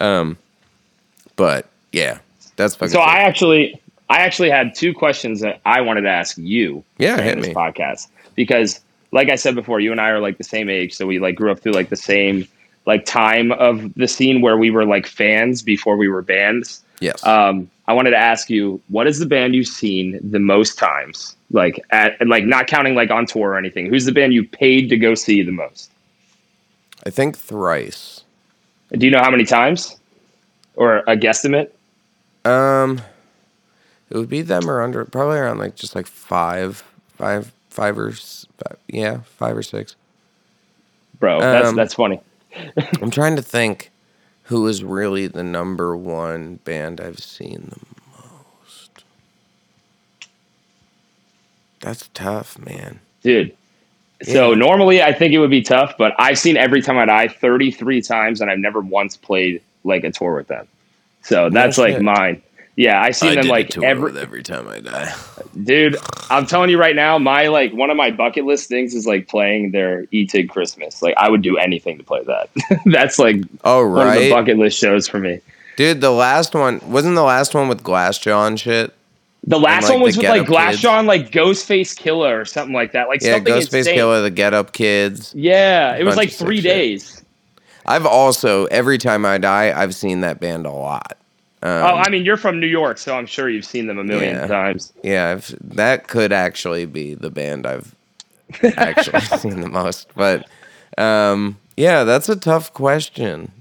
[0.00, 0.36] Um,
[1.36, 2.18] but yeah,
[2.56, 2.92] that's fucking.
[2.92, 3.08] So sick.
[3.08, 3.80] I actually,
[4.10, 6.84] I actually had two questions that I wanted to ask you.
[6.98, 7.54] Yeah, hit this me.
[7.54, 8.80] podcast because,
[9.12, 11.36] like I said before, you and I are like the same age, so we like
[11.36, 12.46] grew up through like the same
[12.84, 16.82] like time of the scene where we were like fans before we were bands.
[17.02, 17.24] Yes.
[17.26, 21.36] Um, I wanted to ask you, what is the band you've seen the most times?
[21.50, 23.86] Like at like not counting like on tour or anything.
[23.86, 25.90] Who's the band you paid to go see the most?
[27.04, 28.24] I think thrice.
[28.92, 29.98] Do you know how many times,
[30.76, 31.70] or a guesstimate?
[32.44, 33.00] Um,
[34.10, 36.84] it would be them or under probably around like just like five,
[37.16, 39.96] five, five or five, yeah, five or six.
[41.18, 42.20] Bro, that's Um, that's funny.
[43.00, 43.91] I'm trying to think
[44.52, 47.80] who is really the number one band I've seen the
[48.60, 49.04] most.
[51.80, 53.00] That's tough, man.
[53.22, 53.56] dude.
[54.22, 54.58] So Yeah.
[54.58, 58.02] normally I think it would be tough, but I've seen every time I die 33
[58.02, 60.68] times and I've never once played like a tour with them.
[61.22, 62.42] So that's like mine.
[62.76, 65.14] Yeah, I see them like every every time I die.
[65.64, 65.96] dude.
[66.30, 69.28] I'm telling you right now, my like one of my bucket list things is like
[69.28, 71.02] playing their ETID Christmas.
[71.02, 72.48] Like I would do anything to play that.
[72.86, 75.40] that's like Oh one of the right, bucket list shows for me.
[75.76, 76.00] dude.
[76.00, 78.94] The last one wasn't the last one with Glassjaw and shit.
[79.44, 80.82] The last like, one was with like Glass Kids.
[80.82, 83.08] John, like Ghostface Killah or something like that.
[83.08, 83.94] Like Yeah, something Ghostface insane.
[83.96, 85.34] Killer, the Get Up Kids.
[85.34, 86.64] Yeah, it was like three shit.
[86.64, 87.22] days.
[87.84, 91.18] I've also every time I die, I've seen that band a lot.
[91.62, 94.04] Um, oh, I mean, you're from New York, so I'm sure you've seen them a
[94.04, 94.46] million Yeah.
[94.48, 94.92] times.
[95.04, 97.94] Yeah, I've, that could actually be the band I've
[98.76, 100.08] actually seen the most.
[100.16, 100.48] But
[100.98, 103.52] um, yeah, that's a tough question.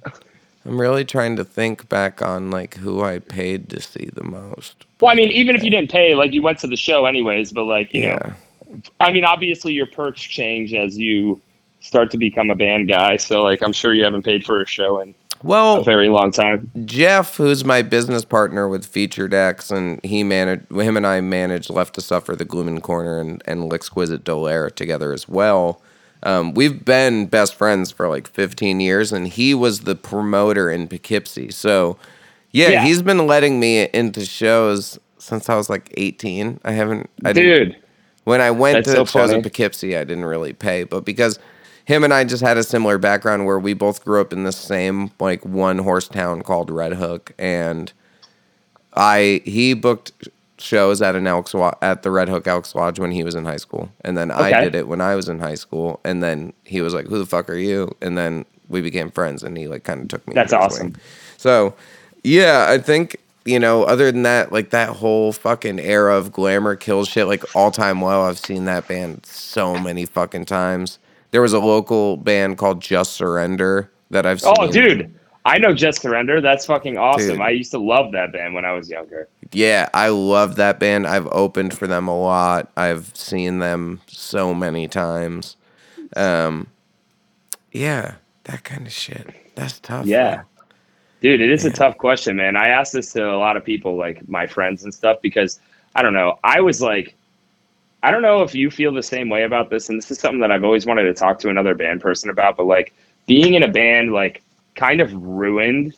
[0.65, 4.85] I'm really trying to think back on like who I paid to see the most.
[4.99, 7.51] Well, I mean, even if you didn't pay, like you went to the show anyways,
[7.51, 8.17] but like, you Yeah.
[8.17, 11.41] know, I mean, obviously your perks change as you
[11.81, 13.17] start to become a band guy.
[13.17, 15.13] So like, I'm sure you haven't paid for a show in
[15.43, 16.71] a Well, very long time.
[16.85, 21.69] Jeff, who's my business partner with Featured X, and he managed him and I managed
[21.69, 25.81] Left to Suffer, The Gloom and Corner, and and L'Exquisite Dolaire together as well.
[26.23, 30.87] Um, we've been best friends for like 15 years, and he was the promoter in
[30.87, 31.51] Poughkeepsie.
[31.51, 31.97] So,
[32.51, 32.83] yeah, Yeah.
[32.85, 36.59] he's been letting me into shows since I was like 18.
[36.63, 37.75] I haven't, I didn't, Dude,
[38.25, 39.33] when I went That's to so shows funny.
[39.33, 41.39] in Poughkeepsie, I didn't really pay, but because
[41.91, 44.53] him and I just had a similar background where we both grew up in the
[44.53, 47.91] same like one horse town called Red Hook, and
[48.93, 50.11] I he booked
[50.57, 53.57] shows at an Elks at the Red Hook Elks Lodge when he was in high
[53.57, 56.81] school, and then I did it when I was in high school, and then he
[56.81, 59.83] was like, "Who the fuck are you?" And then we became friends, and he like
[59.83, 60.33] kind of took me.
[60.33, 60.95] That's awesome.
[61.37, 61.75] So,
[62.23, 63.83] yeah, I think you know.
[63.83, 68.01] Other than that, like that whole fucking era of glamour kill shit, like all time
[68.01, 68.21] low.
[68.21, 70.99] I've seen that band so many fucking times.
[71.31, 74.53] There was a local band called Just Surrender that I've seen.
[74.57, 75.13] oh, dude,
[75.45, 76.41] I know Just Surrender.
[76.41, 77.29] That's fucking awesome.
[77.29, 77.41] Dude.
[77.41, 79.27] I used to love that band when I was younger.
[79.51, 81.07] Yeah, I love that band.
[81.07, 82.71] I've opened for them a lot.
[82.77, 85.57] I've seen them so many times.
[86.15, 86.67] Um,
[87.71, 89.27] yeah, that kind of shit.
[89.55, 90.05] That's tough.
[90.05, 90.35] Yeah.
[90.35, 90.45] man.
[91.21, 92.55] Dude, it is a tough question, man.
[92.55, 95.59] I asked this to a lot of people, like my friends and stuff, because
[95.95, 96.39] I don't know.
[96.43, 97.15] I was like,
[98.03, 100.39] I don't know if you feel the same way about this, and this is something
[100.41, 102.93] that I've always wanted to talk to another band person about, but like
[103.27, 104.41] being in a band, like
[104.75, 105.95] kind of ruined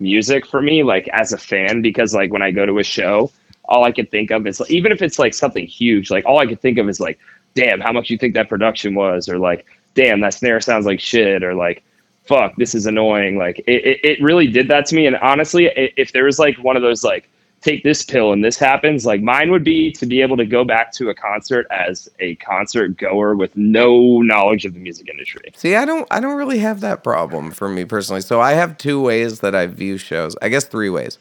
[0.00, 3.30] music for me, like as a fan, because like when I go to a show,
[3.66, 6.46] all I can think of is even if it's like something huge, like all I
[6.46, 7.18] can think of is like,
[7.54, 9.64] damn, how much you think that production was, or like,
[9.94, 11.84] damn, that snare sounds like shit, or like,
[12.24, 13.38] fuck, this is annoying.
[13.38, 15.06] Like it, it, it really did that to me.
[15.06, 15.66] And honestly,
[15.96, 17.30] if there was like one of those like
[17.64, 20.64] take this pill and this happens, like mine would be to be able to go
[20.64, 25.50] back to a concert as a concert goer with no knowledge of the music industry.
[25.56, 28.20] See, I don't I don't really have that problem for me personally.
[28.20, 30.36] So I have two ways that I view shows.
[30.42, 31.18] I guess three ways.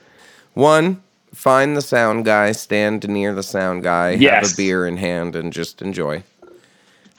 [0.54, 1.02] One,
[1.34, 5.54] find the sound guy, stand near the sound guy, have a beer in hand, and
[5.54, 6.24] just enjoy.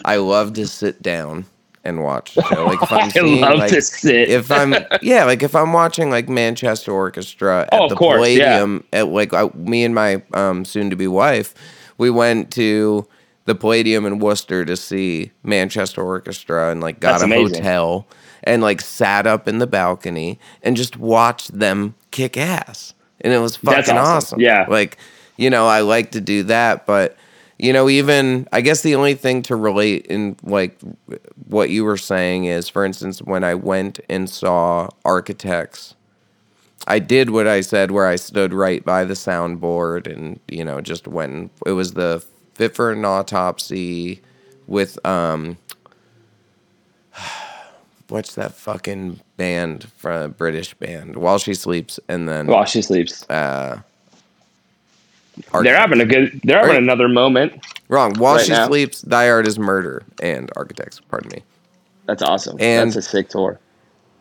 [0.04, 1.46] I love to sit down
[1.84, 2.32] and watch.
[2.32, 2.64] show.
[2.64, 4.28] Like if I'm I seeing, love like, to sit.
[4.28, 8.58] if I'm yeah, like if I'm watching like Manchester Orchestra at Oh, the course, yeah.
[8.58, 11.54] Palladium, at like I, me and my um, soon-to-be wife,
[11.98, 13.06] we went to
[13.46, 17.56] the Palladium in Worcester to see Manchester Orchestra and like got That's a amazing.
[17.62, 18.06] hotel
[18.44, 23.38] and like sat up in the balcony and just watched them kick ass, and it
[23.38, 23.96] was fucking awesome.
[23.98, 24.40] awesome.
[24.40, 24.66] Yeah.
[24.68, 24.96] like
[25.36, 27.16] you know I like to do that, but
[27.58, 30.78] you know even I guess the only thing to relate in like
[31.46, 35.94] what you were saying is, for instance, when I went and saw Architects,
[36.86, 40.80] I did what I said, where I stood right by the soundboard and you know
[40.80, 42.24] just when it was the
[42.54, 44.20] Fit for an Autopsy
[44.66, 45.56] with um.
[48.08, 51.16] What's that fucking band from a British band?
[51.16, 53.28] While she sleeps, and then While she sleeps.
[53.30, 53.80] uh,
[55.62, 56.40] They're having a good.
[56.44, 57.64] They're having Are- another moment.
[57.88, 58.14] wrong.
[58.14, 58.66] While right she now.
[58.66, 61.00] sleeps, Thy Art Is Murder and architects.
[61.00, 61.42] Pardon me.
[62.06, 62.56] That's awesome.
[62.60, 63.58] And- That's a sick tour.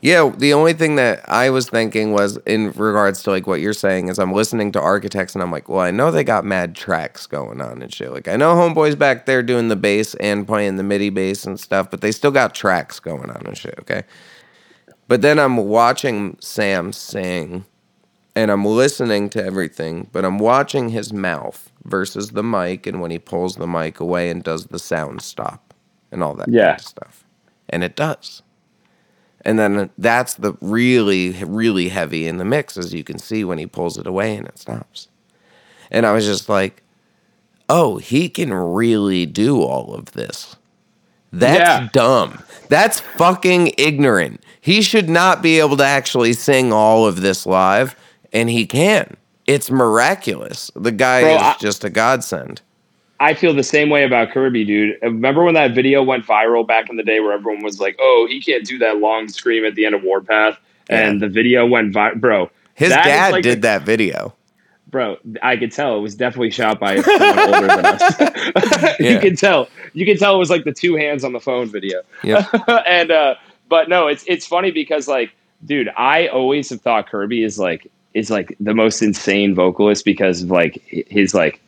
[0.02, 3.72] Yeah, the only thing that I was thinking was in regards to like what you're
[3.72, 6.76] saying is I'm listening to Architects and I'm like, well, I know they got mad
[6.76, 8.11] tracks going on and shit.
[8.11, 11.57] Like I know Homeboy's back there doing the bass and playing the MIDI bass and
[11.57, 14.03] stuff, but they still got tracks going on and shit, okay?
[15.07, 17.64] But then I'm watching Sam sing
[18.35, 23.11] and I'm listening to everything, but I'm watching his mouth versus the mic and when
[23.11, 25.73] he pulls the mic away and does the sound stop
[26.11, 26.69] and all that Yeah.
[26.72, 27.23] kind of stuff.
[27.69, 28.41] And it does.
[29.45, 33.57] And then that's the really, really heavy in the mix, as you can see when
[33.57, 35.10] he pulls it away and it stops.
[35.91, 36.81] And I was just like,
[37.69, 40.55] oh, he can really do all of this.
[41.31, 41.89] That's Yeah.
[41.91, 42.41] dumb.
[42.69, 44.41] That's fucking ignorant.
[44.61, 47.95] He should not be able to actually sing all of this live,
[48.34, 49.15] and he can.
[49.47, 50.72] It's miraculous.
[50.76, 52.61] The guy Bro, is I- just a godsend.
[53.19, 54.97] I feel the same way about Kirby, dude.
[55.01, 58.26] Remember when that video went viral back in the day where everyone was like, "Oh,
[58.30, 60.57] he can't do that long scream at the end of Warpath,"
[60.89, 62.49] and the video went viral, bro.
[62.73, 64.34] His dad like did a- that video.
[64.89, 65.18] bro.
[65.41, 68.15] I could tell it was definitely shot by someone older than us.
[68.99, 69.10] Yeah.
[69.14, 69.69] You could tell.
[69.93, 72.01] You could tell it was like the two hands on the phone video.
[72.23, 72.45] Yeah.
[72.88, 73.35] and uh,
[73.69, 75.31] but no, it's it's funny because like,
[75.65, 80.44] dude, I always have thought Kirby is like is like the most insane vocalist because
[80.44, 81.60] of like his like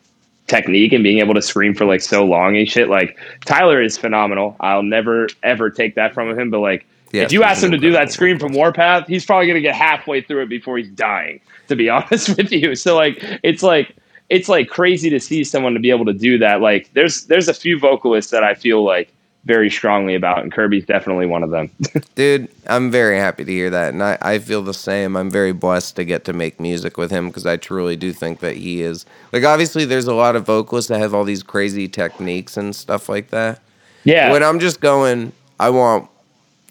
[0.47, 2.89] technique and being able to scream for like so long and shit.
[2.89, 4.55] Like Tyler is phenomenal.
[4.59, 6.49] I'll never ever take that from him.
[6.49, 9.47] But like, Yes, if you ask him to do that scream from Warpath, he's probably
[9.47, 11.39] gonna get halfway through it before he's dying.
[11.67, 13.95] To be honest with you, so like, it's like
[14.29, 16.61] it's like crazy to see someone to be able to do that.
[16.61, 19.11] Like, there's there's a few vocalists that I feel like
[19.45, 21.69] very strongly about, and Kirby's definitely one of them.
[22.15, 23.93] Dude, I'm very happy to hear that.
[23.93, 25.15] And I, I feel the same.
[25.15, 28.39] I'm very blessed to get to make music with him because I truly do think
[28.39, 29.05] that he is.
[29.31, 33.07] Like, obviously, there's a lot of vocalists that have all these crazy techniques and stuff
[33.07, 33.61] like that.
[34.03, 36.09] yeah, When I'm just going, I want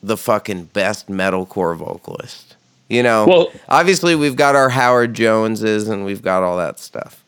[0.02, 2.56] the fucking best metalcore vocalist.
[2.88, 3.26] You know?
[3.26, 7.23] Well- obviously, we've got our Howard Joneses and we've got all that stuff.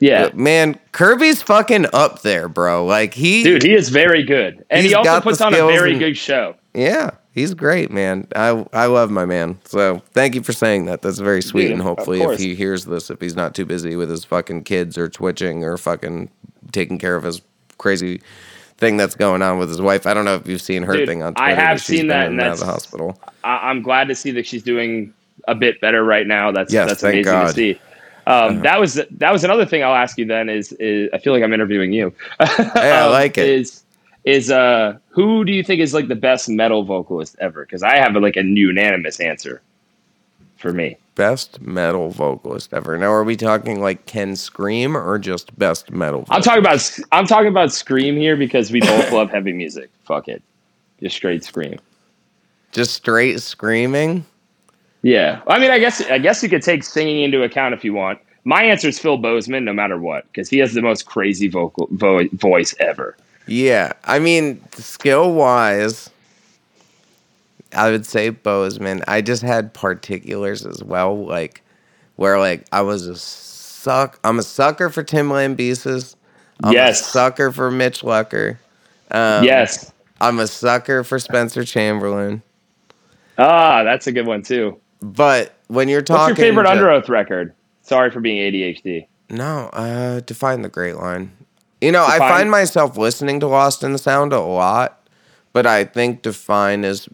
[0.00, 0.30] Yeah.
[0.34, 2.84] Man, Kirby's fucking up there, bro.
[2.84, 3.42] Like, he.
[3.42, 6.54] Dude, he is very good, and he also puts on a very and- good show.
[6.74, 8.28] Yeah, he's great, man.
[8.36, 9.58] I I love my man.
[9.64, 11.02] So thank you for saying that.
[11.02, 11.62] That's very sweet.
[11.64, 14.62] Dude, and hopefully, if he hears this, if he's not too busy with his fucking
[14.64, 16.30] kids or twitching or fucking
[16.70, 17.40] taking care of his
[17.78, 18.20] crazy
[18.76, 20.06] thing that's going on with his wife.
[20.06, 21.50] I don't know if you've seen her Dude, thing on Twitter.
[21.50, 23.18] I have seen that, in and of the hospital.
[23.42, 25.12] I- I'm glad to see that she's doing
[25.48, 26.52] a bit better right now.
[26.52, 27.46] That's Yes, that's amazing God.
[27.48, 27.80] to see.
[28.28, 30.26] Um, That was that was another thing I'll ask you.
[30.26, 32.12] Then is, is I feel like I'm interviewing you.
[32.40, 33.48] I like it.
[33.48, 33.82] Is
[34.24, 37.64] is uh who do you think is like the best metal vocalist ever?
[37.64, 39.62] Because I have like a unanimous answer
[40.56, 40.96] for me.
[41.14, 42.96] Best metal vocalist ever.
[42.98, 46.24] Now, are we talking like Ken Scream or just best metal?
[46.30, 49.90] I'm talking about I'm talking about Scream here because we both love heavy music.
[50.04, 50.42] Fuck it,
[51.00, 51.78] just straight Scream.
[52.72, 54.24] just straight screaming.
[55.02, 57.94] Yeah, I mean, I guess I guess you could take singing into account if you
[57.94, 58.18] want.
[58.44, 61.88] My answer is Phil Bozeman, no matter what, because he has the most crazy vocal
[61.92, 63.16] vo- voice ever.
[63.46, 66.10] Yeah, I mean, skill wise,
[67.74, 69.02] I would say Bozeman.
[69.06, 71.62] I just had particulars as well, like
[72.16, 74.18] where like I was a suck.
[74.24, 76.14] I'm a sucker for Tim Lambesis.
[76.64, 77.00] I'm Yes.
[77.00, 78.56] a sucker for Mitch Lucker.
[79.12, 82.42] Um, yes, I'm a sucker for Spencer Chamberlain.
[83.38, 84.78] ah, that's a good one too.
[85.00, 87.54] But when you're talking, What's your favorite to- Underoath record?
[87.82, 89.06] Sorry for being ADHD.
[89.30, 91.32] No, uh, define the great line.
[91.80, 95.06] You know, I find myself listening to Lost in the Sound a lot,
[95.52, 97.08] but I think Define is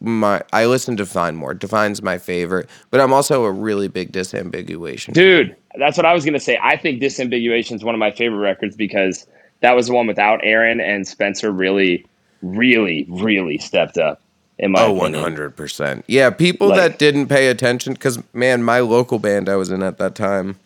[0.00, 0.42] my.
[0.52, 1.52] I listen to Define more.
[1.52, 5.12] Define's my favorite, but I'm also a really big disambiguation.
[5.12, 6.58] Dude, that's what I was gonna say.
[6.62, 9.26] I think Disambiguation is one of my favorite records because
[9.60, 12.06] that was the one without Aaron and Spencer really,
[12.40, 14.22] really, really stepped up.
[14.62, 15.22] In my Oh, opinion.
[15.22, 16.04] 100%.
[16.06, 19.82] Yeah, people Like- that didn't pay attention, because, man, my local band I was in
[19.82, 20.56] at that time,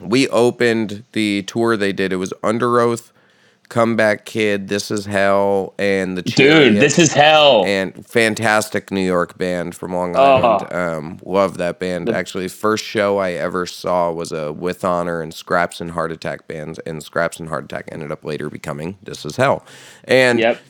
[0.00, 2.12] we opened the tour they did.
[2.12, 3.10] It was Underoath,
[3.68, 7.64] Comeback Kid, This Is Hell, and the Dude, this is hell.
[7.66, 10.20] and fantastic New York band from Long Oh.
[10.22, 10.72] Island.
[10.72, 12.08] Um, love that band.
[12.08, 16.46] Actually, first show I ever saw was a With Honor and Scraps and Heart Attack
[16.46, 19.64] bands, and Scraps and Heart Attack ended up later becoming This Is Hell.
[20.04, 20.60] And yep.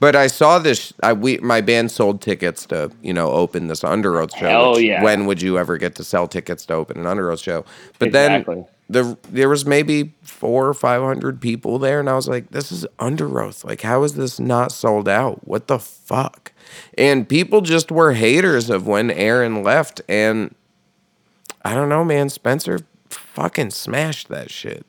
[0.00, 0.92] But I saw this.
[1.02, 4.72] I we my band sold tickets to you know open this Underoath show.
[4.72, 5.02] Which yeah.
[5.02, 7.64] When would you ever get to sell tickets to open an Underoath show?
[7.98, 8.54] But Exactly.
[8.54, 12.50] then the there was maybe four or five hundred people there, and I was like,
[12.52, 13.64] this is Underoath.
[13.64, 15.46] Like, how is this not sold out?
[15.46, 16.52] What the fuck?
[16.96, 20.54] And people just were haters of when Aaron left, and
[21.64, 22.28] I don't know, man.
[22.30, 22.80] Spencer
[23.10, 24.86] fucking smashed that shit.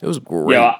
[0.00, 0.54] It was great.
[0.56, 0.76] Yeah,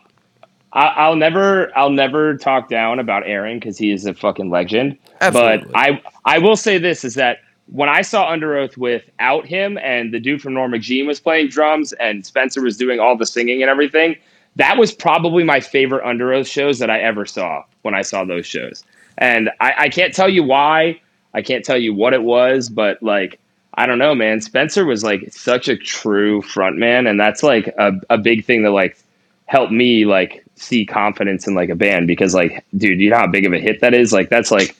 [0.77, 4.98] I, I'll never, I'll never talk down about Aaron because he is a fucking legend.
[5.20, 5.73] Absolutely.
[5.73, 10.15] But I, I will say this is that when I saw Underoath without him and
[10.15, 13.62] the dude from Norma Jean was playing drums and Spencer was doing all the singing
[13.62, 14.16] and everything,
[14.55, 18.47] that was probably my favorite Underoath shows that I ever saw when I saw those
[18.47, 18.85] shows.
[19.19, 21.01] And I, I can't tell you why,
[21.35, 23.40] I can't tell you what it was, but like.
[23.78, 24.40] I don't know, man.
[24.40, 28.70] Spencer was like such a true frontman, and that's like a, a big thing that
[28.70, 28.97] like
[29.44, 33.26] helped me like see confidence in like a band because like dude you know how
[33.26, 34.74] big of a hit that is like that's like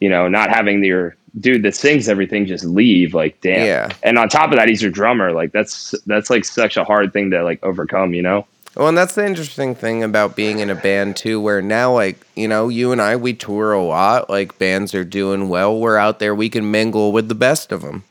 [0.00, 3.88] you know not having your dude that sings everything just leave like damn Yeah.
[4.02, 7.12] and on top of that he's your drummer like that's that's like such a hard
[7.12, 8.44] thing to like overcome you know
[8.76, 12.24] Well, and that's the interesting thing about being in a band too, where now, like,
[12.36, 14.30] you know, you and I, we tour a lot.
[14.30, 15.76] Like, bands are doing well.
[15.76, 16.36] We're out there.
[16.36, 18.04] We can mingle with the best of them.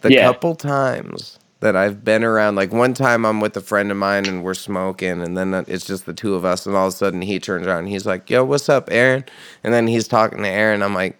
[0.00, 0.26] The Yeah.
[0.26, 4.26] couple times that I've been around, like, one time I'm with a friend of mine
[4.26, 6.96] and we're smoking, and then it's just the two of us, and all of a
[6.96, 9.24] sudden he turns around and he's like, Yo, what's up, Aaron?
[9.64, 10.82] And then he's talking to Aaron.
[10.82, 11.16] I'm like,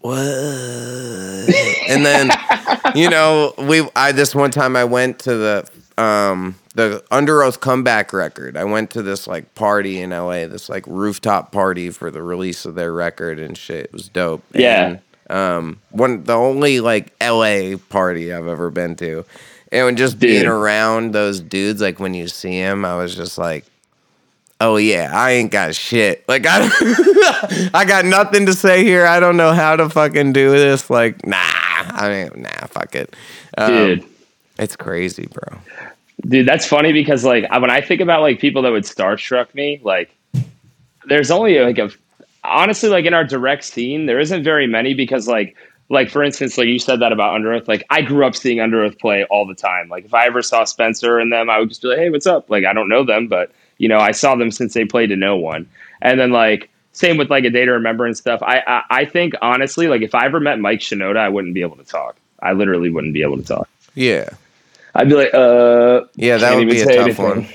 [0.00, 0.16] What?
[1.88, 2.30] and then,
[2.94, 5.70] you know, we, I, this one time I went to the,
[6.02, 8.56] um, the Underoath comeback record.
[8.56, 12.64] I went to this like party in LA, this like rooftop party for the release
[12.66, 13.86] of their record and shit.
[13.86, 14.44] It was dope.
[14.54, 14.86] Yeah.
[14.86, 19.24] And, um, one the only like LA party I've ever been to,
[19.72, 23.64] and just being around those dudes, like when you see him, I was just like.
[24.58, 26.26] Oh yeah, I ain't got shit.
[26.26, 26.66] Like I,
[27.74, 29.04] I got nothing to say here.
[29.04, 30.88] I don't know how to fucking do this.
[30.88, 33.14] Like nah, I mean nah, fuck it,
[33.58, 34.04] Um, dude
[34.58, 35.58] It's crazy, bro.
[36.26, 39.78] dude that's funny because like when i think about like people that would starstruck me
[39.84, 40.10] like
[41.06, 41.90] there's only like a
[42.46, 45.56] honestly like in our direct scene there isn't very many because like
[45.88, 48.98] like for instance like you said that about underoath like i grew up seeing underoath
[48.98, 49.88] play all the time.
[49.88, 52.26] Like if i ever saw spencer and them i would just be like hey what's
[52.26, 52.50] up?
[52.50, 55.16] Like i don't know them but you know i saw them since they played to
[55.16, 55.68] no one.
[56.02, 58.42] And then like same with like a day to remember and stuff.
[58.42, 61.62] I i, I think honestly like if i ever met mike shinoda i wouldn't be
[61.62, 62.16] able to talk.
[62.40, 63.68] I literally wouldn't be able to talk.
[63.94, 64.28] Yeah,
[64.94, 67.48] i'd be like uh yeah, that would be a tough one.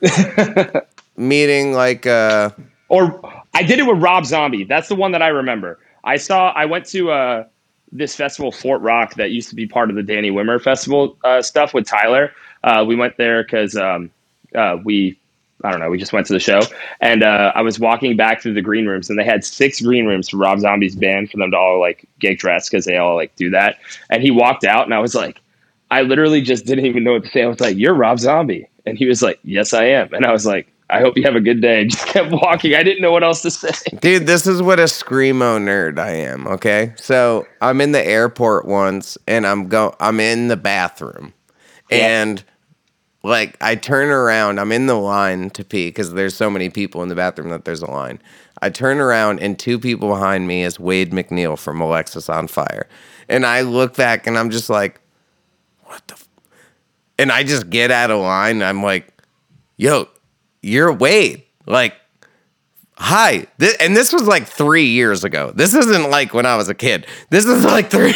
[1.16, 2.50] Meeting like uh,
[2.88, 4.64] or I did it with Rob Zombie.
[4.64, 5.78] That's the one that I remember.
[6.04, 6.50] I saw.
[6.52, 7.44] I went to uh,
[7.92, 11.42] this festival, Fort Rock, that used to be part of the Danny Wimmer Festival uh,
[11.42, 12.32] stuff with Tyler.
[12.64, 14.10] Uh, we went there because um,
[14.54, 15.18] uh, we,
[15.62, 16.60] I don't know, we just went to the show,
[17.00, 20.06] and uh, I was walking back through the green rooms, and they had six green
[20.06, 23.14] rooms for Rob Zombie's band for them to all like get dressed because they all
[23.16, 23.76] like do that.
[24.10, 25.40] And he walked out, and I was like,
[25.90, 27.42] I literally just didn't even know what to say.
[27.42, 30.32] I was like, "You're Rob Zombie," and he was like, "Yes, I am," and I
[30.32, 30.71] was like.
[30.92, 31.84] I hope you have a good day.
[31.88, 32.74] Just kept walking.
[32.74, 33.72] I didn't know what else to say.
[34.00, 36.92] Dude, this is what a screamo nerd I am, okay?
[36.96, 41.32] So I'm in the airport once and I'm go I'm in the bathroom.
[41.90, 42.42] And
[43.22, 47.02] like I turn around, I'm in the line to pee because there's so many people
[47.02, 48.20] in the bathroom that there's a line.
[48.60, 52.84] I turn around and two people behind me is Wade MacNeil from Alexisonfire.
[53.28, 55.00] And I look back and I'm just like,
[55.84, 56.28] what the f-?
[57.18, 58.62] and I just get out of line.
[58.62, 59.12] I'm like,
[59.76, 60.08] yo,
[60.62, 61.42] you're Wade.
[61.66, 61.94] Like,
[62.94, 63.46] hi.
[63.58, 65.52] Th- and this was like three years ago.
[65.54, 67.06] This isn't like when I was a kid.
[67.30, 68.14] This is like three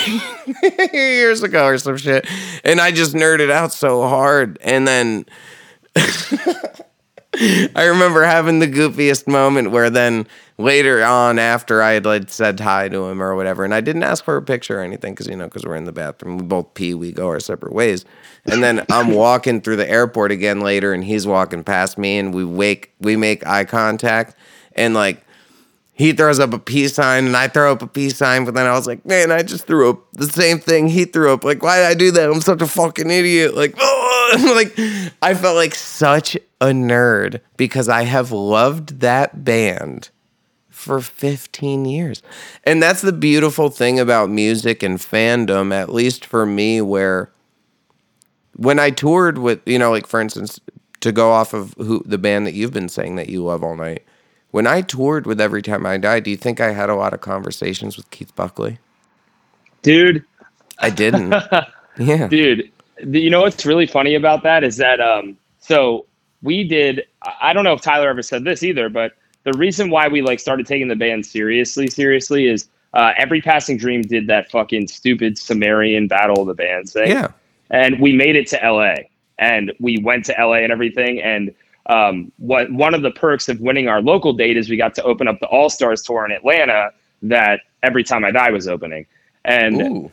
[0.92, 2.26] years ago or some shit.
[2.64, 4.58] And I just nerded out so hard.
[4.62, 5.26] And then
[5.96, 10.26] I remember having the goofiest moment where then
[10.58, 14.02] later on, after I had like said hi to him or whatever, and I didn't
[14.02, 16.44] ask for a picture or anything because you know because we're in the bathroom, we
[16.44, 18.04] both pee, we go our separate ways,
[18.44, 22.34] and then I'm walking through the airport again later, and he's walking past me, and
[22.34, 24.36] we wake, we make eye contact,
[24.72, 25.26] and like
[25.96, 28.66] he throws up a peace sign and I throw up a peace sign, but then
[28.66, 31.42] I was like, man, I just threw up the same thing he threw up.
[31.42, 32.28] Like, why did I do that?
[32.28, 33.56] I'm such a fucking idiot.
[33.56, 34.78] Like, oh, like
[35.22, 40.10] I felt like such a nerd because I have loved that band
[40.76, 42.22] for 15 years.
[42.64, 47.30] And that's the beautiful thing about music and fandom, at least for me, where
[48.56, 50.60] when I toured with, you know, like for instance,
[51.00, 53.76] to go off of who the band that you've been saying that you love all
[53.76, 54.04] night.
[54.52, 57.14] When I toured with Every Time I Die, do you think I had a lot
[57.14, 58.78] of conversations with Keith Buckley?
[59.82, 60.24] dude.
[60.78, 61.34] I didn't.
[61.98, 62.30] yeah.
[62.30, 62.70] dude
[63.04, 66.06] you know what's really funny about that is that um so
[66.42, 69.12] we did I- i don't know if tyler ever said this either but
[69.46, 73.76] the reason why we like started taking the band seriously seriously is uh every passing
[73.78, 77.28] dream did that fucking stupid sumerian battle of the bands thing Yeah.
[77.70, 78.94] and we made it to la
[79.38, 81.54] and we went to la and everything and
[81.88, 85.04] um, what one of the perks of winning our local date is we got to
[85.04, 86.90] open up the all stars tour in atlanta
[87.22, 89.06] that every time i die was opening
[89.46, 90.12] and Ooh.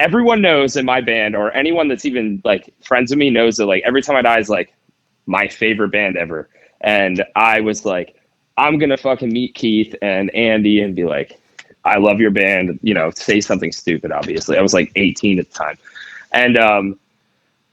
[0.00, 3.66] everyone knows in my band or anyone that's even like friends with me knows that
[3.66, 4.74] like every time I die is like
[5.26, 6.48] my favorite band ever.
[6.80, 8.16] And I was like,
[8.56, 11.40] I'm gonna fucking meet Keith and Andy and be like,
[11.84, 14.56] I love your band, you know, say something stupid, obviously.
[14.56, 15.78] I was like 18 at the time.
[16.32, 16.98] And um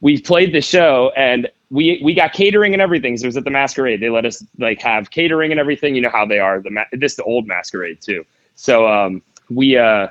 [0.01, 3.17] we played the show and we we got catering and everything.
[3.17, 4.01] So it was at the masquerade.
[4.01, 5.95] They let us like have catering and everything.
[5.95, 6.61] You know how they are.
[6.61, 8.25] The ma- this the old masquerade too.
[8.55, 10.07] So um we uh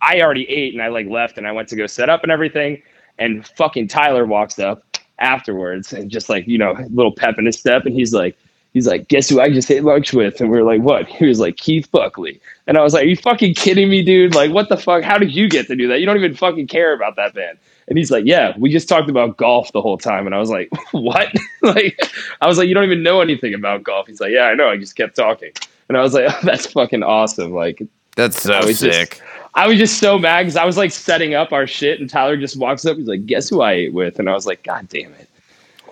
[0.00, 2.30] I already ate and I like left and I went to go set up and
[2.32, 2.82] everything.
[3.18, 4.82] And fucking Tyler walks up
[5.18, 7.86] afterwards and just like, you know, little pep in his step.
[7.86, 8.36] And he's like,
[8.74, 10.40] he's like, guess who I just ate lunch with?
[10.40, 11.06] And we are like, what?
[11.06, 12.40] He was like, Keith Buckley.
[12.66, 14.34] And I was like, are you fucking kidding me, dude?
[14.34, 15.02] Like, what the fuck?
[15.02, 16.00] How did you get to do that?
[16.00, 17.58] You don't even fucking care about that band.
[17.88, 20.26] And he's like, yeah, we just talked about golf the whole time.
[20.26, 21.32] And I was like, what?
[21.62, 22.10] like,
[22.40, 24.06] I was like, you don't even know anything about golf.
[24.06, 24.68] He's like, yeah, I know.
[24.68, 25.52] I just kept talking.
[25.88, 27.52] And I was like, that's fucking awesome.
[27.52, 27.82] Like,
[28.16, 29.20] That's so I was just- sick.
[29.56, 32.36] I was just so mad because I was like setting up our shit, and Tyler
[32.36, 32.96] just walks up.
[32.96, 35.28] He's like, "Guess who I ate with?" And I was like, "God damn it!"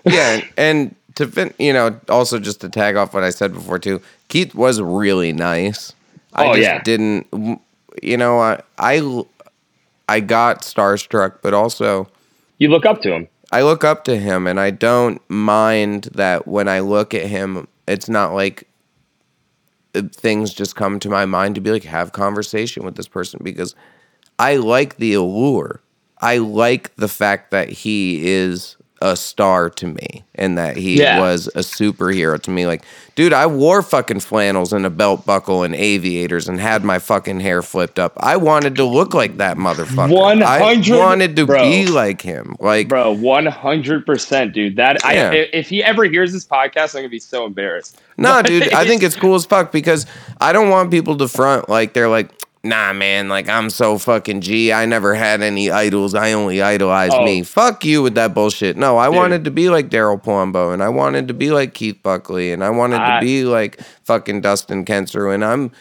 [0.03, 3.79] yeah, and to fin- you know, also just to tag off what I said before
[3.79, 5.93] too, Keith was really nice.
[6.33, 6.83] I Oh, just yeah.
[6.83, 7.27] didn't,
[8.01, 9.23] you know, I, I
[10.09, 12.07] I got starstruck, but also
[12.57, 13.27] You look up to him.
[13.51, 17.67] I look up to him, and I don't mind that when I look at him,
[17.87, 18.67] it's not like
[19.95, 23.39] uh, things just come to my mind to be like have conversation with this person
[23.43, 23.75] because
[24.39, 25.81] I like the allure.
[26.21, 31.19] I like the fact that he is a star to me and that he Yeah.
[31.19, 32.65] was a superhero to me.
[32.65, 32.83] Like,
[33.15, 37.41] dude, I wore fucking flannels and a belt buckle and aviators and had my fucking
[37.41, 38.13] hair flipped up.
[38.15, 40.09] I wanted to look like that motherfucker.
[40.09, 41.61] 100 I wanted to bro.
[41.63, 42.55] be like him.
[42.61, 44.77] Like, Bro, one hundred percent, dude.
[44.77, 45.29] That Yeah.
[45.31, 47.99] I if he ever hears this podcast, I'm gonna be so embarrassed.
[48.17, 50.05] Nah, dude, I think it's cool as fuck because
[50.39, 52.29] I don't want people to front like they're like,
[52.63, 54.71] nah, man, like I'm so fucking G.
[54.71, 56.15] I never had any idols.
[56.15, 57.23] I only idolize Oh.
[57.25, 57.43] me.
[57.43, 58.77] Fuck you with that bullshit.
[58.77, 59.15] No, I Dude.
[59.17, 62.63] wanted to be like Daryl Palumbo and I wanted to be like Keith Buckley and
[62.63, 65.33] I wanted I- to be like fucking Dustin Kensrue.
[65.33, 65.71] And I'm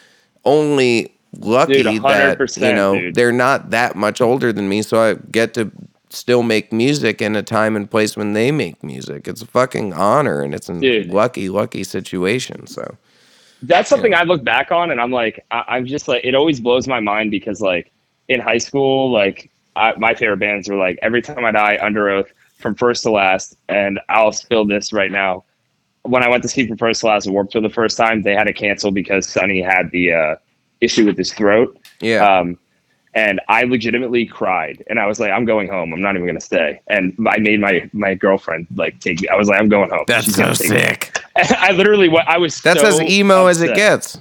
[0.45, 3.15] only lucky Dude, that, you know, dude.
[3.15, 4.83] they're not that much older than me.
[4.83, 5.71] So I get to
[6.11, 9.27] still make music in a time and place when they make music.
[9.29, 11.09] It's a fucking honor and it's a Dude.
[11.11, 12.67] lucky, lucky situation.
[12.67, 12.97] So.
[13.63, 16.61] That's something I look back on, and I'm like, I, I'm just like, it always
[16.61, 17.93] blows my mind because like
[18.29, 22.29] in high school, like I, my favorite bands were like Every Time I Die, Underoath,
[22.59, 25.45] From First to Last, and I'll spill this right now.
[26.03, 28.23] When I went to see From First to Last at Warped for the first time,
[28.23, 30.37] they had to cancel because Sonny had the uh,
[30.81, 31.79] issue with his throat.
[32.01, 32.39] Yeah.
[32.39, 32.59] Um,
[33.15, 35.93] and I legitimately cried, and I was like, "I'm going home.
[35.93, 39.29] I'm not even gonna stay." And I made my my girlfriend like take me.
[39.29, 40.77] I was like, "I'm going home." That's She's so gonna take me.
[40.77, 41.19] sick.
[41.37, 42.61] I literally, wa- I was.
[42.61, 44.19] That's so as emo as it gets.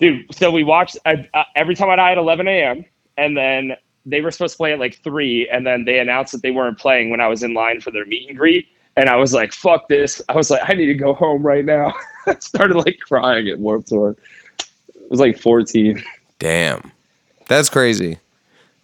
[0.00, 0.34] dude.
[0.34, 2.84] So we watched uh, uh, every time I die at 11 a.m.
[3.16, 3.76] and then
[4.06, 6.78] they were supposed to play at like three, and then they announced that they weren't
[6.78, 9.52] playing when I was in line for their meet and greet, and I was like,
[9.52, 11.92] "Fuck this!" I was like, "I need to go home right now."
[12.26, 14.16] I started like crying at Warped Tour.
[14.58, 16.02] It was like 14.
[16.38, 16.90] Damn.
[17.48, 18.18] That's crazy.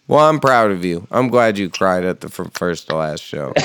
[0.09, 1.07] Well, I'm proud of you.
[1.11, 3.53] I'm glad you cried at the from first to last show.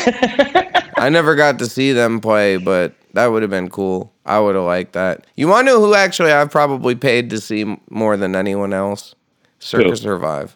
[0.98, 4.14] I never got to see them play, but that would have been cool.
[4.26, 5.26] I would have liked that.
[5.36, 9.16] You want to know who actually I've probably paid to see more than anyone else?
[9.60, 9.96] Circa?
[9.98, 10.56] Survive.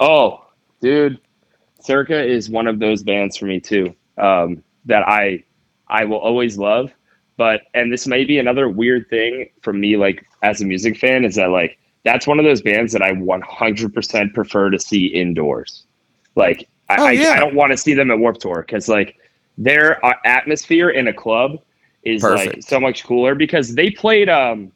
[0.00, 0.44] Oh,
[0.80, 1.20] dude,
[1.80, 3.94] Circa is one of those bands for me too.
[4.18, 5.44] Um, that I
[5.88, 6.92] I will always love.
[7.36, 11.24] But and this may be another weird thing for me, like as a music fan,
[11.24, 15.84] is that like that's one of those bands that I 100% prefer to see indoors.
[16.36, 17.30] Like I, Oh, yeah.
[17.30, 19.16] I don't want to see them at Warped Tour because like
[19.56, 21.58] their uh, atmosphere in a club
[22.02, 24.70] is like so much cooler because they played um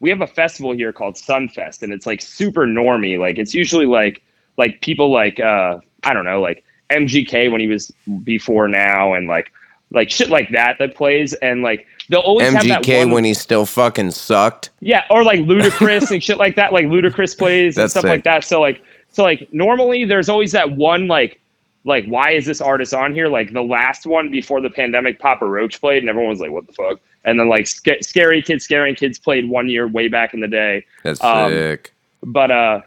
[0.00, 3.18] we have a festival here called Sunfest, and it's like super normy.
[3.18, 4.22] Like it's usually like
[4.58, 7.92] like people like uh I don't know like MGK when he was
[8.24, 9.52] before now, and like
[9.92, 13.24] like shit like that that plays, and like they'll always have that MGK one, when
[13.24, 14.70] he still fucking sucked.
[14.80, 16.72] yeah, or like Ludacris and shit like that.
[16.72, 18.08] Like Ludacris plays and That's stuff sick.
[18.10, 18.44] like that.
[18.44, 21.40] So like, so like normally there's always that one like,
[21.84, 23.28] like why is this artist on here?
[23.28, 26.66] Like the last one before the pandemic, Papa Roach played, and everyone was like, what
[26.66, 26.98] the fuck?
[27.26, 30.48] And then like Sca- Scary Kids, Scaring Kids played one year way back in the
[30.48, 30.84] day.
[31.02, 31.92] That's Um, sick.
[32.22, 32.80] But uh,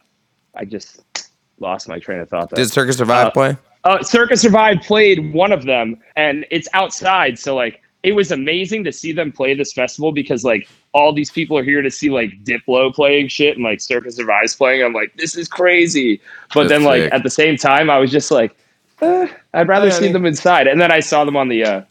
[0.56, 1.02] I just
[1.60, 2.50] lost my train of thought.
[2.50, 2.64] There.
[2.64, 3.58] Did Circa Survive uh, play?
[3.84, 7.40] Uh, Circa Survive played one of them, and it's outside.
[7.40, 11.32] So like, it was amazing to see them play this festival because like all these
[11.32, 14.84] people are here to see like Diplo playing shit and like Circa Survive's playing.
[14.84, 16.22] I'm like, this is crazy.
[16.54, 17.14] But That's then like sick.
[17.14, 18.56] at the same time, I was just like,
[19.02, 20.68] eh, I'd rather see them inside.
[20.68, 21.82] And then I saw them on the uh,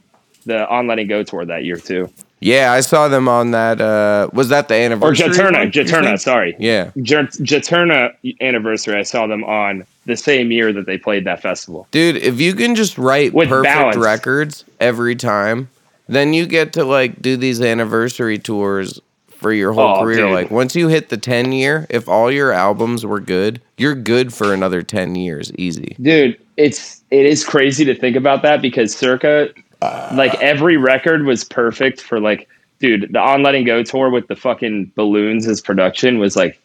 [0.46, 2.08] the On Letting Go tour that year too,
[2.40, 3.80] Yeah, I saw them on that.
[3.80, 5.26] Uh, was that the anniversary?
[5.28, 5.30] or?
[5.32, 6.18] Juturna, Juturna.
[6.20, 8.96] Sorry, Yeah, Jat- Juturna anniversary.
[8.96, 11.88] I saw them on the same year that they played that festival.
[11.90, 12.16] dude.
[12.16, 13.96] If you can just write With perfect balance.
[13.96, 15.68] records every time,
[16.08, 20.18] then you get to like do these anniversary tours for your whole Oh, career.
[20.26, 20.32] dude.
[20.32, 24.32] Like once you hit the ten year, if all your albums were good, you're good
[24.32, 25.96] for another ten years, easy.
[26.00, 29.50] dude it's it is crazy to think about that because circa
[29.82, 30.38] like ah.
[30.40, 34.90] every record was perfect for like dude the on letting go tour with the fucking
[34.94, 36.58] balloons as production was like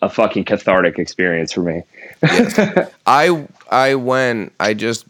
[0.00, 1.82] a fucking cathartic experience for me
[3.06, 4.52] I I went.
[4.58, 5.04] I just.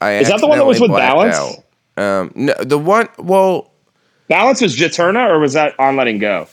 [0.00, 1.36] I Is that the one that was with Balance?
[1.36, 1.64] out.
[1.96, 3.08] Um, no, the one.
[3.18, 3.72] Well,
[4.28, 6.48] balance was juturna or was that on letting go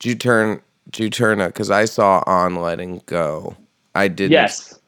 [0.00, 0.62] Did you turn?
[0.90, 1.48] Did turn it?
[1.48, 3.56] Because I saw on letting go.
[3.94, 4.52] I didn't.
[4.52, 4.78] yes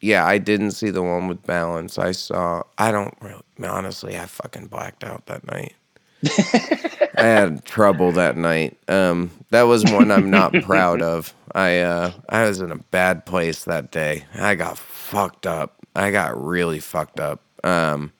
[0.00, 1.98] Yeah, I didn't see the one with balance.
[1.98, 2.62] I saw.
[2.78, 3.42] I don't really.
[3.64, 5.74] Honestly, I fucking blacked out that night.
[7.16, 8.78] I had trouble that night.
[8.88, 11.34] Um, that was one I'm not proud of.
[11.54, 14.24] I uh, I was in a bad place that day.
[14.34, 15.83] I got fucked up.
[15.94, 17.40] I got really fucked up.
[17.62, 18.12] Um,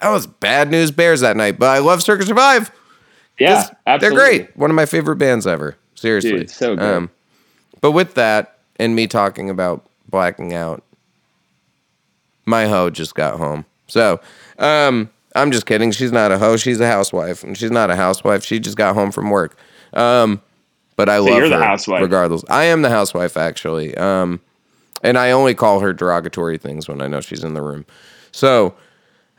[0.00, 1.58] that was bad news bears that night.
[1.58, 2.70] But I love Circa Survive.
[3.38, 3.98] yeah absolutely.
[4.18, 4.56] They're great.
[4.56, 5.76] One of my favorite bands ever.
[5.94, 6.30] Seriously.
[6.30, 7.08] Dude, so good.
[7.80, 10.82] but with that, and me talking about blacking out,
[12.46, 13.66] my hoe just got home.
[13.86, 14.20] So,
[14.58, 15.90] um, I'm just kidding.
[15.92, 16.56] She's not a hoe.
[16.56, 18.44] She's a housewife, and she's not a housewife.
[18.44, 19.56] She just got home from work.
[19.92, 20.40] Um,
[20.96, 22.02] but I love you're the housewife.
[22.02, 22.44] regardless.
[22.48, 23.94] I am the housewife actually.
[23.96, 24.40] Um,
[25.02, 27.84] and I only call her derogatory things when I know she's in the room.
[28.32, 28.74] So,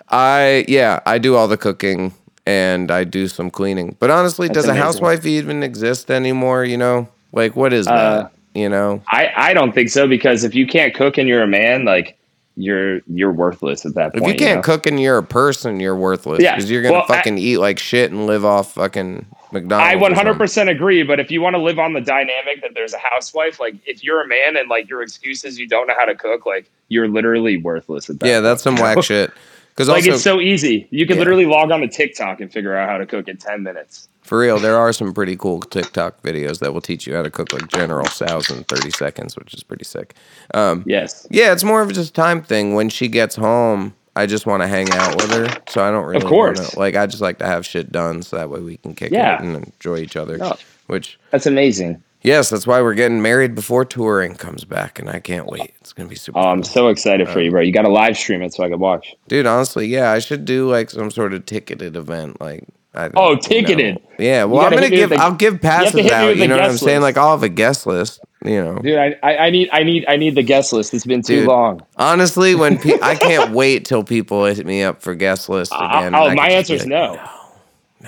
[0.10, 2.14] I yeah, I do all the cooking
[2.46, 3.96] and I do some cleaning.
[4.00, 6.66] But honestly, That's does a housewife even exist anymore?
[6.66, 7.94] You know, like what is Uh,
[8.24, 8.32] that?
[8.54, 11.48] You know, I, I don't think so because if you can't cook and you're a
[11.48, 12.18] man, like
[12.58, 14.62] you're you're worthless at that if you can't know?
[14.62, 17.58] cook and you're a person, you're worthless Yeah, because you're gonna well, I- fucking eat
[17.60, 20.18] like shit and live off fucking McDonald's.
[20.20, 22.98] I 100% agree, but if you want to live on the dynamic that there's a
[23.00, 26.06] housewife, like if you're a man and like your excuse is you don't know how
[26.06, 28.28] to cook, like you're literally worthless at that.
[28.28, 28.44] Yeah, point.
[28.44, 29.32] that's some whack shit.
[29.70, 30.88] Because like also, it's so easy.
[30.92, 31.22] You can Yeah.
[31.22, 34.10] literally log on to TikTok and figure out how to cook in 10 minutes.
[34.22, 37.32] For real, there are some pretty cool TikTok videos that will teach you how to
[37.32, 40.14] cook like General Tso's in 30 seconds, which is pretty sick.
[40.54, 41.26] Um, Yes.
[41.32, 42.74] yeah, it's more of just a time thing.
[42.76, 46.04] When she gets home, I just want to hang out with her, so I don't
[46.06, 46.18] really.
[46.24, 46.60] Of course.
[46.60, 49.12] wanna- like I just like to have shit done, so that way we can kick
[49.12, 49.36] Yeah.
[49.36, 50.38] it and enjoy each other.
[50.38, 50.56] No.
[50.88, 52.04] Which, That's amazing.
[52.22, 55.74] yes, that's why we're getting married before touring comes back, and I can't wait.
[55.80, 56.40] It's gonna be super.
[56.40, 57.62] Oh, I'm so excited for uh, you, bro.
[57.62, 59.16] You got to live stream it so I can watch.
[59.30, 62.66] Dude, honestly, yeah, I should do like some sort of ticketed event, like.
[62.94, 63.36] I Oh, know.
[63.38, 64.02] ticketed.
[64.20, 65.12] Yeah, well, I'm gonna give.
[65.12, 66.36] the- I'll give passes me out.
[66.36, 67.00] You know what I'm guest saying?
[67.00, 68.20] Like I'll have a guest list.
[68.44, 70.94] You know, Dude, I, I, need I need I need the guest list.
[70.96, 71.82] It's been too Dude, long.
[71.98, 75.88] Honestly, when pe- I can't wait till people hit me up for guest lists Uh,
[75.92, 76.16] again.
[76.16, 77.30] oh, my answer is like, no.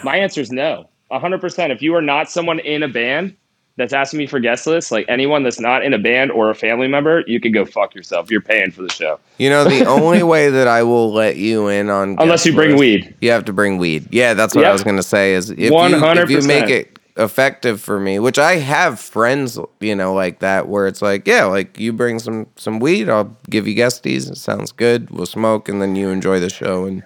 [0.03, 0.89] My answer is no.
[1.11, 1.69] 100%.
[1.69, 3.35] If you are not someone in a band
[3.77, 6.55] that's asking me for guest lists, like anyone that's not in a band or a
[6.55, 8.31] family member, you can go fuck yourself.
[8.31, 9.19] You're paying for the show.
[9.37, 12.71] You know, the only way that I will let you in on Unless you bring
[12.71, 13.15] lists- weed.
[13.21, 14.07] you have to bring weed.
[14.11, 15.33] Yeah, that's what I was gonna say.
[15.33, 15.91] Is if you if
[16.29, 16.47] you 100%.
[16.47, 21.01] make it effective for me, which I have friends, you know, like that, where it's
[21.01, 24.29] like, yeah, like you bring some some weed, I'll give you guesties.
[24.31, 25.09] It sounds good.
[25.11, 27.03] We'll smoke, and then you enjoy the show, and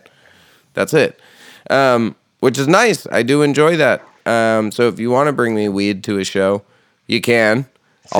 [0.73, 1.19] that's it.
[1.69, 3.05] Um, which is nice.
[3.11, 4.03] I do enjoy that.
[4.25, 6.63] Um, so if you want to bring me weed to a show,
[7.07, 7.65] you can.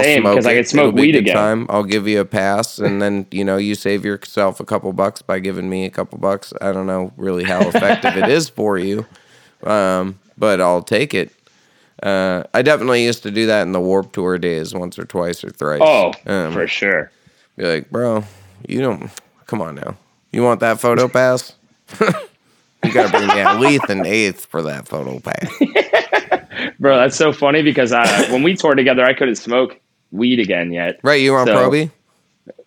[0.04, 1.36] Same, 'cause I can smoke weed again.
[1.36, 1.66] Time.
[1.70, 5.22] I'll give you a pass, and then you know you save yourself a couple bucks
[5.22, 6.52] by giving me a couple bucks.
[6.60, 9.06] I don't know really how effective it is for you,
[9.64, 11.32] um, but I'll take it.
[12.04, 15.44] Uh, I definitely used to do that in the Warped Tour days, once or twice
[15.44, 15.82] or thrice.
[15.84, 17.12] Oh, Um, for sure.
[17.56, 18.24] be like, bro,
[18.68, 19.10] you don't.
[19.48, 19.96] Come on now.
[20.32, 21.54] You want that photo pass?
[22.84, 25.52] You gotta bring me at least an eighth for that photo pass.
[26.80, 29.78] Bro, that's so funny because I, when we toured together, I couldn't smoke
[30.12, 31.00] weed again yet.
[31.04, 31.90] Right, you were on So- Proby?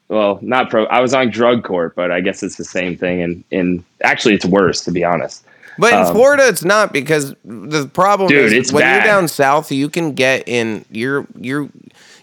[0.08, 0.86] Well, not pro.
[0.86, 3.22] I was on drug court, but I guess it's the same thing.
[3.22, 5.44] And in actually, it's worse to be honest.
[5.78, 9.72] But in Um, Florida, it's not because the problem Dude, is when you're down south,
[9.72, 10.84] you can get in.
[10.90, 11.68] You're you're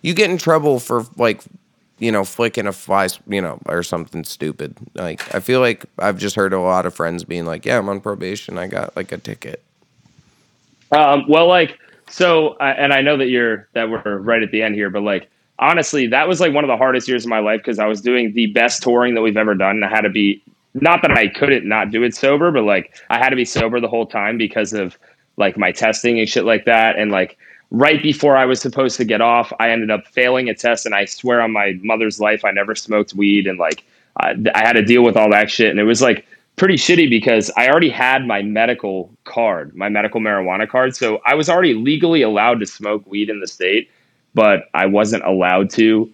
[0.01, 1.41] you get in trouble for like
[1.99, 4.75] you know flicking a fly, you know, or something stupid.
[4.93, 7.89] Like I feel like I've just heard a lot of friends being like, "Yeah, I'm
[7.89, 8.57] on probation.
[8.57, 9.63] I got like a ticket."
[10.91, 11.77] Um, well, like
[12.09, 15.01] so, uh, and I know that you're that we're right at the end here, but
[15.03, 15.29] like
[15.59, 18.01] honestly, that was like one of the hardest years of my life because I was
[18.01, 20.41] doing the best touring that we've ever done, and I had to be
[20.81, 23.79] not that I couldn't not do it sober, but like I had to be sober
[23.79, 24.97] the whole time because of
[25.37, 27.37] like my testing and shit like that, and like
[27.69, 30.95] right before I was supposed to get off, I ended up failing a test, and
[30.95, 33.83] I swear on my mother's life, I never smoked weed, and like
[34.19, 36.25] I, I had to deal with all that shit, and it was like
[36.57, 40.95] pretty shitty because I already had my medical card, my medical marijuana card.
[40.95, 43.91] So I was already legally allowed to smoke weed in the state,
[44.33, 46.11] but I wasn't allowed to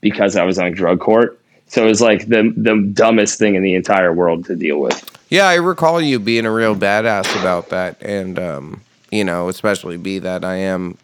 [0.00, 1.40] because I was on drug court.
[1.74, 5.10] So it was like the the dumbest thing in the entire world to deal with.
[5.28, 8.80] Yeah, I recall you being a real badass about that, and um,
[9.10, 10.96] you know, especially be that I am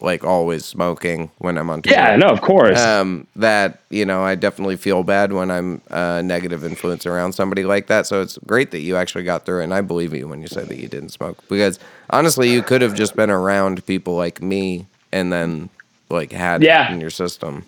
[0.00, 1.92] like always smoking when I'm on tour.
[1.92, 2.78] Yeah, no, of course.
[2.78, 7.62] um, that you know I definitely feel bad when I'm a negative influence around somebody
[7.64, 8.06] like that.
[8.08, 10.48] So it's great that you actually got through it, and I believe you when you
[10.48, 11.78] said that you didn't smoke because
[12.10, 15.68] honestly, you could have just been around people like me and then
[16.10, 16.90] like had Yeah.
[16.90, 17.64] it in your system.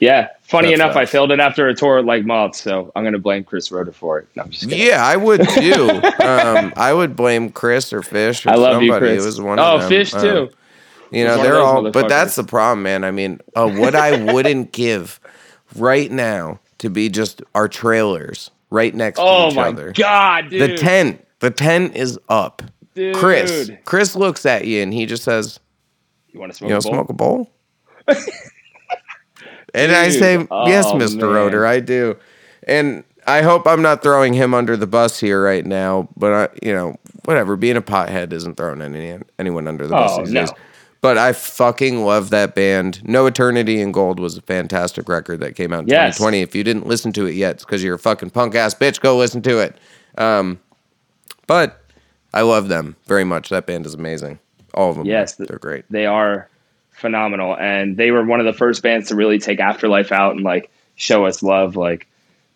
[0.00, 0.28] Yeah.
[0.42, 1.10] Funny That's enough, I us.
[1.10, 4.28] failed it after a tour like Moths, so I'm gonna blame Chris Roetter for it.
[4.34, 4.86] No, I'm just kidding.
[4.86, 5.88] Yeah, I would too.
[6.24, 8.86] um, I would blame Chris or Fish or I love somebody.
[8.86, 9.22] you, Chris.
[9.22, 9.86] It was one oh, of them.
[9.86, 10.50] Oh, Fish Um, too.
[11.10, 13.02] You know, they're all, but that's the problem, man.
[13.02, 15.20] I mean, uh, what I wouldn't give
[15.74, 19.82] right now to be just our trailers right next oh to each other.
[19.84, 20.60] Oh my god, dude.
[20.60, 22.62] The tent, the tent is up.
[22.94, 23.14] Dude.
[23.14, 25.60] Chris, Chris looks at you and he just says,
[26.30, 26.68] You want to smoke?
[26.68, 26.92] "You know, a bowl?
[26.92, 27.50] smoke a bowl."
[29.74, 31.50] and I Dude, say, "Yes, oh, Mister man.
[31.50, 32.16] Roetter, I do."
[32.66, 36.48] And I hope I'm not throwing him under the bus here right now, but I,
[36.66, 37.56] you know, whatever.
[37.56, 40.40] Being a pothead isn't throwing any anyone under the bus Oh, these no.
[40.42, 40.50] days.
[41.00, 43.06] But I fucking love that band.
[43.08, 46.16] No Eternity in Gold was a fantastic record that came out in Yes.
[46.16, 46.40] 2020.
[46.42, 49.00] If you didn't listen to it yet, it's because you're a fucking punk ass bitch.
[49.00, 49.76] Go listen to it.
[50.16, 50.58] Um,
[51.46, 51.80] but
[52.34, 53.48] I love them very much.
[53.50, 54.40] That band is amazing.
[54.74, 55.06] All of them.
[55.06, 55.84] Yes, they're great.
[55.88, 56.48] They are
[56.98, 60.44] phenomenal, and they were one of the first bands to really take Afterlife out and
[60.44, 61.76] like show us love.
[61.76, 62.06] Like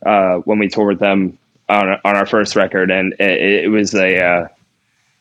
[0.05, 1.39] uh, when we toured with them
[1.69, 4.48] on on our first record, and it, it was a uh,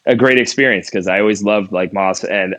[0.06, 2.56] a great experience because I always loved like Moths, and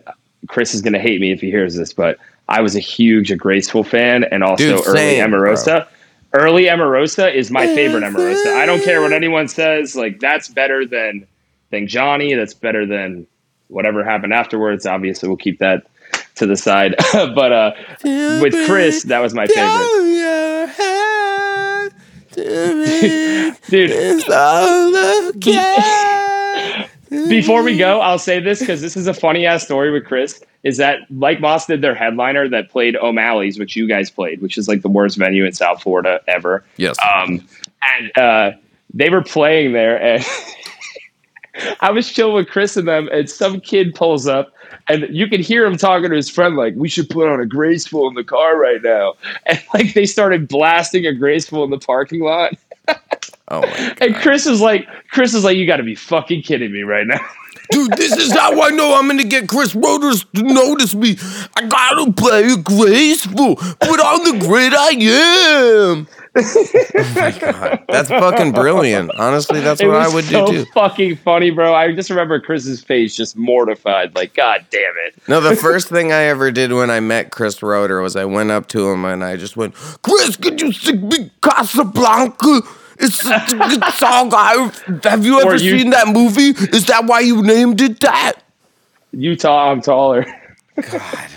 [0.48, 2.18] Chris is gonna hate me if he hears this, but
[2.48, 5.86] I was a huge Agraceful fan, and also Dude, early same, Emarosa.
[6.34, 8.56] Early Emarosa is my favorite Emarosa.
[8.56, 9.94] I don't care what anyone says.
[9.94, 11.26] Like that's better than
[11.70, 12.34] than Johnny.
[12.34, 13.26] That's better than
[13.68, 14.86] whatever happened afterwards.
[14.86, 15.86] Obviously, we'll keep that
[16.36, 16.94] to the side.
[17.12, 17.72] but uh,
[18.04, 20.08] with Chris, that was my favorite.
[23.68, 24.24] Dude,
[27.28, 30.42] before we go, I'll say this because this is a funny ass story with Chris.
[30.62, 34.56] Is that like Moths did their headliner that played O'Malley's, which you guys played, which
[34.56, 36.64] is like the worst venue in South Florida ever.
[36.76, 36.96] Yes.
[37.14, 37.46] Um,
[37.82, 38.52] and uh,
[38.94, 40.24] they were playing there, and
[41.80, 44.52] I was chill with Chris and them, and some kid pulls up,
[44.92, 48.08] and you could hear him talking to his friend, like, "We should put on Agraceful
[48.08, 49.14] in the car right now,"
[49.46, 52.52] and like they started blasting Agraceful in the parking lot.
[53.48, 54.02] oh my god.
[54.02, 57.06] And Chris is like, Chris is like, you got to be fucking kidding me right
[57.06, 57.20] now.
[57.70, 61.16] Dude, this is how I know I'm gonna get Chris Roetters to notice me.
[61.56, 66.06] I gotta play graceful, but on the grid I am.
[66.34, 69.10] Oh my god, that's fucking brilliant.
[69.18, 70.70] Honestly, that's what I would so do too.
[70.72, 71.74] fucking funny, bro.
[71.74, 75.14] I just remember Chris's face just mortified, like, God damn it.
[75.28, 78.50] No, the first thing I ever did when I met Chris Roetter was I went
[78.50, 82.62] up to him and I just went, Chris, could you sing me Casablanca?
[82.98, 84.30] It's such a good song.
[84.32, 84.72] I,
[85.04, 86.50] have you ever you- seen that movie?
[86.74, 88.34] Is that why you named it that?
[89.12, 90.24] You tall, I'm taller.
[90.80, 91.28] God,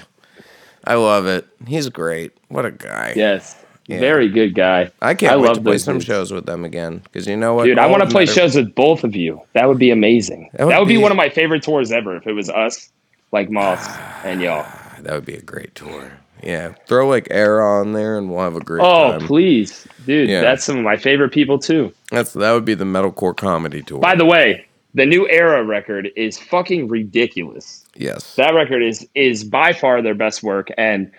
[0.85, 1.45] I love it.
[1.67, 2.31] He's great.
[2.47, 3.13] What a guy.
[3.15, 3.57] yes.
[3.87, 3.99] Yeah.
[3.99, 4.89] Very good guy.
[5.01, 6.05] I can't I wait love to play some dudes.
[6.05, 7.01] shows with them again.
[7.03, 7.65] Because you know what?
[7.65, 9.41] Dude, I want to play shows with both of you.
[9.53, 10.49] That would be amazing.
[10.53, 12.49] That That would would, be, be- one of my favorite tours ever if it was
[12.49, 12.89] us,
[13.31, 13.87] like Moths
[14.23, 14.65] and y'all.
[15.01, 16.13] That would be a great tour.
[16.43, 16.73] Yeah.
[16.87, 19.27] Throw like Erra on there and we'll have a great Oh, time.
[19.27, 19.87] please.
[20.05, 20.41] Dude, Yeah.
[20.41, 21.93] that's some of my favorite people too.
[22.11, 23.99] That's that would be the metalcore comedy tour.
[23.99, 27.85] By the way, the new Erra record is fucking ridiculous.
[27.95, 28.35] yes.
[28.35, 31.11] That record is is by far their best work, and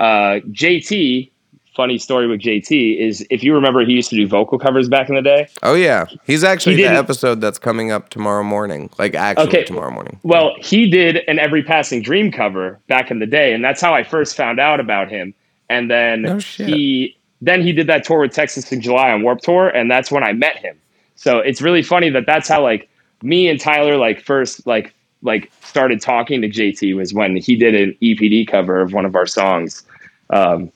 [0.00, 1.30] uh, JT
[1.74, 5.08] funny story with JT is if you remember, he used to do vocal covers back
[5.08, 5.48] in the day.
[5.62, 8.90] Oh yeah, he's actually He the episode that's coming up tomorrow morning.
[8.98, 9.64] Like actually Okay.
[9.64, 10.18] tomorrow morning.
[10.22, 13.94] Well, he did an Every Passing Dream cover back in the day, and that's how
[13.94, 15.34] I first found out about him.
[15.68, 19.68] And then he then he did that tour with Texas in July on Warped Tour,
[19.68, 20.78] and that's when I met him.
[21.16, 22.88] So it's really funny that that's how like
[23.22, 24.92] me and Tyler like first like
[25.22, 29.14] like started talking to JT was when he did an EPD cover of one of
[29.14, 29.84] our songs
[30.30, 30.70] um,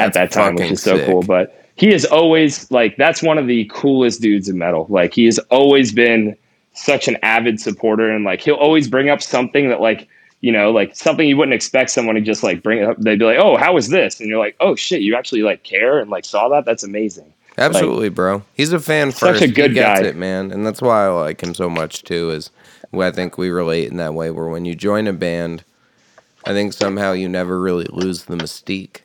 [0.00, 1.06] at That's that time, which is so sick.
[1.06, 1.22] cool.
[1.22, 4.86] But he is always like that's one of the coolest dudes in metal.
[4.88, 6.36] Like he has always been
[6.72, 10.08] such an avid supporter, and like he'll always bring up something that like
[10.40, 12.96] you know like something you wouldn't expect someone to just like bring it up.
[12.98, 15.62] They'd be like, "Oh, how was this?" And you're like, "Oh shit, you actually like
[15.62, 16.64] care and like saw that?
[16.64, 18.42] That's amazing." Absolutely, bro.
[18.54, 19.42] He's a fan Such first.
[19.42, 20.06] a good he gets guy.
[20.06, 22.30] it, man, and that's why I like him so much too.
[22.30, 22.50] Is
[22.98, 24.30] I think we relate in that way.
[24.30, 25.64] Where when you join a band,
[26.46, 29.00] I think somehow you never really lose the mystique.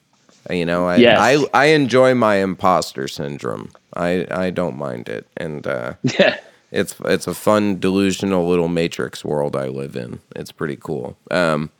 [0.50, 1.20] You know, I Yes.
[1.20, 3.72] I, I enjoy my imposter syndrome.
[3.96, 6.38] I I don't mind it, and uh, Yeah.
[6.72, 10.20] it's it's a fun delusional little matrix world I live in.
[10.36, 11.18] It's pretty cool.
[11.32, 11.72] Um,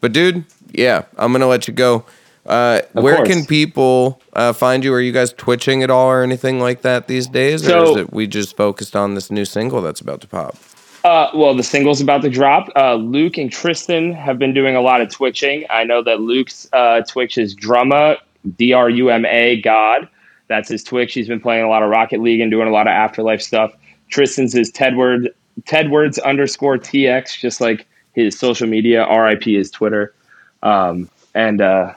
[0.00, 2.04] but dude, yeah, I'm gonna let you go.
[2.46, 3.28] Uh, where course.
[3.28, 4.94] can people uh, find you?
[4.94, 7.96] Are you guys twitching at all or anything like that these days, or So- is
[7.96, 10.56] it we just focused on this new single that's about to pop?
[11.04, 12.68] Uh, well, the single's about to drop.
[12.76, 15.64] Uh, Luke and Tristan have been doing a lot of twitching.
[15.70, 18.18] I know that Luke's uh, Twitch is Druma,
[18.56, 20.08] D R U M A, God.
[20.48, 21.14] That's his Twitch.
[21.14, 23.72] He's been playing a lot of Rocket League and doing a lot of Afterlife stuff.
[24.08, 25.28] Tristan's is Tedward,
[25.62, 29.06] Tedwards underscore TX, just like his social media.
[29.06, 30.14] RIP is Twitter.
[30.62, 31.94] Um, and uh,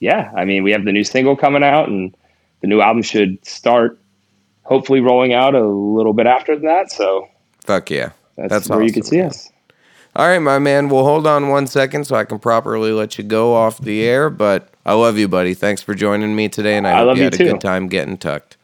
[0.00, 2.14] yeah, I mean, we have the new single coming out, and
[2.60, 3.98] the new album should start
[4.62, 6.92] hopefully rolling out a little bit after that.
[6.92, 7.28] So
[7.60, 9.28] Fuck yeah, that's, That's where you can see man.
[9.28, 9.50] us.
[10.14, 10.88] All right, my man.
[10.88, 14.30] Well, hold on one second so I can properly let you go off the air.
[14.30, 15.52] But I love you, buddy.
[15.52, 17.60] Thanks for joining me today, and I, I hope love you you had a good
[17.60, 18.56] time getting tucked.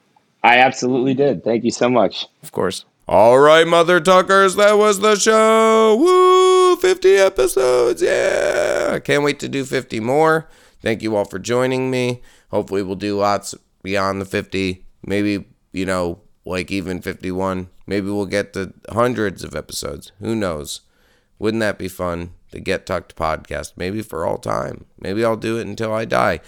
[0.43, 1.44] I absolutely did.
[1.44, 2.27] Thank you so much.
[2.43, 2.85] Of course.
[3.07, 5.97] All right, mother tuckers, that was the show.
[5.97, 6.77] Woo!
[6.77, 8.01] 50 episodes.
[8.01, 8.93] Yeah.
[8.94, 10.49] I can't wait to do 50 more.
[10.81, 12.23] Thank you all for joining me.
[12.51, 14.85] Hopefully, we'll do lots beyond the 50.
[15.05, 17.69] Maybe, you know, like even 51.
[17.93, 20.12] Maybe we'll get to hundreds of episodes.
[20.19, 20.81] Who knows?
[21.39, 22.32] Wouldn't that be fun?
[22.51, 24.86] The Get Tucked podcast, maybe for all time.
[24.98, 26.40] Maybe I'll do it until I die.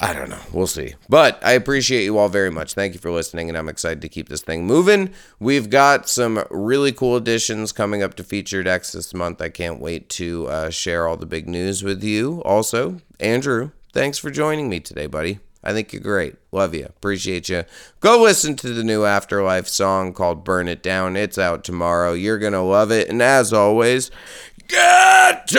[0.00, 0.40] I don't know.
[0.54, 0.94] We'll see.
[1.06, 2.72] But I appreciate you all very much.
[2.72, 5.10] Thank you for listening, and I'm excited to keep this thing moving.
[5.38, 9.42] We've got some really cool additions coming up to Featured X this month.
[9.42, 12.42] I can't wait to uh, share all the big news with you.
[12.46, 15.40] Also, Andrew, thanks for joining me today, buddy.
[15.66, 16.36] I think you're great.
[16.52, 16.84] Love you.
[16.84, 17.64] Appreciate you.
[17.98, 21.16] Go listen to the new Afterlife song called Burn It Down.
[21.16, 22.12] It's out tomorrow.
[22.12, 23.08] You're going to love it.
[23.08, 24.12] And as always,
[24.68, 25.58] get to